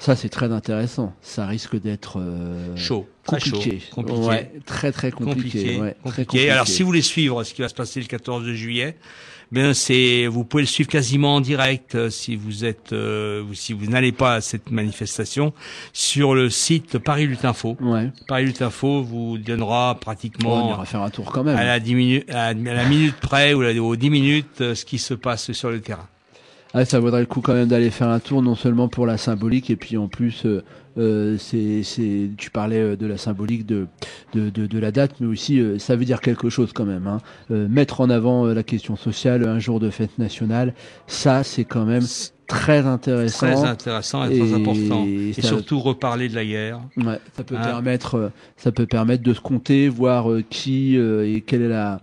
Ça 0.00 0.16
c'est 0.16 0.28
très 0.30 0.50
intéressant. 0.50 1.14
Ça 1.22 1.46
risque 1.46 1.80
d'être 1.80 2.18
euh, 2.18 2.74
Chaud, 2.76 3.08
très 3.24 3.38
compliqué. 3.38 3.78
chaud, 3.80 3.94
compliqué. 3.94 4.20
Ouais, 4.26 4.52
très 4.66 4.90
très 4.90 5.12
compliqué. 5.12 5.78
ouais, 5.78 5.94
très 6.04 6.24
compliqué. 6.24 6.50
Alors 6.50 6.66
si 6.66 6.82
vous 6.82 6.86
voulez 6.88 7.02
suivre 7.02 7.44
ce 7.44 7.54
qui 7.54 7.62
va 7.62 7.68
se 7.68 7.74
passer 7.74 8.00
le 8.00 8.06
14 8.06 8.50
juillet, 8.52 8.96
bien 9.52 9.74
c'est 9.74 10.26
vous 10.26 10.44
pouvez 10.44 10.62
le 10.62 10.66
suivre 10.66 10.88
quasiment 10.88 11.36
en 11.36 11.40
direct 11.40 11.94
euh, 11.94 12.10
si 12.10 12.36
vous 12.36 12.64
êtes 12.64 12.92
euh, 12.92 13.44
si 13.52 13.72
vous 13.72 13.86
n'allez 13.86 14.12
pas 14.12 14.34
à 14.34 14.40
cette 14.40 14.70
manifestation 14.70 15.52
sur 15.92 16.34
le 16.34 16.50
site 16.50 16.98
Paris 16.98 17.26
Lutte 17.26 17.44
Info. 17.44 17.76
Ouais. 17.80 18.10
Paris 18.26 18.46
Lutte 18.46 18.62
Info 18.62 19.02
vous 19.02 19.38
donnera 19.38 19.98
pratiquement 20.00 20.66
on 20.66 20.70
ira 20.70 20.84
faire 20.86 21.02
un 21.02 21.10
tour 21.10 21.30
quand 21.30 21.44
même. 21.44 21.56
à 21.56 21.64
la, 21.64 21.78
10 21.78 21.94
minutes, 21.94 22.30
à 22.30 22.54
la 22.54 22.84
minute 22.84 23.16
près 23.20 23.54
ou 23.54 23.62
à 23.62 23.72
aux 23.72 23.96
10 23.96 24.10
minutes 24.10 24.60
euh, 24.60 24.74
ce 24.74 24.84
qui 24.84 24.98
se 24.98 25.14
passe 25.14 25.52
sur 25.52 25.70
le 25.70 25.80
terrain. 25.80 26.08
Ah, 26.74 26.86
ça 26.86 27.00
vaudrait 27.00 27.20
le 27.20 27.26
coup 27.26 27.42
quand 27.42 27.52
même 27.52 27.68
d'aller 27.68 27.90
faire 27.90 28.08
un 28.08 28.18
tour, 28.18 28.40
non 28.42 28.54
seulement 28.54 28.88
pour 28.88 29.06
la 29.06 29.18
symbolique, 29.18 29.68
et 29.68 29.76
puis 29.76 29.98
en 29.98 30.08
plus, 30.08 30.46
euh, 30.46 30.64
euh, 30.98 31.36
c'est, 31.38 32.30
tu 32.36 32.50
parlais 32.50 32.80
euh, 32.80 32.96
de 32.96 33.06
la 33.06 33.16
symbolique 33.16 33.66
de, 33.66 33.86
de, 34.34 34.50
de, 34.50 34.78
la 34.78 34.92
date, 34.92 35.20
mais 35.20 35.26
aussi 35.26 35.58
euh, 35.58 35.78
ça 35.78 35.96
veut 35.96 36.04
dire 36.04 36.20
quelque 36.20 36.50
chose 36.50 36.72
quand 36.72 36.84
même. 36.84 37.06
Hein. 37.06 37.18
Mettre 37.50 38.00
en 38.00 38.10
avant 38.10 38.46
la 38.46 38.62
question 38.62 38.96
sociale, 38.96 39.46
un 39.46 39.58
jour 39.58 39.80
de 39.80 39.90
fête 39.90 40.18
nationale, 40.18 40.74
ça 41.06 41.44
c'est 41.44 41.64
quand 41.64 41.84
même 41.84 42.04
très 42.52 42.86
intéressant. 42.86 43.46
Très 43.46 43.64
intéressant 43.64 44.24
et, 44.28 44.38
très 44.38 44.52
important. 44.54 45.04
Et 45.06 45.32
surtout 45.40 45.80
reparler 45.80 46.28
de 46.28 46.34
la 46.34 46.44
guerre. 46.44 46.80
Ouais, 46.96 47.18
ça 47.36 47.44
peut 47.44 47.56
Hein. 47.56 47.62
permettre, 47.64 48.30
ça 48.56 48.72
peut 48.72 48.86
permettre 48.86 49.22
de 49.22 49.34
se 49.34 49.40
compter, 49.40 49.88
voir 49.88 50.30
euh, 50.30 50.42
qui 50.48 50.96
euh, 50.96 51.26
et 51.26 51.40
quel 51.40 51.62
est 51.62 51.68
la 51.68 52.00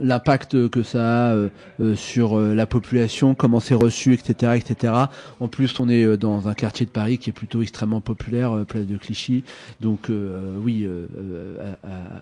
l'impact 0.00 0.68
que 0.68 0.82
ça 0.82 1.30
a 1.30 1.34
euh, 1.34 1.48
sur 1.96 2.38
la 2.38 2.66
population, 2.66 3.34
comment 3.34 3.60
c'est 3.60 3.74
reçu, 3.74 4.12
etc., 4.14 4.52
etc. 4.56 4.92
En 5.40 5.48
plus, 5.48 5.78
on 5.80 5.88
est 5.88 6.16
dans 6.16 6.48
un 6.48 6.54
quartier 6.54 6.86
de 6.86 6.90
Paris 6.90 7.18
qui 7.18 7.30
est 7.30 7.32
plutôt 7.32 7.62
extrêmement 7.62 8.00
populaire, 8.00 8.52
place 8.68 8.86
de 8.86 8.96
Clichy. 8.96 9.44
Donc 9.80 10.10
euh, 10.10 10.54
oui, 10.62 10.84
euh, 10.84 11.06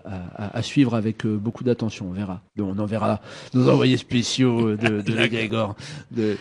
à, 0.05 0.43
à- 0.45 0.57
à- 0.57 0.61
suivre 0.61 0.95
avec 0.95 1.25
beaucoup 1.25 1.63
d'attention. 1.63 2.07
On 2.09 2.13
verra. 2.13 2.41
Donc, 2.55 2.73
on 2.75 2.79
en 2.79 2.85
verra 2.85 3.19
nos 3.53 3.69
envoyés 3.69 3.97
spéciaux 3.97 4.75
de, 4.75 5.01
de 5.01 5.13
la 5.15 5.27
Grégor. 5.27 5.75
De, 6.11 6.37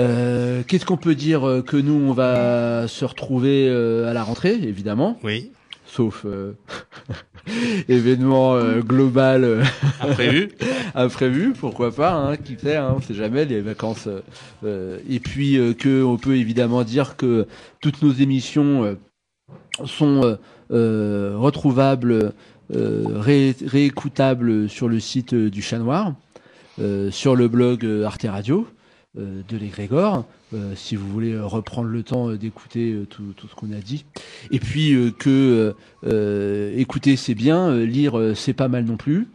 euh, 0.00 0.62
Qu'est-ce 0.66 0.84
qu'on 0.86 0.96
peut 0.96 1.14
dire 1.14 1.46
euh, 1.46 1.62
que 1.62 1.76
nous 1.76 1.94
on 1.94 2.12
va 2.12 2.88
se 2.88 3.04
retrouver 3.04 3.68
euh, 3.68 4.08
à 4.10 4.12
la 4.12 4.22
rentrée 4.22 4.54
évidemment. 4.54 5.18
Oui. 5.22 5.52
Sauf 5.86 6.24
événement 7.88 8.56
global 8.80 9.64
Imprévu. 10.00 10.50
imprévu, 10.94 11.52
pourquoi 11.58 11.92
pas, 11.92 12.12
hein, 12.12 12.36
qui 12.36 12.56
sait, 12.56 12.76
hein, 12.76 12.94
on 12.96 13.00
sait 13.00 13.14
jamais 13.14 13.44
les 13.44 13.60
vacances. 13.60 14.08
et 14.64 15.20
puis 15.20 15.58
que 15.78 16.02
on 16.04 16.16
peut 16.16 16.36
évidemment 16.36 16.84
dire 16.84 17.16
que 17.16 17.46
toutes 17.80 18.02
nos 18.02 18.12
émissions 18.12 18.96
sont 19.84 20.36
euh, 20.70 21.34
retrouvables, 21.36 22.32
euh, 22.72 23.04
ré- 23.16 23.56
réécoutables 23.66 24.68
sur 24.68 24.88
le 24.88 25.00
site 25.00 25.34
du 25.34 25.62
Chat 25.62 25.78
Noir, 25.78 26.14
euh, 26.80 27.10
sur 27.10 27.34
le 27.34 27.48
blog 27.48 27.84
Arte 28.04 28.26
Radio 28.28 28.68
de 29.16 29.56
l'égrégore, 29.56 30.24
euh, 30.54 30.74
si 30.76 30.94
vous 30.94 31.08
voulez 31.08 31.32
euh, 31.32 31.44
reprendre 31.44 31.88
le 31.88 32.04
temps 32.04 32.30
euh, 32.30 32.38
d'écouter 32.38 32.92
euh, 32.92 33.06
tout, 33.06 33.32
tout 33.36 33.48
ce 33.48 33.56
qu'on 33.56 33.72
a 33.72 33.80
dit. 33.80 34.04
Et 34.52 34.60
puis 34.60 34.94
euh, 34.94 35.10
que 35.10 35.28
euh, 35.28 35.72
euh, 36.06 36.72
écouter 36.76 37.16
c'est 37.16 37.34
bien, 37.34 37.70
euh, 37.70 37.84
lire 37.84 38.16
euh, 38.16 38.34
c'est 38.34 38.52
pas 38.52 38.68
mal 38.68 38.84
non 38.84 38.96
plus. 38.96 39.26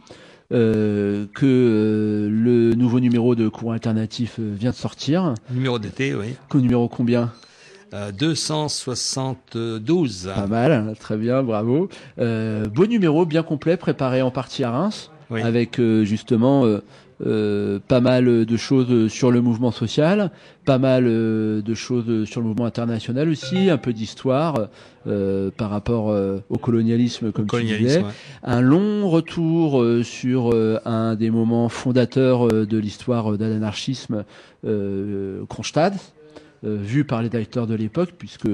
Euh, 0.52 1.26
que 1.34 1.44
euh, 1.44 2.28
le 2.30 2.74
nouveau 2.74 3.00
numéro 3.00 3.34
de 3.34 3.48
courant 3.48 3.72
alternatif 3.72 4.36
euh, 4.38 4.54
vient 4.56 4.70
de 4.70 4.76
sortir. 4.76 5.34
Numéro 5.50 5.78
d'été, 5.80 6.14
oui. 6.14 6.36
Qu'au 6.48 6.60
numéro 6.60 6.88
combien? 6.88 7.32
Euh, 7.92 8.12
272. 8.12 10.30
Pas 10.34 10.46
mal, 10.46 10.94
très 10.98 11.16
bien, 11.16 11.42
bravo. 11.42 11.88
Euh, 12.18 12.66
beau 12.68 12.86
numéro, 12.86 13.26
bien 13.26 13.42
complet, 13.42 13.76
préparé 13.76 14.22
en 14.22 14.30
partie 14.30 14.64
à 14.64 14.70
Reims, 14.70 15.10
Oui. 15.30 15.42
avec 15.42 15.78
euh, 15.80 16.04
justement 16.04 16.64
euh, 17.24 17.78
pas 17.88 18.00
mal 18.00 18.44
de 18.44 18.56
choses 18.56 19.10
sur 19.10 19.30
le 19.30 19.40
mouvement 19.40 19.70
social, 19.70 20.30
pas 20.64 20.78
mal 20.78 21.04
euh, 21.06 21.62
de 21.62 21.74
choses 21.74 22.24
sur 22.28 22.40
le 22.40 22.48
mouvement 22.48 22.66
international 22.66 23.28
aussi, 23.28 23.70
un 23.70 23.78
peu 23.78 23.92
d'histoire 23.92 24.68
euh, 25.06 25.50
par 25.56 25.70
rapport 25.70 26.10
euh, 26.10 26.38
au 26.50 26.58
colonialisme, 26.58 27.30
comme 27.30 27.44
tu 27.44 27.50
colonialisme, 27.50 27.86
disais. 27.86 28.02
ouais. 28.02 28.12
Un 28.42 28.60
long 28.60 29.08
retour 29.08 29.84
sur 30.02 30.54
un 30.84 31.14
des 31.14 31.30
moments 31.30 31.68
fondateurs 31.68 32.48
de 32.48 32.78
l'histoire 32.78 33.38
de 33.38 33.44
l'anarchisme, 33.44 34.24
euh, 34.64 35.44
Kronstadt 35.48 35.94
vu 36.62 37.04
par 37.04 37.22
les 37.22 37.28
directeurs 37.28 37.68
de 37.68 37.74
l'époque, 37.76 38.14
puisque 38.18 38.48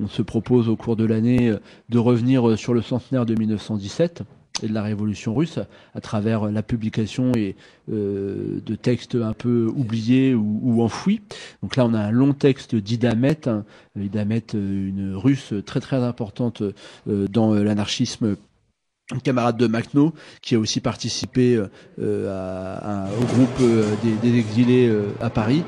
on 0.00 0.08
se 0.08 0.22
propose 0.22 0.68
au 0.70 0.76
cours 0.76 0.96
de 0.96 1.04
l'année 1.04 1.52
de 1.90 1.98
revenir 1.98 2.56
sur 2.56 2.72
le 2.72 2.80
centenaire 2.80 3.26
de 3.26 3.34
1917 3.34 4.22
et 4.62 4.68
de 4.68 4.74
la 4.74 4.82
révolution 4.82 5.34
russe 5.34 5.58
à 5.94 6.00
travers 6.00 6.46
la 6.46 6.62
publication 6.62 7.32
et 7.34 7.56
euh, 7.90 8.60
de 8.64 8.74
textes 8.74 9.14
un 9.14 9.32
peu 9.32 9.70
oubliés 9.74 10.34
ou, 10.34 10.60
ou 10.62 10.82
enfouis. 10.82 11.20
Donc 11.62 11.76
là, 11.76 11.86
on 11.86 11.94
a 11.94 12.00
un 12.00 12.10
long 12.10 12.32
texte 12.32 12.74
d'Ida 12.74 13.14
Met, 13.14 13.48
hein, 13.48 13.64
Ida 13.98 14.24
Met, 14.24 14.54
euh, 14.54 14.88
une 14.88 15.14
russe 15.14 15.54
très 15.64 15.80
très 15.80 16.02
importante 16.02 16.62
euh, 16.62 17.26
dans 17.28 17.54
euh, 17.54 17.62
l'anarchisme 17.62 18.36
un 19.12 19.18
camarade 19.18 19.56
de 19.56 19.66
Macno 19.66 20.12
qui 20.42 20.54
a 20.54 20.58
aussi 20.58 20.80
participé 20.80 21.56
euh, 21.56 21.66
euh, 22.00 22.28
à- 22.30 23.04
à- 23.04 23.08
au 23.08 23.24
groupe 23.34 23.48
euh, 23.60 23.84
des, 24.02 24.30
des 24.30 24.38
exilés 24.38 24.88
euh, 24.88 25.04
à 25.20 25.30
Paris. 25.30 25.62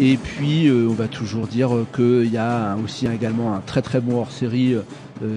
Et 0.00 0.16
puis 0.16 0.66
euh, 0.68 0.86
on 0.90 0.94
va 0.94 1.08
toujours 1.08 1.46
dire 1.46 1.70
qu'il 1.94 2.32
y 2.32 2.36
a 2.36 2.72
un- 2.72 2.82
aussi 2.84 3.06
également 3.06 3.54
un 3.54 3.60
très 3.60 3.82
très 3.82 4.00
bon 4.00 4.18
hors-série 4.20 4.76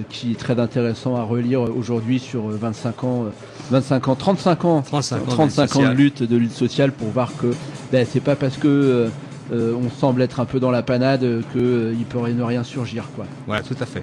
qui 0.08 0.30
est 0.32 0.38
très 0.38 0.60
intéressant 0.60 1.16
à 1.16 1.22
relire 1.24 1.62
aujourd'hui 1.62 2.20
sur 2.20 2.50
euh, 2.50 2.56
25 2.60 3.02
ans, 3.04 3.24
euh, 3.24 3.30
25 3.72 4.08
ans, 4.08 4.14
35 4.14 4.64
ans, 4.64 4.82
35 4.82 5.16
ans 5.16 5.18
de 5.18 5.24
lutte 5.24 5.34
35 5.34 5.76
ans 5.76 5.82
de 5.82 5.94
lutte 5.96 6.22
de 6.22 6.36
lutte 6.36 6.52
sociale 6.52 6.92
pour 6.92 7.08
voir 7.08 7.32
que 7.36 7.48
ben, 7.90 8.06
c'est 8.08 8.20
pas 8.20 8.36
parce 8.36 8.56
que 8.58 9.08
on 9.50 9.90
semble 9.90 10.22
être 10.22 10.40
un 10.40 10.46
peu 10.46 10.60
dans 10.60 10.70
la 10.70 10.82
panade 10.82 11.24
euh, 11.24 11.42
que 11.52 11.58
euh, 11.58 11.94
il 11.98 12.06
pourrait 12.06 12.32
ne 12.32 12.42
rien 12.42 12.64
surgir 12.64 13.04
quoi. 13.14 13.26
Voilà, 13.46 13.62
tout 13.62 13.76
à 13.80 13.84
fait. 13.84 14.02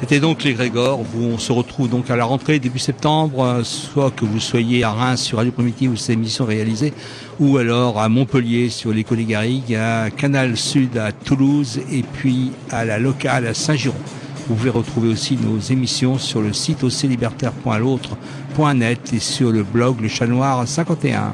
C'était 0.00 0.20
donc 0.20 0.44
les 0.44 0.54
Grégor, 0.54 1.00
où 1.00 1.22
on 1.22 1.38
se 1.38 1.52
retrouve 1.52 1.88
donc 1.88 2.10
à 2.10 2.16
la 2.16 2.24
rentrée 2.24 2.58
début 2.58 2.78
septembre, 2.78 3.44
euh, 3.44 3.64
soit 3.64 4.10
que 4.10 4.24
vous 4.24 4.40
soyez 4.40 4.84
à 4.84 4.90
Reims 4.90 5.22
sur 5.22 5.38
Radio 5.38 5.52
Primitive 5.52 5.92
où 5.92 5.96
cette 5.96 6.10
émission 6.10 6.48
est 6.50 6.56
réalisée, 6.56 6.92
ou 7.40 7.56
alors 7.56 8.00
à 8.00 8.08
Montpellier 8.08 8.68
sur 8.68 8.92
l'école 8.92 9.18
des 9.18 9.24
Garrigues, 9.24 9.74
à 9.74 10.10
Canal 10.10 10.56
Sud 10.56 10.98
à 10.98 11.12
Toulouse 11.12 11.80
et 11.90 12.02
puis 12.02 12.50
à 12.70 12.84
la 12.84 12.98
locale 12.98 13.46
à 13.46 13.54
Saint-Giron. 13.54 13.94
Vous 14.46 14.56
pouvez 14.56 14.70
retrouver 14.70 15.08
aussi 15.08 15.38
nos 15.38 15.58
émissions 15.58 16.18
sur 16.18 16.42
le 16.42 16.52
site 16.52 16.84
oclibertaire.l'autre.net 16.84 19.12
et 19.14 19.20
sur 19.20 19.50
le 19.50 19.62
blog 19.62 20.02
Le 20.02 20.08
Chat 20.08 20.26
Noir 20.26 20.68
51. 20.68 21.32